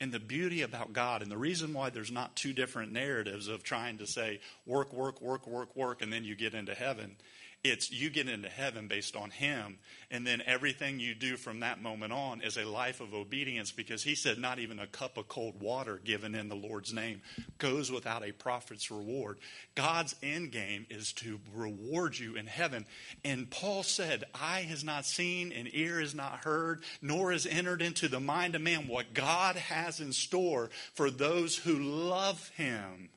And 0.00 0.10
the 0.10 0.18
beauty 0.20 0.62
about 0.62 0.92
God, 0.92 1.22
and 1.22 1.30
the 1.30 1.38
reason 1.38 1.72
why 1.72 1.90
there's 1.90 2.10
not 2.10 2.34
two 2.34 2.52
different 2.52 2.92
narratives 2.92 3.46
of 3.46 3.62
trying 3.62 3.98
to 3.98 4.06
say, 4.06 4.40
work, 4.66 4.92
work, 4.92 5.22
work, 5.22 5.46
work, 5.46 5.76
work, 5.76 6.02
and 6.02 6.12
then 6.12 6.24
you 6.24 6.34
get 6.34 6.54
into 6.54 6.74
heaven, 6.74 7.16
it's 7.64 7.92
you 7.92 8.10
get 8.10 8.28
into 8.28 8.48
heaven 8.48 8.88
based 8.88 9.14
on 9.14 9.30
Him. 9.30 9.78
And 10.10 10.26
then 10.26 10.42
everything 10.44 10.98
you 10.98 11.14
do 11.14 11.36
from 11.36 11.60
that 11.60 11.80
moment 11.80 12.12
on 12.12 12.42
is 12.42 12.56
a 12.56 12.64
life 12.64 13.00
of 13.00 13.14
obedience 13.14 13.70
because 13.70 14.02
He 14.02 14.14
said, 14.14 14.38
not 14.38 14.58
even 14.58 14.78
a 14.78 14.86
cup 14.86 15.16
of 15.16 15.28
cold 15.28 15.60
water 15.60 16.00
given 16.04 16.34
in 16.34 16.48
the 16.48 16.56
Lord's 16.56 16.92
name 16.92 17.22
goes 17.58 17.90
without 17.90 18.26
a 18.26 18.32
prophet's 18.32 18.90
reward. 18.90 19.38
God's 19.74 20.14
end 20.22 20.50
game 20.50 20.86
is 20.90 21.12
to 21.14 21.38
reward 21.54 22.18
you 22.18 22.36
in 22.36 22.46
heaven. 22.46 22.84
And 23.24 23.50
Paul 23.50 23.84
said, 23.84 24.24
Eye 24.34 24.66
has 24.68 24.82
not 24.82 25.06
seen 25.06 25.52
and 25.52 25.68
ear 25.72 26.00
has 26.00 26.14
not 26.14 26.44
heard, 26.44 26.82
nor 27.00 27.30
has 27.32 27.46
entered 27.46 27.80
into 27.80 28.08
the 28.08 28.20
mind 28.20 28.56
of 28.56 28.62
man 28.62 28.88
what 28.88 29.14
God 29.14 29.56
has 29.56 30.00
in 30.00 30.12
store 30.12 30.70
for 30.94 31.10
those 31.10 31.56
who 31.56 31.78
love 31.78 32.50
Him. 32.56 33.10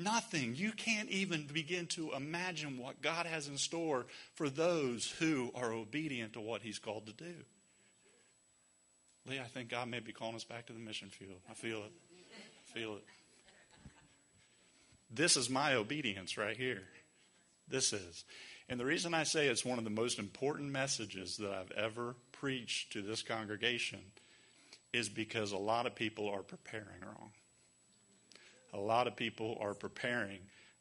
Nothing. 0.00 0.54
You 0.54 0.70
can't 0.70 1.10
even 1.10 1.48
begin 1.52 1.86
to 1.88 2.12
imagine 2.12 2.78
what 2.78 3.02
God 3.02 3.26
has 3.26 3.48
in 3.48 3.58
store 3.58 4.06
for 4.34 4.48
those 4.48 5.12
who 5.18 5.50
are 5.56 5.72
obedient 5.72 6.34
to 6.34 6.40
what 6.40 6.62
He's 6.62 6.78
called 6.78 7.06
to 7.06 7.12
do. 7.12 7.34
Lee, 9.26 9.40
I 9.40 9.48
think 9.48 9.68
God 9.68 9.88
may 9.88 9.98
be 9.98 10.12
calling 10.12 10.36
us 10.36 10.44
back 10.44 10.66
to 10.66 10.72
the 10.72 10.78
mission 10.78 11.08
field. 11.08 11.40
I 11.50 11.54
feel 11.54 11.78
it. 11.78 11.92
I 12.12 12.78
feel 12.78 12.94
it. 12.94 13.04
This 15.10 15.36
is 15.36 15.50
my 15.50 15.74
obedience 15.74 16.38
right 16.38 16.56
here. 16.56 16.84
This 17.66 17.92
is. 17.92 18.24
And 18.68 18.78
the 18.78 18.84
reason 18.84 19.14
I 19.14 19.24
say 19.24 19.48
it's 19.48 19.64
one 19.64 19.78
of 19.78 19.84
the 19.84 19.90
most 19.90 20.20
important 20.20 20.70
messages 20.70 21.36
that 21.38 21.50
I've 21.50 21.72
ever 21.72 22.14
preached 22.30 22.92
to 22.92 23.02
this 23.02 23.22
congregation 23.22 24.00
is 24.92 25.08
because 25.08 25.52
a 25.52 25.58
lot 25.58 25.86
of 25.86 25.94
people 25.94 26.28
are 26.28 26.42
preparing 26.42 27.00
wrong. 27.02 27.30
A 28.72 28.78
lot 28.78 29.06
of 29.06 29.16
people 29.16 29.58
are 29.60 29.74
preparing 29.74 30.38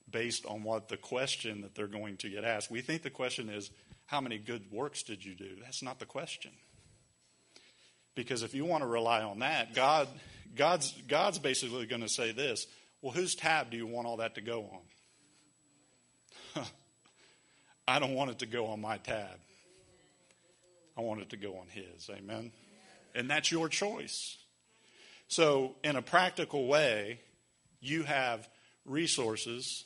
based 0.09 0.45
on 0.45 0.63
what 0.63 0.87
the 0.87 0.97
question 0.97 1.61
that 1.61 1.75
they're 1.75 1.87
going 1.87 2.17
to 2.17 2.29
get 2.29 2.43
asked. 2.43 2.71
We 2.71 2.81
think 2.81 3.03
the 3.03 3.09
question 3.09 3.49
is, 3.49 3.69
how 4.05 4.21
many 4.21 4.37
good 4.37 4.71
works 4.71 5.03
did 5.03 5.23
you 5.23 5.35
do? 5.35 5.57
That's 5.61 5.83
not 5.83 5.99
the 5.99 6.05
question. 6.05 6.51
Because 8.15 8.41
if 8.41 8.53
you 8.53 8.65
want 8.65 8.83
to 8.83 8.87
rely 8.87 9.21
on 9.21 9.39
that, 9.39 9.73
God, 9.73 10.07
God's, 10.55 10.93
God's 11.07 11.39
basically 11.39 11.85
going 11.85 12.01
to 12.01 12.09
say 12.09 12.31
this 12.31 12.67
well, 13.01 13.13
whose 13.13 13.35
tab 13.35 13.69
do 13.69 13.77
you 13.77 13.85
want 13.85 14.07
all 14.07 14.17
that 14.17 14.35
to 14.35 14.41
go 14.41 14.81
on? 16.55 16.63
I 17.87 17.99
don't 17.99 18.15
want 18.15 18.31
it 18.31 18.39
to 18.39 18.45
go 18.47 18.67
on 18.67 18.81
my 18.81 18.97
tab. 18.97 19.39
I 20.97 21.01
want 21.01 21.21
it 21.21 21.29
to 21.29 21.37
go 21.37 21.57
on 21.57 21.67
his. 21.67 22.09
Amen. 22.09 22.51
And 23.13 23.29
that's 23.29 23.51
your 23.51 23.69
choice. 23.69 24.37
So, 25.27 25.75
in 25.83 25.95
a 25.95 26.01
practical 26.01 26.67
way, 26.67 27.19
you 27.79 28.03
have 28.03 28.47
resources, 28.85 29.85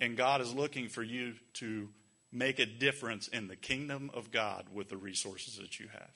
and 0.00 0.16
God 0.16 0.40
is 0.40 0.54
looking 0.54 0.88
for 0.88 1.02
you 1.02 1.34
to 1.54 1.88
make 2.32 2.58
a 2.58 2.66
difference 2.66 3.28
in 3.28 3.48
the 3.48 3.56
kingdom 3.56 4.10
of 4.12 4.30
God 4.30 4.66
with 4.72 4.88
the 4.88 4.96
resources 4.96 5.56
that 5.56 5.80
you 5.80 5.88
have. 5.92 6.10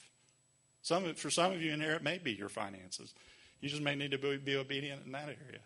Some, 0.82 1.14
for 1.14 1.30
some 1.30 1.52
of 1.52 1.62
you 1.62 1.72
in 1.72 1.80
here, 1.80 1.94
it 1.94 2.02
may 2.02 2.18
be 2.18 2.32
your 2.32 2.48
finances. 2.48 3.14
You 3.60 3.68
just 3.68 3.82
may 3.82 3.94
need 3.94 4.10
to 4.10 4.18
be, 4.18 4.36
be 4.36 4.56
obedient 4.56 5.06
in 5.06 5.12
that 5.12 5.28
area. 5.28 5.60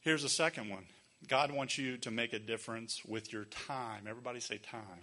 Here's 0.00 0.24
a 0.24 0.28
second 0.28 0.68
one 0.68 0.84
God 1.28 1.50
wants 1.50 1.78
you 1.78 1.96
to 1.98 2.10
make 2.10 2.32
a 2.32 2.38
difference 2.38 3.02
with 3.04 3.32
your 3.32 3.44
time. 3.44 4.06
Everybody 4.08 4.40
say 4.40 4.58
time. 4.58 4.82
time. 4.82 4.98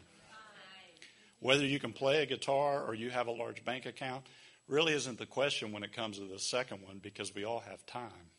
Whether 1.39 1.65
you 1.65 1.79
can 1.79 1.93
play 1.93 2.21
a 2.21 2.25
guitar 2.25 2.83
or 2.85 2.93
you 2.93 3.09
have 3.09 3.27
a 3.27 3.31
large 3.31 3.65
bank 3.65 3.85
account 3.85 4.25
really 4.67 4.93
isn't 4.93 5.17
the 5.17 5.25
question 5.25 5.71
when 5.71 5.83
it 5.83 5.93
comes 5.93 6.19
to 6.19 6.25
the 6.25 6.39
second 6.39 6.81
one 6.83 6.99
because 7.01 7.33
we 7.33 7.43
all 7.43 7.59
have 7.59 7.85
time. 7.85 8.31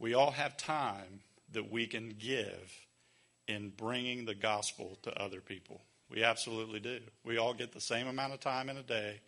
We 0.00 0.14
all 0.14 0.32
have 0.32 0.56
time 0.56 1.20
that 1.52 1.70
we 1.70 1.86
can 1.86 2.16
give 2.18 2.86
in 3.46 3.70
bringing 3.76 4.24
the 4.24 4.34
gospel 4.34 4.98
to 5.02 5.22
other 5.22 5.40
people. 5.40 5.82
We 6.10 6.24
absolutely 6.24 6.80
do. 6.80 6.98
We 7.24 7.38
all 7.38 7.54
get 7.54 7.72
the 7.72 7.80
same 7.80 8.08
amount 8.08 8.32
of 8.32 8.40
time 8.40 8.68
in 8.68 8.76
a 8.76 8.82
day. 8.82 9.20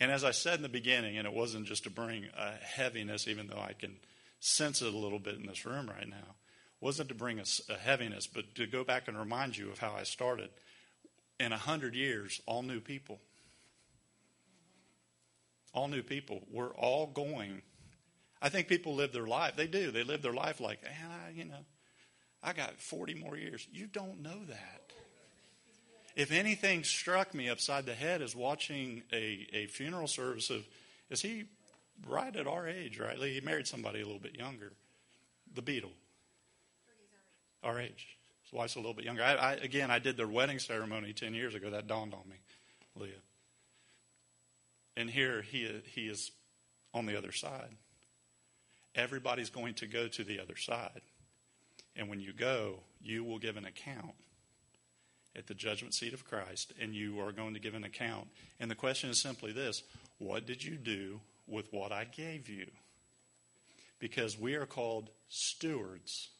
And 0.00 0.10
as 0.10 0.24
I 0.24 0.30
said 0.30 0.54
in 0.54 0.62
the 0.62 0.70
beginning, 0.70 1.18
and 1.18 1.26
it 1.26 1.34
wasn't 1.34 1.66
just 1.66 1.84
to 1.84 1.90
bring 1.90 2.24
a 2.38 2.52
heaviness, 2.52 3.28
even 3.28 3.48
though 3.48 3.60
I 3.60 3.74
can 3.74 3.96
sense 4.40 4.80
it 4.80 4.94
a 4.94 4.96
little 4.96 5.18
bit 5.18 5.34
in 5.34 5.46
this 5.46 5.66
room 5.66 5.88
right 5.88 6.08
now 6.08 6.36
wasn't 6.82 7.08
to 7.08 7.14
bring 7.14 7.38
a, 7.38 7.44
a 7.70 7.76
heaviness, 7.76 8.26
but 8.26 8.56
to 8.56 8.66
go 8.66 8.82
back 8.82 9.06
and 9.06 9.16
remind 9.16 9.56
you 9.56 9.70
of 9.70 9.78
how 9.78 9.94
I 9.96 10.02
started. 10.02 10.50
In 11.38 11.52
a 11.52 11.56
hundred 11.56 11.94
years, 11.94 12.40
all 12.44 12.62
new 12.62 12.80
people. 12.80 13.20
All 15.72 15.88
new 15.88 16.02
people. 16.02 16.42
We're 16.50 16.74
all 16.74 17.06
going. 17.06 17.62
I 18.42 18.48
think 18.48 18.66
people 18.66 18.96
live 18.96 19.12
their 19.12 19.26
life. 19.26 19.54
They 19.54 19.68
do. 19.68 19.92
They 19.92 20.02
live 20.02 20.20
their 20.20 20.32
life 20.32 20.60
like, 20.60 20.80
ah, 20.84 21.28
you 21.32 21.44
know, 21.44 21.64
I 22.42 22.52
got 22.52 22.80
40 22.80 23.14
more 23.14 23.36
years. 23.36 23.66
You 23.72 23.86
don't 23.86 24.20
know 24.20 24.44
that. 24.48 24.80
If 26.16 26.32
anything 26.32 26.82
struck 26.82 27.34
me 27.34 27.48
upside 27.48 27.86
the 27.86 27.94
head 27.94 28.20
is 28.20 28.34
watching 28.34 29.04
a, 29.12 29.46
a 29.52 29.66
funeral 29.66 30.08
service 30.08 30.50
of, 30.50 30.66
is 31.08 31.22
he 31.22 31.44
right 32.06 32.34
at 32.34 32.48
our 32.48 32.68
age, 32.68 32.98
right? 32.98 33.16
He 33.16 33.40
married 33.40 33.68
somebody 33.68 34.00
a 34.00 34.04
little 34.04 34.20
bit 34.20 34.34
younger. 34.34 34.72
The 35.54 35.62
Beatle. 35.62 35.92
Our 37.62 37.80
age. 37.80 38.18
His 38.42 38.52
wife's 38.52 38.74
a 38.74 38.80
little 38.80 38.92
bit 38.92 39.04
younger. 39.04 39.22
I, 39.22 39.34
I, 39.34 39.52
again, 39.52 39.90
I 39.90 40.00
did 40.00 40.16
their 40.16 40.26
wedding 40.26 40.58
ceremony 40.58 41.12
10 41.12 41.32
years 41.32 41.54
ago. 41.54 41.70
That 41.70 41.86
dawned 41.86 42.12
on 42.12 42.28
me, 42.28 42.36
Leah. 42.96 43.12
And 44.96 45.08
here 45.08 45.42
he, 45.42 45.80
he 45.94 46.08
is 46.08 46.32
on 46.92 47.06
the 47.06 47.16
other 47.16 47.32
side. 47.32 47.76
Everybody's 48.94 49.50
going 49.50 49.74
to 49.74 49.86
go 49.86 50.08
to 50.08 50.24
the 50.24 50.40
other 50.40 50.56
side. 50.56 51.00
And 51.96 52.08
when 52.08 52.20
you 52.20 52.32
go, 52.32 52.80
you 53.02 53.24
will 53.24 53.38
give 53.38 53.56
an 53.56 53.64
account 53.64 54.14
at 55.34 55.46
the 55.46 55.54
judgment 55.54 55.94
seat 55.94 56.12
of 56.12 56.26
Christ, 56.26 56.72
and 56.80 56.94
you 56.94 57.20
are 57.20 57.32
going 57.32 57.54
to 57.54 57.60
give 57.60 57.74
an 57.74 57.84
account. 57.84 58.28
And 58.60 58.70
the 58.70 58.74
question 58.74 59.08
is 59.10 59.20
simply 59.20 59.52
this 59.52 59.82
What 60.18 60.46
did 60.46 60.62
you 60.62 60.76
do 60.76 61.20
with 61.46 61.72
what 61.72 61.92
I 61.92 62.04
gave 62.04 62.48
you. 62.48 62.66
Because 63.98 64.38
we 64.38 64.54
are 64.54 64.66
called 64.66 65.10
stewards 65.28 66.30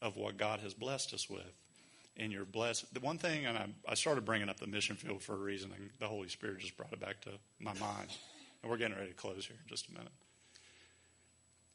of 0.00 0.16
what 0.16 0.36
God 0.36 0.60
has 0.60 0.74
blessed 0.74 1.12
us 1.12 1.28
with. 1.28 1.52
And 2.16 2.32
you're 2.32 2.44
blessed. 2.44 2.92
The 2.92 3.00
one 3.00 3.18
thing, 3.18 3.46
and 3.46 3.56
I, 3.56 3.66
I 3.88 3.94
started 3.94 4.24
bringing 4.24 4.48
up 4.48 4.60
the 4.60 4.66
mission 4.66 4.96
field 4.96 5.22
for 5.22 5.34
a 5.34 5.38
reason, 5.38 5.72
and 5.74 5.90
the 5.98 6.06
Holy 6.06 6.28
Spirit 6.28 6.60
just 6.60 6.76
brought 6.76 6.92
it 6.92 7.00
back 7.00 7.20
to 7.22 7.30
my 7.58 7.72
mind. 7.74 8.08
And 8.62 8.70
we're 8.70 8.76
getting 8.76 8.96
ready 8.96 9.08
to 9.08 9.14
close 9.14 9.46
here 9.46 9.56
in 9.62 9.68
just 9.68 9.88
a 9.88 9.92
minute. 9.92 10.12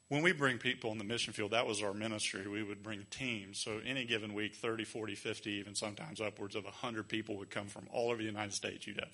When 0.09 0.21
we 0.21 0.31
bring 0.31 0.57
people 0.57 0.93
in 0.93 0.97
the 0.97 1.03
mission 1.03 1.33
field, 1.33 1.51
that 1.51 1.67
was 1.67 1.83
our 1.83 1.93
ministry. 1.93 2.47
We 2.47 2.63
would 2.63 2.81
bring 2.81 3.05
teams. 3.09 3.59
So 3.59 3.81
any 3.85 4.05
given 4.05 4.33
week, 4.33 4.55
30, 4.55 4.85
40, 4.85 5.15
50, 5.15 5.51
even 5.51 5.75
sometimes 5.75 6.21
upwards 6.21 6.55
of 6.55 6.63
100 6.63 7.09
people 7.09 7.35
would 7.37 7.49
come 7.49 7.67
from 7.67 7.87
all 7.91 8.09
over 8.09 8.17
the 8.17 8.23
United 8.23 8.53
States. 8.53 8.87
You'd 8.87 9.01
have 9.01 9.11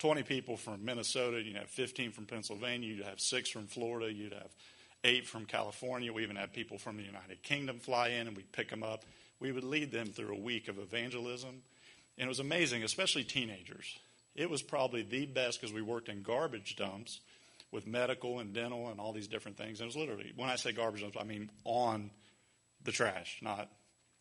20 0.00 0.24
people 0.24 0.56
from 0.56 0.84
Minnesota, 0.84 1.40
you'd 1.40 1.56
have 1.56 1.70
15 1.70 2.10
from 2.10 2.26
Pennsylvania, 2.26 2.88
you'd 2.88 3.04
have 3.04 3.20
six 3.20 3.48
from 3.48 3.68
Florida, 3.68 4.12
you'd 4.12 4.32
have 4.32 4.50
eight 5.04 5.24
from 5.24 5.44
California. 5.44 6.12
We 6.12 6.24
even 6.24 6.36
had 6.36 6.52
people 6.52 6.78
from 6.78 6.96
the 6.96 7.04
United 7.04 7.42
Kingdom 7.44 7.78
fly 7.78 8.08
in 8.08 8.26
and 8.26 8.36
we'd 8.36 8.50
pick 8.50 8.70
them 8.70 8.82
up. 8.82 9.04
We 9.38 9.52
would 9.52 9.62
lead 9.62 9.92
them 9.92 10.08
through 10.08 10.34
a 10.34 10.40
week 10.40 10.66
of 10.66 10.78
evangelism. 10.78 11.62
And 12.18 12.26
it 12.26 12.28
was 12.28 12.40
amazing, 12.40 12.82
especially 12.82 13.22
teenagers. 13.22 13.98
It 14.34 14.50
was 14.50 14.62
probably 14.62 15.02
the 15.02 15.26
best 15.26 15.60
because 15.60 15.72
we 15.72 15.82
worked 15.82 16.08
in 16.08 16.22
garbage 16.22 16.74
dumps 16.74 17.20
with 17.74 17.86
medical 17.86 18.38
and 18.38 18.54
dental 18.54 18.88
and 18.88 19.00
all 19.00 19.12
these 19.12 19.26
different 19.26 19.58
things. 19.58 19.80
And 19.80 19.86
it 19.86 19.94
was 19.94 19.96
literally, 19.96 20.32
when 20.36 20.48
I 20.48 20.56
say 20.56 20.72
garbage 20.72 21.02
dumps, 21.02 21.16
I 21.20 21.24
mean 21.24 21.50
on 21.64 22.10
the 22.84 22.92
trash, 22.92 23.38
not 23.42 23.68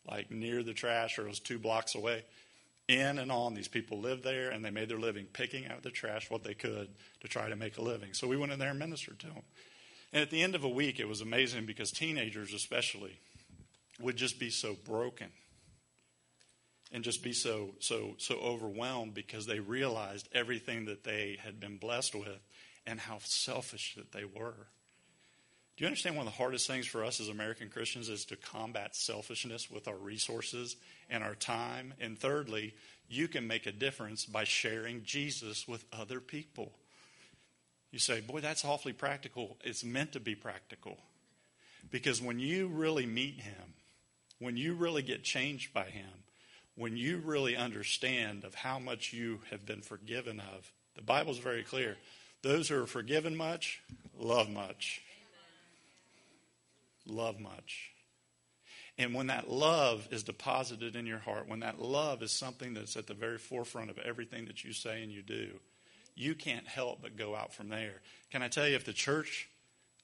like 0.10 0.32
near 0.32 0.64
the 0.64 0.74
trash 0.74 1.20
or 1.20 1.26
it 1.26 1.30
was 1.30 1.39
two 1.39 1.60
blocks 1.60 1.95
away 1.95 2.26
in 2.88 3.20
and 3.20 3.32
on. 3.32 3.54
These 3.54 3.68
people 3.68 3.99
lived 3.99 4.24
there 4.24 4.49
and 4.49 4.66
they 4.66 4.72
made 4.72 4.89
their 4.89 4.99
living 4.99 5.28
picking 5.32 5.68
out 5.68 5.84
the 5.84 5.91
trash 5.91 6.30
what 6.30 6.43
they 6.43 6.56
could 6.56 6.89
to 7.22 7.28
try 7.28 7.47
to 7.47 7.56
make 7.56 7.78
a 7.78 7.82
living. 7.82 8.14
So 8.14 8.28
we 8.28 8.36
went 8.36 8.51
in 8.51 8.60
there 8.60 8.72
and 8.72 8.80
ministered 8.80 9.20
to 9.20 9.28
them. 9.28 9.43
And 10.12 10.22
at 10.22 10.32
the 10.32 10.41
end 10.41 10.56
of 10.56 10.64
a 10.64 10.70
week, 10.70 10.99
it 10.99 11.08
was 11.08 11.22
amazing 11.22 11.66
because 11.66 11.91
teenagers, 11.91 12.54
especially, 12.54 13.20
would 14.01 14.16
just 14.16 14.39
be 14.39 14.49
so 14.49 14.76
broken 14.86 15.30
and 16.91 17.04
just 17.04 17.24
be 17.24 17.34
so 17.34 17.72
so 17.80 18.16
so 18.18 18.36
overwhelmed 18.36 19.14
because 19.14 19.45
they 19.45 19.60
realized 19.60 20.30
everything 20.34 20.86
that 20.86 21.04
they 21.04 21.38
had 21.43 21.60
been 21.60 21.78
blessed 21.78 22.16
with 22.16 22.39
and 22.86 23.00
how 23.00 23.20
selfish 23.22 23.96
that 23.96 24.12
they 24.12 24.26
were. 24.26 24.68
Do 25.76 25.84
you 25.84 25.88
understand 25.88 26.16
one 26.16 26.28
of 26.28 26.34
the 26.34 26.38
hardest 26.38 26.68
things 26.68 26.86
for 26.86 27.04
us 27.04 27.20
as 27.20 27.30
American 27.30 27.70
Christians 27.70 28.08
is 28.08 28.26
to 28.26 28.36
combat 28.36 28.96
selfishness 28.96 29.72
with 29.72 29.88
our 29.88 29.96
resources 29.96 30.76
and 31.10 31.24
our 31.24 31.34
time? 31.34 31.96
And 32.00 32.18
thirdly, 32.18 32.76
you 33.10 33.28
can 33.28 33.48
make 33.48 33.66
a 33.66 33.72
difference 33.72 34.26
by 34.26 34.44
sharing 34.44 35.04
Jesus 35.04 35.68
with 35.68 35.84
other 35.92 36.20
people. 36.20 36.74
You 37.92 38.00
say, 38.00 38.22
boy, 38.22 38.42
that's 38.42 38.66
awfully 38.66 38.94
practical. 38.94 39.58
It's 39.64 39.84
meant 39.84 40.14
to 40.14 40.20
be 40.20 40.36
practical. 40.36 40.98
Because 41.90 42.22
when 42.22 42.40
you 42.40 42.68
really 42.68 43.06
meet 43.06 43.42
him, 43.42 43.74
when 44.40 44.58
you 44.58 44.74
really 44.74 45.02
get 45.02 45.24
changed 45.24 45.74
by 45.74 45.86
him, 45.86 46.10
when 46.76 46.98
you 46.98 47.18
really 47.18 47.56
understand 47.56 48.44
of 48.44 48.56
how 48.56 48.80
much 48.80 49.14
you 49.14 49.42
have 49.52 49.66
been 49.66 49.82
forgiven 49.82 50.40
of, 50.40 50.72
the 50.96 51.02
Bible's 51.02 51.40
very 51.40 51.64
clear. 51.64 51.98
Those 52.44 52.70
who 52.70 52.84
are 52.84 52.86
forgiven 52.86 53.36
much, 53.36 53.82
love 54.16 54.50
much 54.50 55.02
love 57.06 57.39
much. 57.39 57.91
And 58.98 59.14
when 59.14 59.28
that 59.28 59.50
love 59.50 60.08
is 60.12 60.24
deposited 60.24 60.96
in 60.96 61.06
your 61.06 61.20
heart, 61.20 61.48
when 61.48 61.62
that 61.62 61.82
love 61.82 62.22
is 62.22 62.32
something 62.32 62.74
that's 62.74 62.96
at 62.96 63.08
the 63.08 63.14
very 63.14 63.39
forefront 63.39 63.89
of 63.89 63.98
everything 63.98 64.46
that 64.46 64.64
you 64.64 64.72
say 64.72 65.02
and 65.02 65.12
you 65.12 65.24
do, 65.24 65.60
you 66.16 66.36
can't 66.36 66.68
help 66.68 67.02
but 67.02 67.18
go 67.18 67.36
out 67.36 67.54
from 67.54 67.70
there. 67.70 68.02
Can 68.32 68.44
I 68.44 68.50
tell 68.50 68.68
you, 68.68 68.76
if 68.76 68.86
the 68.86 68.94
church, 68.94 69.50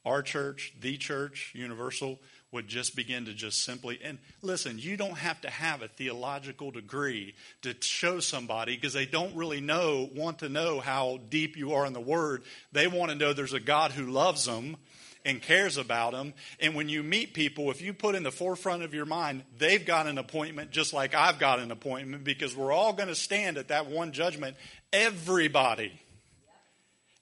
our 0.06 0.22
church, 0.22 0.74
the 0.80 0.98
church, 0.98 1.52
universal, 1.56 2.20
would 2.52 2.68
just 2.68 2.96
begin 2.96 3.26
to 3.26 3.34
just 3.34 3.64
simply, 3.64 4.00
and 4.04 4.18
listen, 4.42 4.80
you 4.80 4.98
don't 4.98 5.18
have 5.18 5.40
to 5.42 5.50
have 5.50 5.82
a 5.82 5.88
theological 5.88 6.72
degree 6.72 7.36
to 7.62 7.76
show 7.82 8.20
somebody 8.20 8.76
because 8.76 8.94
they 8.94 9.06
don't 9.06 9.36
really 9.36 9.62
know, 9.62 10.10
want 10.16 10.40
to 10.40 10.50
know 10.50 10.80
how 10.80 11.20
deep 11.30 11.56
you 11.58 11.74
are 11.74 11.86
in 11.86 11.94
the 11.94 12.00
Word. 12.00 12.44
They 12.72 12.88
want 12.88 13.12
to 13.12 13.18
know 13.18 13.34
there's 13.34 13.54
a 13.54 13.60
God 13.60 13.92
who 13.92 14.08
loves 14.08 14.46
them 14.46 14.78
and 15.26 15.42
cares 15.42 15.78
about 15.78 16.14
them. 16.14 16.34
And 16.60 16.76
when 16.76 16.90
you 16.90 17.04
meet 17.04 17.34
people, 17.34 17.70
if 17.70 17.82
you 17.82 17.94
put 17.94 18.16
in 18.16 18.24
the 18.24 18.32
forefront 18.32 18.84
of 18.84 18.94
your 18.94 19.06
mind, 19.06 19.44
they've 19.58 19.86
got 19.86 20.08
an 20.08 20.18
appointment 20.18 20.72
just 20.72 20.94
like 20.94 21.14
I've 21.14 21.40
got 21.40 21.60
an 21.60 21.72
appointment 21.72 22.24
because 22.24 22.56
we're 22.56 22.72
all 22.72 22.94
going 22.94 23.10
to 23.10 23.16
stand 23.16 23.58
at 23.58 23.68
that 23.68 23.88
one 23.88 24.12
judgment. 24.12 24.58
Everybody. 24.92 25.92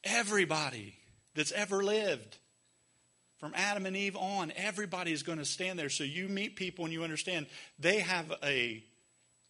Everybody 0.03 0.95
that's 1.35 1.51
ever 1.51 1.83
lived, 1.83 2.37
from 3.37 3.53
Adam 3.55 3.85
and 3.85 3.95
Eve 3.95 4.15
on, 4.15 4.51
everybody 4.55 5.11
is 5.11 5.23
going 5.23 5.37
to 5.37 5.45
stand 5.45 5.77
there. 5.77 5.89
So 5.89 6.03
you 6.03 6.27
meet 6.27 6.55
people 6.55 6.85
and 6.85 6.93
you 6.93 7.03
understand 7.03 7.45
they 7.77 7.99
have 7.99 8.31
a, 8.43 8.83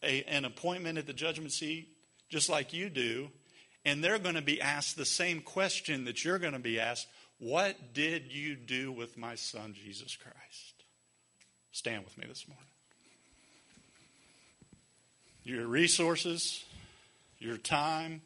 a 0.04 0.24
an 0.24 0.46
appointment 0.46 0.98
at 0.98 1.08
the 1.08 1.14
judgment 1.14 1.52
seat, 1.52 1.90
just 2.30 2.50
like 2.50 2.74
you 2.74 2.90
do, 2.90 3.30
and 3.86 4.04
they're 4.04 4.20
going 4.20 4.36
to 4.36 4.42
be 4.42 4.62
asked 4.62 4.98
the 4.98 5.06
same 5.06 5.42
question 5.42 6.06
that 6.06 6.26
you're 6.26 6.40
going 6.40 6.54
to 6.54 6.60
be 6.60 6.80
asked 6.80 7.08
What 7.40 7.94
did 7.94 8.32
you 8.32 8.56
do 8.56 8.92
with 8.92 9.18
my 9.18 9.36
son, 9.36 9.74
Jesus 9.74 10.18
Christ? 10.18 10.84
Stand 11.72 12.04
with 12.04 12.18
me 12.18 12.26
this 12.28 12.46
morning. 12.48 12.66
Your 15.44 15.66
resources, 15.66 16.66
your 17.40 17.56
time. 17.56 18.22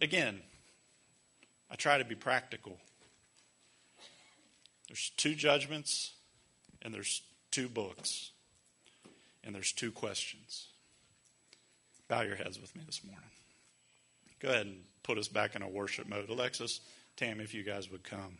Again, 0.00 0.40
I 1.70 1.74
try 1.74 1.98
to 1.98 2.04
be 2.04 2.14
practical. 2.14 2.78
There's 4.88 5.10
two 5.16 5.34
judgments, 5.34 6.12
and 6.82 6.92
there's 6.92 7.22
two 7.50 7.68
books, 7.68 8.30
and 9.44 9.54
there's 9.54 9.72
two 9.72 9.92
questions. 9.92 10.68
Bow 12.08 12.22
your 12.22 12.36
heads 12.36 12.58
with 12.58 12.74
me 12.74 12.82
this 12.86 13.04
morning. 13.04 13.30
Go 14.40 14.48
ahead 14.48 14.66
and 14.66 14.84
put 15.02 15.18
us 15.18 15.28
back 15.28 15.54
in 15.54 15.62
a 15.62 15.68
worship 15.68 16.08
mode. 16.08 16.28
Alexis, 16.30 16.80
Tam, 17.16 17.40
if 17.40 17.52
you 17.52 17.62
guys 17.62 17.90
would 17.90 18.02
come. 18.02 18.38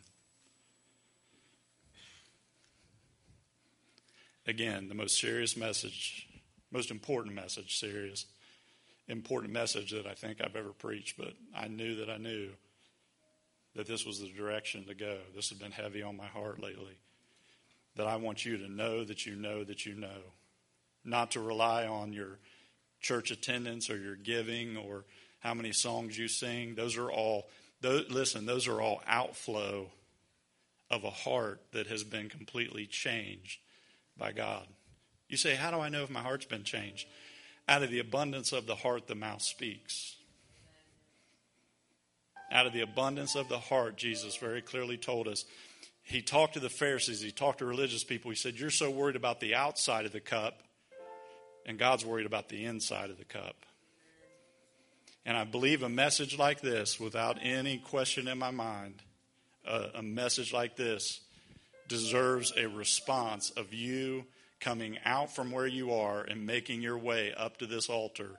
Again, 4.47 4.87
the 4.89 4.95
most 4.95 5.19
serious 5.19 5.55
message, 5.55 6.27
most 6.71 6.89
important 6.89 7.35
message, 7.35 7.77
serious, 7.77 8.25
important 9.07 9.53
message 9.53 9.91
that 9.91 10.07
I 10.07 10.13
think 10.13 10.41
I've 10.41 10.55
ever 10.55 10.69
preached, 10.69 11.17
but 11.17 11.33
I 11.55 11.67
knew 11.67 11.97
that 11.97 12.09
I 12.09 12.17
knew 12.17 12.49
that 13.75 13.87
this 13.87 14.05
was 14.05 14.19
the 14.19 14.29
direction 14.29 14.85
to 14.85 14.93
go. 14.93 15.17
This 15.35 15.49
has 15.49 15.57
been 15.57 15.71
heavy 15.71 16.01
on 16.01 16.17
my 16.17 16.25
heart 16.25 16.61
lately. 16.61 16.97
That 17.95 18.07
I 18.07 18.15
want 18.15 18.45
you 18.45 18.57
to 18.57 18.71
know 18.71 19.03
that 19.03 19.25
you 19.25 19.35
know 19.35 19.63
that 19.63 19.85
you 19.85 19.95
know. 19.95 20.33
Not 21.05 21.31
to 21.31 21.39
rely 21.39 21.87
on 21.87 22.13
your 22.13 22.39
church 22.99 23.31
attendance 23.31 23.89
or 23.89 23.97
your 23.97 24.15
giving 24.15 24.77
or 24.77 25.05
how 25.39 25.53
many 25.53 25.71
songs 25.71 26.17
you 26.17 26.27
sing. 26.27 26.75
Those 26.75 26.97
are 26.97 27.09
all, 27.09 27.47
those, 27.81 28.09
listen, 28.09 28.45
those 28.45 28.67
are 28.67 28.81
all 28.81 29.01
outflow 29.07 29.89
of 30.89 31.03
a 31.03 31.09
heart 31.09 31.61
that 31.71 31.87
has 31.87 32.03
been 32.03 32.29
completely 32.29 32.85
changed 32.85 33.59
by 34.17 34.31
God. 34.31 34.67
You 35.27 35.37
say, 35.37 35.55
How 35.55 35.71
do 35.71 35.79
I 35.79 35.89
know 35.89 36.03
if 36.03 36.09
my 36.09 36.21
heart's 36.21 36.45
been 36.45 36.63
changed? 36.63 37.07
Out 37.67 37.83
of 37.83 37.91
the 37.91 37.99
abundance 37.99 38.51
of 38.51 38.65
the 38.65 38.75
heart, 38.75 39.07
the 39.07 39.15
mouth 39.15 39.41
speaks. 39.41 40.15
Out 42.51 42.65
of 42.65 42.73
the 42.73 42.81
abundance 42.81 43.35
of 43.35 43.47
the 43.47 43.59
heart, 43.59 43.95
Jesus 43.95 44.35
very 44.37 44.61
clearly 44.61 44.97
told 44.97 45.27
us. 45.27 45.45
He 46.03 46.21
talked 46.21 46.53
to 46.53 46.59
the 46.59 46.69
Pharisees, 46.69 47.21
he 47.21 47.31
talked 47.31 47.59
to 47.59 47.65
religious 47.65 48.03
people. 48.03 48.31
He 48.31 48.37
said, 48.37 48.55
You're 48.55 48.71
so 48.71 48.89
worried 48.89 49.15
about 49.15 49.39
the 49.39 49.53
outside 49.53 50.05
of 50.05 50.11
the 50.11 50.19
cup, 50.19 50.61
and 51.65 51.77
God's 51.77 52.05
worried 52.05 52.25
about 52.25 52.49
the 52.49 52.65
inside 52.65 53.11
of 53.11 53.17
the 53.17 53.25
cup. 53.25 53.55
And 55.25 55.37
I 55.37 55.43
believe 55.43 55.83
a 55.83 55.89
message 55.89 56.39
like 56.39 56.61
this, 56.61 56.99
without 56.99 57.37
any 57.41 57.77
question 57.77 58.27
in 58.27 58.39
my 58.39 58.49
mind, 58.49 58.95
a, 59.67 59.89
a 59.95 60.01
message 60.01 60.51
like 60.51 60.75
this 60.75 61.19
deserves 61.87 62.53
a 62.57 62.67
response 62.67 63.51
of 63.51 63.73
you 63.73 64.25
coming 64.59 64.97
out 65.05 65.35
from 65.35 65.51
where 65.51 65.67
you 65.67 65.93
are 65.93 66.21
and 66.21 66.45
making 66.45 66.81
your 66.81 66.97
way 66.97 67.33
up 67.35 67.57
to 67.57 67.65
this 67.65 67.89
altar. 67.89 68.31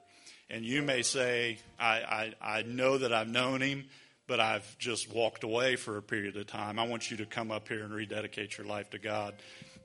And 0.49 0.65
you 0.65 0.83
may 0.83 1.03
say, 1.03 1.59
I, 1.79 2.33
I, 2.43 2.59
I 2.59 2.63
know 2.63 2.99
that 2.99 3.13
I've 3.13 3.29
known 3.29 3.61
him, 3.61 3.85
but 4.31 4.39
I've 4.39 4.79
just 4.79 5.13
walked 5.13 5.43
away 5.43 5.75
for 5.75 5.97
a 5.97 6.03
period 6.03 6.37
of 6.37 6.47
time. 6.47 6.79
I 6.79 6.85
want 6.85 7.11
you 7.11 7.17
to 7.17 7.27
come 7.27 7.51
up 7.51 7.67
here 7.67 7.83
and 7.83 7.93
rededicate 7.93 8.57
your 8.57 8.65
life 8.65 8.89
to 8.91 8.99
God. 9.01 9.35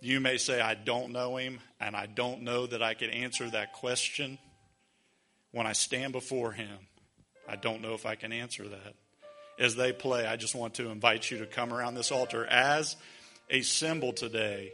You 0.01 0.19
may 0.19 0.37
say, 0.37 0.61
I 0.61 0.75
don't 0.75 1.13
know 1.13 1.37
him, 1.37 1.57
and 1.79 1.95
I 1.95 2.05
don't 2.05 2.43
know 2.43 2.67
that 2.67 2.83
I 2.83 2.93
can 2.93 3.09
answer 3.09 3.49
that 3.49 3.73
question 3.73 4.37
when 5.51 5.65
I 5.65 5.73
stand 5.73 6.13
before 6.13 6.51
him. 6.51 6.77
I 7.49 7.55
don't 7.55 7.81
know 7.81 7.95
if 7.95 8.05
I 8.05 8.13
can 8.13 8.31
answer 8.31 8.67
that. 8.67 8.93
As 9.57 9.75
they 9.75 9.91
play, 9.91 10.27
I 10.27 10.35
just 10.35 10.53
want 10.53 10.75
to 10.75 10.91
invite 10.91 11.31
you 11.31 11.39
to 11.39 11.47
come 11.47 11.73
around 11.73 11.95
this 11.95 12.11
altar 12.11 12.45
as 12.45 12.95
a 13.49 13.63
symbol 13.63 14.13
today 14.13 14.73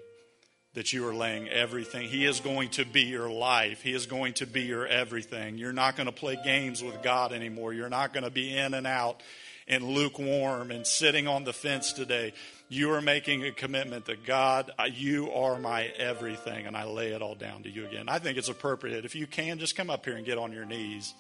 that 0.74 0.92
you 0.92 1.08
are 1.08 1.16
laying 1.16 1.48
everything. 1.48 2.10
He 2.10 2.26
is 2.26 2.42
going 2.42 2.72
to 2.72 2.84
be 2.84 3.04
your 3.04 3.30
life. 3.30 3.82
He 3.82 3.94
is 3.94 4.06
going 4.06 4.34
to 4.34 4.46
be 4.46 4.64
your 4.64 4.86
everything. 4.86 5.58
You're 5.58 5.72
not 5.72 5.96
going 5.96 6.08
to 6.08 6.12
play 6.12 6.38
games 6.44 6.84
with 6.84 7.02
God 7.02 7.32
anymore. 7.32 7.72
You're 7.72 7.88
not 7.88 8.12
going 8.12 8.26
to 8.26 8.30
be 8.30 8.54
in 8.54 8.74
and 8.74 8.86
out 8.86 9.24
and 9.72 9.84
lukewarm 9.84 10.70
and 10.70 10.86
sitting 10.86 11.28
on 11.28 11.46
the 11.46 11.54
fence 11.54 11.94
today. 11.94 12.34
You 12.70 12.92
are 12.92 13.02
making 13.02 13.44
a 13.44 13.52
commitment 13.52 14.06
that 14.06 14.26
God, 14.26 14.72
you 14.92 15.32
are 15.32 15.58
my 15.58 15.86
everything, 15.98 16.68
and 16.68 16.78
I 16.78 16.84
lay 16.84 17.14
it 17.14 17.22
all 17.22 17.36
down 17.36 17.64
to 17.64 17.70
you 17.70 17.88
again. 17.88 18.08
I 18.08 18.20
think 18.20 18.38
it's 18.38 18.50
appropriate. 18.50 19.06
If 19.06 19.16
you 19.16 19.26
can, 19.26 19.58
just 19.58 19.76
come 19.76 19.90
up 19.90 20.06
here 20.06 20.16
and 20.16 20.26
get 20.26 20.38
on 20.38 20.52
your 20.52 20.66
knees. 20.66 21.14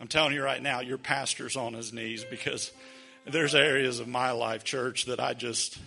I'm 0.00 0.08
telling 0.08 0.34
you 0.34 0.42
right 0.42 0.62
now, 0.62 0.80
your 0.80 0.98
pastor's 0.98 1.56
on 1.56 1.72
his 1.72 1.92
knees 1.92 2.24
because 2.28 2.70
there's 3.24 3.54
areas 3.54 4.00
of 4.00 4.08
my 4.08 4.32
life, 4.32 4.64
church, 4.64 5.06
that 5.06 5.20
I 5.20 5.34
just 5.34 5.78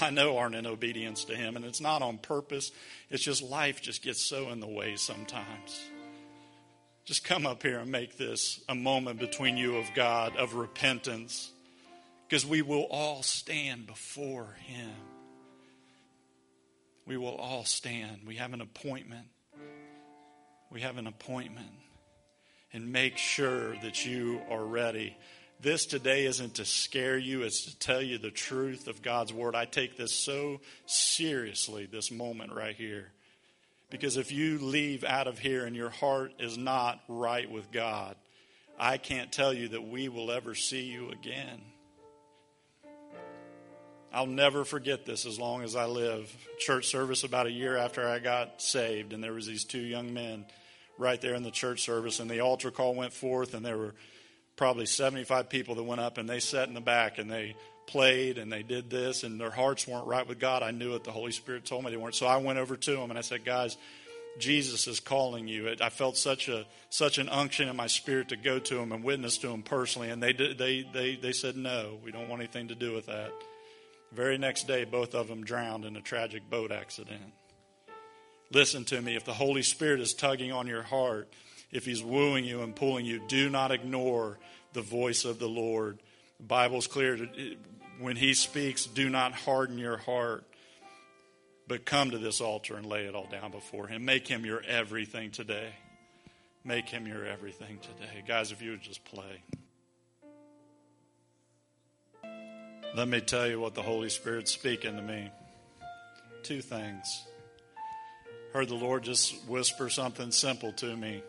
I 0.00 0.10
know 0.10 0.36
aren't 0.36 0.54
in 0.54 0.66
obedience 0.66 1.24
to 1.24 1.36
Him. 1.36 1.56
And 1.56 1.64
it's 1.64 1.80
not 1.80 2.02
on 2.02 2.18
purpose, 2.18 2.72
it's 3.10 3.22
just 3.22 3.42
life 3.42 3.80
just 3.80 4.02
gets 4.02 4.22
so 4.22 4.50
in 4.50 4.60
the 4.60 4.66
way 4.66 4.96
sometimes. 4.96 5.90
Just 7.06 7.24
come 7.24 7.46
up 7.46 7.62
here 7.62 7.78
and 7.78 7.90
make 7.90 8.18
this 8.18 8.60
a 8.68 8.74
moment 8.74 9.18
between 9.18 9.56
you 9.56 9.76
of 9.76 9.86
God, 9.94 10.36
of 10.36 10.54
repentance, 10.54 11.50
because 12.28 12.44
we 12.44 12.60
will 12.62 12.86
all 12.90 13.22
stand 13.22 13.86
before 13.86 14.56
Him. 14.64 14.90
We 17.06 17.16
will 17.16 17.36
all 17.36 17.64
stand. 17.64 18.22
We 18.26 18.36
have 18.36 18.52
an 18.52 18.60
appointment. 18.60 19.28
We 20.70 20.82
have 20.82 20.98
an 20.98 21.06
appointment. 21.06 21.70
And 22.72 22.92
make 22.92 23.16
sure 23.16 23.76
that 23.82 24.04
you 24.04 24.40
are 24.50 24.64
ready 24.64 25.16
this 25.60 25.86
today 25.86 26.26
isn't 26.26 26.54
to 26.54 26.64
scare 26.64 27.16
you, 27.16 27.42
it's 27.42 27.64
to 27.64 27.78
tell 27.78 28.02
you 28.02 28.18
the 28.18 28.30
truth 28.30 28.88
of 28.88 29.00
God's 29.00 29.32
Word. 29.32 29.54
I 29.54 29.64
take 29.64 29.96
this 29.96 30.12
so 30.12 30.60
seriously, 30.84 31.86
this 31.86 32.10
moment 32.10 32.52
right 32.52 32.76
here. 32.76 33.10
Because 33.90 34.16
if 34.16 34.32
you 34.32 34.58
leave 34.58 35.04
out 35.04 35.28
of 35.28 35.38
here 35.38 35.64
and 35.64 35.76
your 35.76 35.90
heart 35.90 36.32
is 36.38 36.58
not 36.58 37.00
right 37.08 37.50
with 37.50 37.70
God, 37.70 38.16
I 38.78 38.98
can't 38.98 39.32
tell 39.32 39.52
you 39.52 39.68
that 39.68 39.86
we 39.86 40.08
will 40.08 40.30
ever 40.30 40.54
see 40.54 40.82
you 40.82 41.10
again. 41.10 41.60
I'll 44.12 44.26
never 44.26 44.64
forget 44.64 45.04
this 45.04 45.26
as 45.26 45.38
long 45.38 45.62
as 45.62 45.76
I 45.76 45.86
live. 45.86 46.34
Church 46.58 46.86
service 46.86 47.22
about 47.22 47.46
a 47.46 47.50
year 47.50 47.76
after 47.76 48.08
I 48.08 48.18
got 48.18 48.60
saved, 48.62 49.12
and 49.12 49.22
there 49.22 49.32
was 49.32 49.46
these 49.46 49.64
two 49.64 49.80
young 49.80 50.14
men 50.14 50.46
right 50.98 51.20
there 51.20 51.34
in 51.34 51.42
the 51.42 51.50
church 51.50 51.82
service, 51.82 52.18
and 52.18 52.30
the 52.30 52.40
altar 52.40 52.70
call 52.70 52.94
went 52.94 53.12
forth, 53.12 53.54
and 53.54 53.64
there 53.64 53.76
were 53.76 53.94
probably 54.56 54.86
75 54.86 55.48
people 55.48 55.74
that 55.74 55.82
went 55.82 56.00
up 56.00 56.18
and 56.18 56.28
they 56.28 56.40
sat 56.40 56.68
in 56.68 56.74
the 56.74 56.80
back 56.80 57.18
and 57.18 57.30
they 57.30 57.54
played 57.86 58.38
and 58.38 58.52
they 58.52 58.62
did 58.62 58.90
this 58.90 59.22
and 59.22 59.40
their 59.40 59.50
hearts 59.50 59.86
weren't 59.86 60.06
right 60.06 60.26
with 60.26 60.38
God. 60.38 60.62
I 60.62 60.70
knew 60.70 60.94
it. 60.94 61.04
The 61.04 61.12
Holy 61.12 61.32
Spirit 61.32 61.64
told 61.64 61.84
me 61.84 61.90
they 61.90 61.96
weren't. 61.96 62.14
So 62.14 62.26
I 62.26 62.36
went 62.38 62.58
over 62.58 62.76
to 62.76 62.90
them 62.92 63.10
and 63.10 63.18
I 63.18 63.22
said, 63.22 63.44
guys, 63.44 63.76
Jesus 64.38 64.86
is 64.86 65.00
calling 65.00 65.48
you. 65.48 65.74
I 65.80 65.88
felt 65.88 66.16
such 66.16 66.48
a 66.48 66.66
such 66.90 67.18
an 67.18 67.28
unction 67.28 67.68
in 67.68 67.76
my 67.76 67.86
spirit 67.86 68.28
to 68.28 68.36
go 68.36 68.58
to 68.58 68.78
him 68.78 68.92
and 68.92 69.02
witness 69.02 69.38
to 69.38 69.48
him 69.48 69.62
personally, 69.62 70.10
and 70.10 70.22
they 70.22 70.32
did, 70.32 70.58
they 70.58 70.82
they 70.92 71.16
they 71.16 71.32
said 71.32 71.56
no, 71.56 71.98
we 72.04 72.12
don't 72.12 72.28
want 72.28 72.42
anything 72.42 72.68
to 72.68 72.74
do 72.74 72.92
with 72.92 73.06
that. 73.06 73.32
The 74.10 74.16
very 74.16 74.38
next 74.38 74.66
day, 74.66 74.84
both 74.84 75.14
of 75.14 75.28
them 75.28 75.44
drowned 75.44 75.84
in 75.84 75.96
a 75.96 76.02
tragic 76.02 76.48
boat 76.50 76.70
accident. 76.70 77.32
Listen 78.52 78.84
to 78.84 79.00
me. 79.00 79.16
If 79.16 79.24
the 79.24 79.32
Holy 79.32 79.62
Spirit 79.62 80.00
is 80.00 80.14
tugging 80.14 80.52
on 80.52 80.66
your 80.66 80.82
heart, 80.82 81.28
if 81.72 81.84
he's 81.84 82.02
wooing 82.02 82.44
you 82.44 82.62
and 82.62 82.76
pulling 82.76 83.06
you, 83.06 83.20
do 83.26 83.48
not 83.48 83.72
ignore 83.72 84.38
the 84.72 84.82
voice 84.82 85.24
of 85.24 85.38
the 85.38 85.48
Lord. 85.48 85.98
The 86.38 86.44
Bible's 86.44 86.86
clear. 86.86 87.18
When 87.98 88.16
he 88.16 88.34
speaks, 88.34 88.86
do 88.86 89.08
not 89.08 89.32
harden 89.32 89.78
your 89.78 89.96
heart, 89.96 90.44
but 91.66 91.84
come 91.84 92.10
to 92.10 92.18
this 92.18 92.40
altar 92.40 92.76
and 92.76 92.86
lay 92.86 93.06
it 93.06 93.14
all 93.14 93.26
down 93.26 93.50
before 93.50 93.86
him. 93.86 94.04
Make 94.04 94.28
him 94.28 94.44
your 94.44 94.62
everything 94.62 95.30
today. 95.30 95.70
Make 96.64 96.88
him 96.88 97.06
your 97.06 97.24
everything 97.24 97.78
today. 97.78 98.22
Guys, 98.26 98.52
if 98.52 98.60
you 98.60 98.72
would 98.72 98.82
just 98.82 99.04
play. 99.04 99.42
Let 102.94 103.08
me 103.08 103.20
tell 103.20 103.46
you 103.46 103.60
what 103.60 103.74
the 103.74 103.82
Holy 103.82 104.10
Spirit's 104.10 104.52
speaking 104.52 104.96
to 104.96 105.02
me. 105.02 105.30
Two 106.42 106.60
things. 106.60 107.24
Heard 108.52 108.68
the 108.68 108.74
Lord 108.74 109.04
just 109.04 109.46
whisper 109.46 109.90
something 109.90 110.30
simple 110.30 110.72
to 110.72 110.96
me 110.96 111.22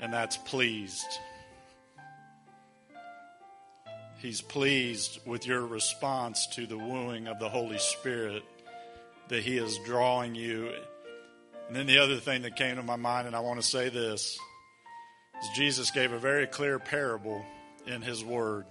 and 0.00 0.12
that's 0.12 0.36
pleased. 0.36 1.18
He's 4.18 4.40
pleased 4.40 5.20
with 5.24 5.46
your 5.46 5.64
response 5.64 6.48
to 6.48 6.66
the 6.66 6.76
wooing 6.76 7.28
of 7.28 7.38
the 7.38 7.48
Holy 7.48 7.78
Spirit, 7.78 8.42
that 9.28 9.44
He 9.44 9.58
is 9.58 9.78
drawing 9.86 10.34
you. 10.34 10.72
And 11.68 11.76
then 11.76 11.86
the 11.86 11.98
other 11.98 12.16
thing 12.16 12.42
that 12.42 12.56
came 12.56 12.76
to 12.76 12.82
my 12.82 12.96
mind, 12.96 13.28
and 13.28 13.36
I 13.36 13.40
want 13.40 13.60
to 13.60 13.66
say 13.66 13.90
this, 13.90 14.36
is 15.40 15.48
Jesus 15.54 15.92
gave 15.92 16.10
a 16.10 16.18
very 16.18 16.48
clear 16.48 16.80
parable 16.80 17.44
in 17.86 18.02
His 18.02 18.24
Word. 18.24 18.66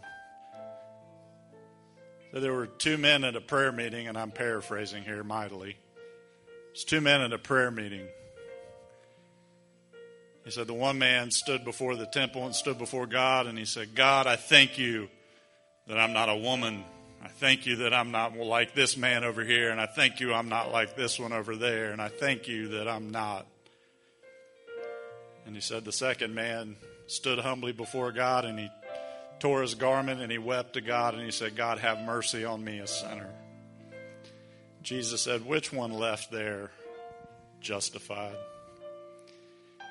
So 2.33 2.41
there 2.41 2.51
were 2.51 2.67
two 2.67 2.97
men 2.97 3.23
at 3.23 3.37
a 3.37 3.41
prayer 3.41 3.71
meeting, 3.71 4.09
and 4.09 4.17
I'm 4.17 4.31
paraphrasing 4.31 5.03
here 5.03 5.23
mightily. 5.23 5.77
It's 6.71 6.83
two 6.83 6.99
men 6.99 7.21
at 7.21 7.31
a 7.31 7.37
prayer 7.37 7.71
meeting. 7.71 8.05
He 10.43 10.51
said, 10.51 10.67
The 10.67 10.73
one 10.73 10.99
man 10.99 11.31
stood 11.31 11.63
before 11.63 11.95
the 11.95 12.05
temple 12.05 12.45
and 12.45 12.53
stood 12.53 12.77
before 12.77 13.07
God, 13.07 13.47
and 13.47 13.57
he 13.57 13.63
said, 13.63 13.95
God, 13.95 14.27
I 14.27 14.35
thank 14.35 14.77
you 14.77 15.07
that 15.87 15.97
I'm 15.97 16.13
not 16.13 16.29
a 16.29 16.35
woman. 16.35 16.83
I 17.23 17.27
thank 17.27 17.65
you 17.65 17.77
that 17.77 17.93
I'm 17.93 18.11
not 18.11 18.35
like 18.35 18.73
this 18.73 18.95
man 18.97 19.23
over 19.23 19.43
here, 19.43 19.69
and 19.69 19.81
I 19.81 19.85
thank 19.85 20.19
you 20.19 20.33
I'm 20.33 20.49
not 20.49 20.71
like 20.71 20.95
this 20.95 21.19
one 21.19 21.33
over 21.33 21.55
there, 21.55 21.91
and 21.91 22.01
I 22.01 22.09
thank 22.09 22.47
you 22.47 22.69
that 22.69 22.87
I'm 22.87 23.11
not. 23.11 23.45
And 25.45 25.55
he 25.55 25.61
said, 25.61 25.85
The 25.85 25.91
second 25.91 26.35
man 26.35 26.75
stood 27.07 27.39
humbly 27.39 27.71
before 27.71 28.11
God, 28.11 28.45
and 28.45 28.59
he 28.59 28.69
tore 29.39 29.61
his 29.61 29.75
garment 29.75 30.21
and 30.21 30.31
he 30.31 30.37
wept 30.37 30.73
to 30.73 30.81
God 30.81 31.13
and 31.13 31.23
he 31.23 31.31
said, 31.31 31.55
God, 31.55 31.79
have 31.79 32.01
mercy 32.01 32.45
on 32.45 32.63
me, 32.63 32.79
a 32.79 32.87
sinner. 32.87 33.29
Jesus 34.81 35.21
said, 35.21 35.45
Which 35.45 35.71
one 35.71 35.91
left 35.91 36.31
there 36.31 36.71
justified? 37.61 38.35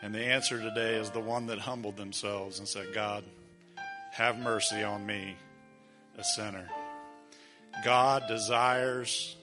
And 0.03 0.15
the 0.15 0.25
answer 0.25 0.61
today 0.61 0.97
is 0.97 1.11
the 1.11 1.21
one 1.21 1.47
that 1.47 1.59
humbled 1.59 1.97
themselves 1.97 2.59
and 2.59 2.69
said, 2.69 2.93
God, 2.93 3.25
have 4.13 4.39
mercy 4.39 4.83
on 4.83 5.05
me, 5.05 5.37
a 6.19 6.25
sinner. 6.25 6.69
God 7.85 8.25
desires 8.29 9.37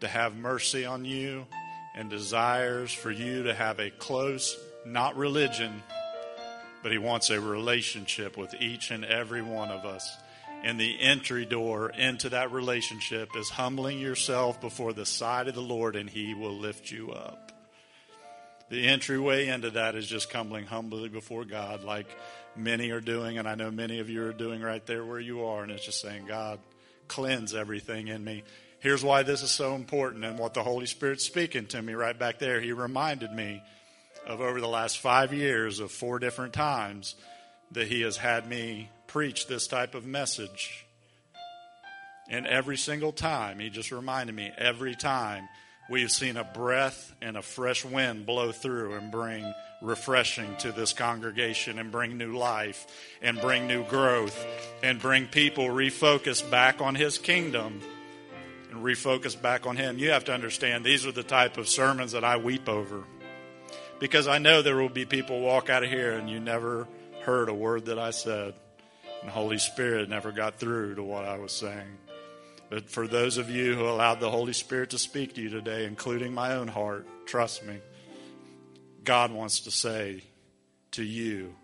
to 0.00 0.08
have 0.08 0.36
mercy 0.36 0.84
on 0.84 1.04
you 1.04 1.46
and 1.94 2.10
desires 2.10 2.92
for 2.92 3.10
you 3.10 3.44
to 3.44 3.54
have 3.54 3.78
a 3.78 3.90
close, 3.90 4.58
not 4.84 5.16
religion, 5.16 5.82
but 6.82 6.92
He 6.92 6.98
wants 6.98 7.30
a 7.30 7.40
relationship 7.40 8.36
with 8.36 8.54
each 8.60 8.90
and 8.90 9.04
every 9.04 9.42
one 9.42 9.70
of 9.70 9.84
us. 9.84 10.16
And 10.62 10.80
the 10.80 10.98
entry 11.00 11.44
door 11.44 11.90
into 11.90 12.30
that 12.30 12.50
relationship 12.50 13.28
is 13.36 13.50
humbling 13.50 13.98
yourself 13.98 14.60
before 14.60 14.92
the 14.92 15.06
sight 15.06 15.48
of 15.48 15.54
the 15.54 15.62
Lord, 15.62 15.94
and 15.94 16.08
He 16.08 16.34
will 16.34 16.56
lift 16.56 16.90
you 16.90 17.12
up. 17.12 17.52
The 18.70 18.86
entryway 18.88 19.48
into 19.48 19.70
that 19.70 19.94
is 19.94 20.06
just 20.06 20.30
coming 20.30 20.64
humbly 20.64 21.08
before 21.08 21.44
God, 21.44 21.84
like 21.84 22.08
many 22.56 22.90
are 22.90 23.00
doing, 23.00 23.38
and 23.38 23.48
I 23.48 23.54
know 23.54 23.70
many 23.70 24.00
of 24.00 24.08
you 24.08 24.24
are 24.24 24.32
doing 24.32 24.60
right 24.62 24.84
there 24.86 25.04
where 25.04 25.20
you 25.20 25.44
are, 25.44 25.62
and 25.62 25.72
it's 25.72 25.84
just 25.84 26.00
saying, 26.00 26.26
God, 26.26 26.58
cleanse 27.08 27.54
everything 27.54 28.08
in 28.08 28.24
me. 28.24 28.42
Here's 28.80 29.02
why 29.02 29.22
this 29.22 29.42
is 29.42 29.50
so 29.50 29.74
important, 29.74 30.24
and 30.24 30.38
what 30.38 30.54
the 30.54 30.62
Holy 30.62 30.86
Spirit's 30.86 31.24
speaking 31.24 31.66
to 31.66 31.80
me 31.80 31.94
right 31.94 32.18
back 32.18 32.38
there. 32.38 32.60
He 32.60 32.72
reminded 32.72 33.32
me 33.32 33.62
of 34.26 34.40
over 34.40 34.60
the 34.60 34.68
last 34.68 34.98
five 34.98 35.32
years 35.32 35.80
of 35.80 35.90
four 35.90 36.18
different 36.18 36.52
times 36.52 37.14
that 37.72 37.88
he 37.88 38.02
has 38.02 38.16
had 38.16 38.48
me 38.48 38.90
preach 39.06 39.46
this 39.46 39.66
type 39.66 39.94
of 39.94 40.06
message. 40.06 40.86
And 42.28 42.46
every 42.46 42.76
single 42.76 43.12
time, 43.12 43.58
he 43.58 43.68
just 43.70 43.90
reminded 43.90 44.34
me, 44.34 44.50
every 44.56 44.94
time 44.94 45.48
we've 45.88 46.10
seen 46.10 46.36
a 46.36 46.44
breath 46.44 47.14
and 47.20 47.36
a 47.36 47.42
fresh 47.42 47.84
wind 47.84 48.26
blow 48.26 48.52
through 48.52 48.94
and 48.94 49.10
bring 49.10 49.52
refreshing 49.82 50.56
to 50.56 50.72
this 50.72 50.92
congregation 50.92 51.78
and 51.78 51.92
bring 51.92 52.16
new 52.16 52.36
life 52.36 52.86
and 53.20 53.40
bring 53.40 53.66
new 53.66 53.84
growth 53.84 54.46
and 54.82 55.00
bring 55.00 55.26
people 55.26 55.66
refocus 55.66 56.48
back 56.50 56.80
on 56.80 56.94
his 56.94 57.18
kingdom 57.18 57.80
and 58.70 58.82
refocus 58.82 59.40
back 59.40 59.66
on 59.66 59.76
him. 59.76 59.98
You 59.98 60.10
have 60.10 60.24
to 60.24 60.32
understand 60.32 60.84
these 60.84 61.06
are 61.06 61.12
the 61.12 61.22
type 61.22 61.58
of 61.58 61.68
sermons 61.68 62.12
that 62.12 62.24
I 62.24 62.38
weep 62.38 62.68
over 62.68 63.04
because 64.00 64.26
I 64.26 64.38
know 64.38 64.62
there 64.62 64.76
will 64.76 64.88
be 64.88 65.04
people 65.04 65.40
walk 65.40 65.68
out 65.68 65.84
of 65.84 65.90
here 65.90 66.12
and 66.12 66.30
you 66.30 66.40
never 66.40 66.88
heard 67.22 67.48
a 67.48 67.54
word 67.54 67.86
that 67.86 67.98
I 67.98 68.10
said. 68.10 68.54
And 69.22 69.30
Holy 69.30 69.58
Spirit 69.58 70.08
never 70.08 70.32
got 70.32 70.58
through 70.58 70.96
to 70.96 71.02
what 71.02 71.24
I 71.24 71.38
was 71.38 71.52
saying. 71.52 71.98
But 72.74 72.90
for 72.90 73.06
those 73.06 73.38
of 73.38 73.50
you 73.50 73.76
who 73.76 73.88
allowed 73.88 74.18
the 74.18 74.28
Holy 74.28 74.52
Spirit 74.52 74.90
to 74.90 74.98
speak 74.98 75.36
to 75.36 75.40
you 75.40 75.48
today, 75.48 75.84
including 75.84 76.34
my 76.34 76.56
own 76.56 76.66
heart, 76.66 77.06
trust 77.24 77.64
me, 77.64 77.78
God 79.04 79.30
wants 79.30 79.60
to 79.60 79.70
say 79.70 80.24
to 80.90 81.04
you, 81.04 81.54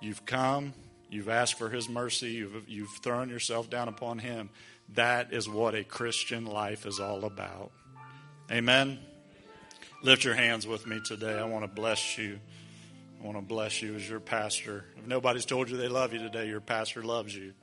you've 0.00 0.24
come, 0.24 0.74
you've 1.10 1.28
asked 1.28 1.58
for 1.58 1.68
His 1.68 1.88
mercy, 1.88 2.28
you've, 2.28 2.68
you've 2.68 2.92
thrown 3.02 3.30
yourself 3.30 3.68
down 3.68 3.88
upon 3.88 4.20
Him. 4.20 4.50
That 4.90 5.32
is 5.32 5.48
what 5.48 5.74
a 5.74 5.82
Christian 5.82 6.46
life 6.46 6.86
is 6.86 7.00
all 7.00 7.24
about. 7.24 7.72
Amen. 8.48 8.96
Lift 10.04 10.22
your 10.22 10.34
hands 10.34 10.68
with 10.68 10.86
me 10.86 11.00
today. 11.04 11.36
I 11.36 11.46
want 11.46 11.64
to 11.64 11.68
bless 11.68 12.16
you. 12.16 12.38
I 13.20 13.26
want 13.26 13.38
to 13.38 13.42
bless 13.42 13.82
you 13.82 13.96
as 13.96 14.08
your 14.08 14.20
pastor. 14.20 14.84
If 14.96 15.08
nobody's 15.08 15.46
told 15.46 15.68
you 15.68 15.76
they 15.76 15.88
love 15.88 16.12
you 16.12 16.20
today, 16.20 16.46
your 16.46 16.60
pastor 16.60 17.02
loves 17.02 17.34
you. 17.34 17.54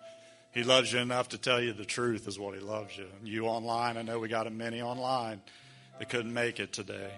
He 0.57 0.63
loves 0.63 0.91
you 0.91 0.97
enough 0.97 1.29
to 1.29 1.37
tell 1.37 1.61
you 1.61 1.71
the 1.71 1.85
truth 1.85 2.27
is 2.27 2.39
what 2.39 2.55
he 2.55 2.59
loves 2.59 2.97
you. 2.97 3.05
You 3.23 3.45
online, 3.45 3.95
I 3.95 4.01
know 4.01 4.17
we 4.17 4.27
got 4.27 4.47
a 4.47 4.49
many 4.49 4.81
online 4.81 5.39
that 5.99 6.09
couldn't 6.09 6.33
make 6.33 6.59
it 6.59 6.73
today. 6.73 7.11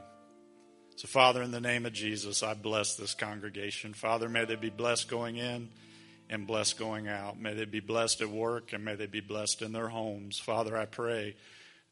So, 0.97 1.07
Father, 1.07 1.41
in 1.41 1.51
the 1.51 1.61
name 1.61 1.85
of 1.85 1.93
Jesus, 1.93 2.43
I 2.43 2.53
bless 2.53 2.95
this 2.95 3.13
congregation. 3.13 3.93
Father, 3.93 4.27
may 4.27 4.43
they 4.43 4.57
be 4.57 4.69
blessed 4.69 5.07
going 5.07 5.37
in 5.37 5.69
and 6.29 6.47
blessed 6.47 6.77
going 6.77 7.07
out. 7.07 7.39
May 7.39 7.53
they 7.53 7.63
be 7.63 7.79
blessed 7.79 8.19
at 8.19 8.29
work 8.29 8.73
and 8.73 8.83
may 8.83 8.95
they 8.95 9.07
be 9.07 9.21
blessed 9.21 9.61
in 9.61 9.71
their 9.71 9.87
homes. 9.87 10.37
Father, 10.37 10.75
I 10.75 10.83
pray 10.83 11.37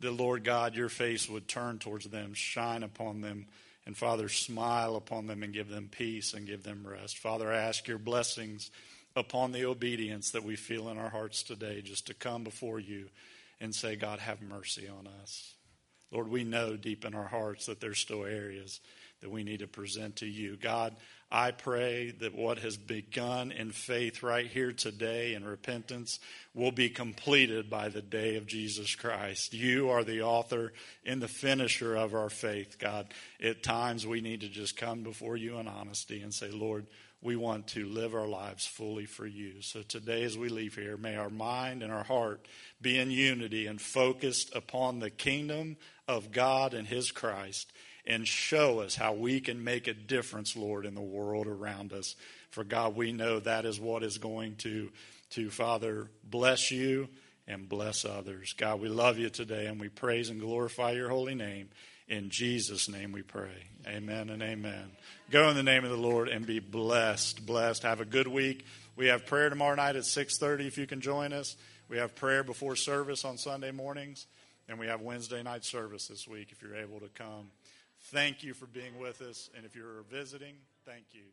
that, 0.02 0.12
Lord 0.12 0.44
God, 0.44 0.76
your 0.76 0.90
face 0.90 1.30
would 1.30 1.48
turn 1.48 1.80
towards 1.80 2.08
them, 2.08 2.34
shine 2.34 2.84
upon 2.84 3.22
them, 3.22 3.46
and 3.86 3.96
Father, 3.96 4.28
smile 4.28 4.98
upon 4.98 5.28
them 5.28 5.44
and 5.44 5.54
give 5.54 5.70
them 5.70 5.88
peace 5.90 6.34
and 6.34 6.46
give 6.46 6.64
them 6.64 6.86
rest. 6.86 7.18
Father, 7.18 7.50
I 7.50 7.60
ask 7.60 7.88
your 7.88 8.00
blessings 8.00 8.70
upon 9.18 9.52
the 9.52 9.66
obedience 9.66 10.32
that 10.32 10.44
we 10.44 10.56
feel 10.56 10.90
in 10.90 10.98
our 10.98 11.10
hearts 11.10 11.44
today, 11.44 11.82
just 11.82 12.08
to 12.08 12.14
come 12.14 12.44
before 12.44 12.80
you 12.80 13.10
and 13.60 13.74
say, 13.74 13.96
God, 13.96 14.20
have 14.20 14.42
mercy 14.42 14.88
on 14.88 15.08
us. 15.22 15.54
Lord, 16.12 16.30
we 16.30 16.44
know 16.44 16.78
deep 16.78 17.04
in 17.04 17.16
our 17.16 17.28
hearts 17.28 17.66
that 17.66 17.82
there's 17.82 18.00
still 18.00 18.24
areas 18.24 18.80
that 19.22 19.32
we 19.32 19.44
need 19.44 19.60
to 19.60 19.68
present 19.68 20.18
to 20.18 20.28
you. 20.28 20.56
God, 20.56 20.96
I 21.32 21.52
pray 21.52 22.12
that 22.20 22.36
what 22.36 22.60
has 22.60 22.78
begun 22.78 23.52
in 23.52 23.72
faith 23.72 24.22
right 24.22 24.46
here 24.46 24.72
today 24.72 25.34
in 25.34 25.44
repentance 25.44 26.20
will 26.54 26.72
be 26.72 26.90
completed 26.90 27.70
by 27.70 27.90
the 27.90 28.02
day 28.02 28.36
of 28.38 28.46
Jesus 28.46 28.96
Christ. 28.96 29.54
You 29.54 29.90
are 29.90 30.04
the 30.04 30.22
author 30.22 30.72
and 31.04 31.22
the 31.22 31.28
finisher 31.28 31.96
of 31.96 32.14
our 32.14 32.30
faith, 32.30 32.78
God. 32.80 33.08
At 33.44 33.64
times 33.64 34.06
we 34.06 34.22
need 34.22 34.42
to 34.42 34.50
just 34.50 34.78
come 34.78 35.02
before 35.02 35.36
you 35.36 35.58
in 35.58 35.68
honesty 35.68 36.22
and 36.22 36.34
say, 36.34 36.52
Lord, 36.52 36.86
we 37.22 37.36
want 37.36 37.68
to 37.70 37.86
live 37.86 38.14
our 38.14 38.28
lives 38.28 38.66
fully 38.66 39.06
for 39.06 39.26
you. 39.26 39.62
So 39.62 39.82
today, 39.82 40.24
as 40.24 40.38
we 40.38 40.50
leave 40.50 40.76
here, 40.76 40.98
may 40.98 41.16
our 41.16 41.30
mind 41.30 41.82
and 41.82 41.92
our 41.92 42.04
heart 42.04 42.48
be 42.82 43.00
in 43.00 43.10
unity 43.10 43.66
and 43.68 43.82
focused 43.82 44.56
upon 44.56 45.00
the 45.00 45.10
kingdom 45.10 45.78
of 46.08 46.32
God 46.32 46.74
and 46.74 46.88
His 46.88 47.12
Christ 47.12 47.72
and 48.06 48.28
show 48.28 48.80
us 48.80 48.96
how 48.96 49.14
we 49.14 49.42
can 49.42 49.64
make 49.64 49.88
a 49.88 49.94
difference, 49.94 50.56
Lord, 50.56 50.86
in 50.86 50.96
the 50.96 51.02
world 51.02 51.48
around 51.48 51.92
us. 51.92 52.16
For 52.52 52.64
God, 52.64 52.96
we 52.96 53.12
know 53.12 53.40
that 53.40 53.66
is 53.66 53.80
what 53.80 54.04
is 54.04 54.18
going 54.18 54.56
to, 54.58 54.90
to 55.32 55.50
Father, 55.50 56.10
bless 56.24 56.72
you 56.72 57.10
and 57.48 57.68
bless 57.68 58.06
others. 58.06 58.54
God, 58.54 58.80
we 58.80 58.90
love 58.90 59.18
you 59.18 59.30
today 59.30 59.66
and 59.66 59.80
we 59.80 59.90
praise 59.90 60.30
and 60.30 60.40
glorify 60.40 60.92
your 60.92 61.10
holy 61.10 61.36
name. 61.36 61.70
In 62.08 62.30
Jesus' 62.30 62.88
name 62.88 63.12
we 63.12 63.22
pray. 63.22 63.68
Amen 63.86 64.30
and 64.30 64.42
amen. 64.42 64.92
Go 65.30 65.50
in 65.50 65.56
the 65.56 65.64
name 65.64 65.84
of 65.84 65.90
the 65.90 65.98
Lord 65.98 66.30
and 66.30 66.46
be 66.46 66.60
blessed. 66.60 67.46
Blessed. 67.46 67.84
Have 67.84 68.00
a 68.00 68.06
good 68.06 68.28
week. 68.28 68.66
We 68.96 69.08
have 69.08 69.26
prayer 69.26 69.50
tomorrow 69.50 69.76
night 69.76 69.96
at 69.96 70.06
6:30 70.06 70.68
if 70.68 70.78
you 70.78 70.88
can 70.88 71.02
join 71.02 71.34
us. 71.34 71.58
We 71.90 71.98
have 71.98 72.16
prayer 72.16 72.44
before 72.44 72.76
service 72.76 73.26
on 73.26 73.38
Sunday 73.38 73.72
mornings, 73.72 74.28
and 74.68 74.80
we 74.80 74.88
have 74.88 75.02
Wednesday 75.02 75.44
night 75.44 75.66
service 75.66 76.08
this 76.08 76.28
week 76.28 76.52
if 76.52 76.62
you're 76.62 76.76
able 76.76 77.00
to 77.00 77.10
come. 77.10 77.52
Thank 78.12 78.44
you 78.44 78.54
for 78.54 78.68
being 78.68 79.00
with 79.00 79.22
us. 79.22 79.50
And 79.56 79.66
if 79.66 79.76
you're 79.76 80.04
visiting, 80.10 80.56
thank 80.86 81.06
you. 81.14 81.24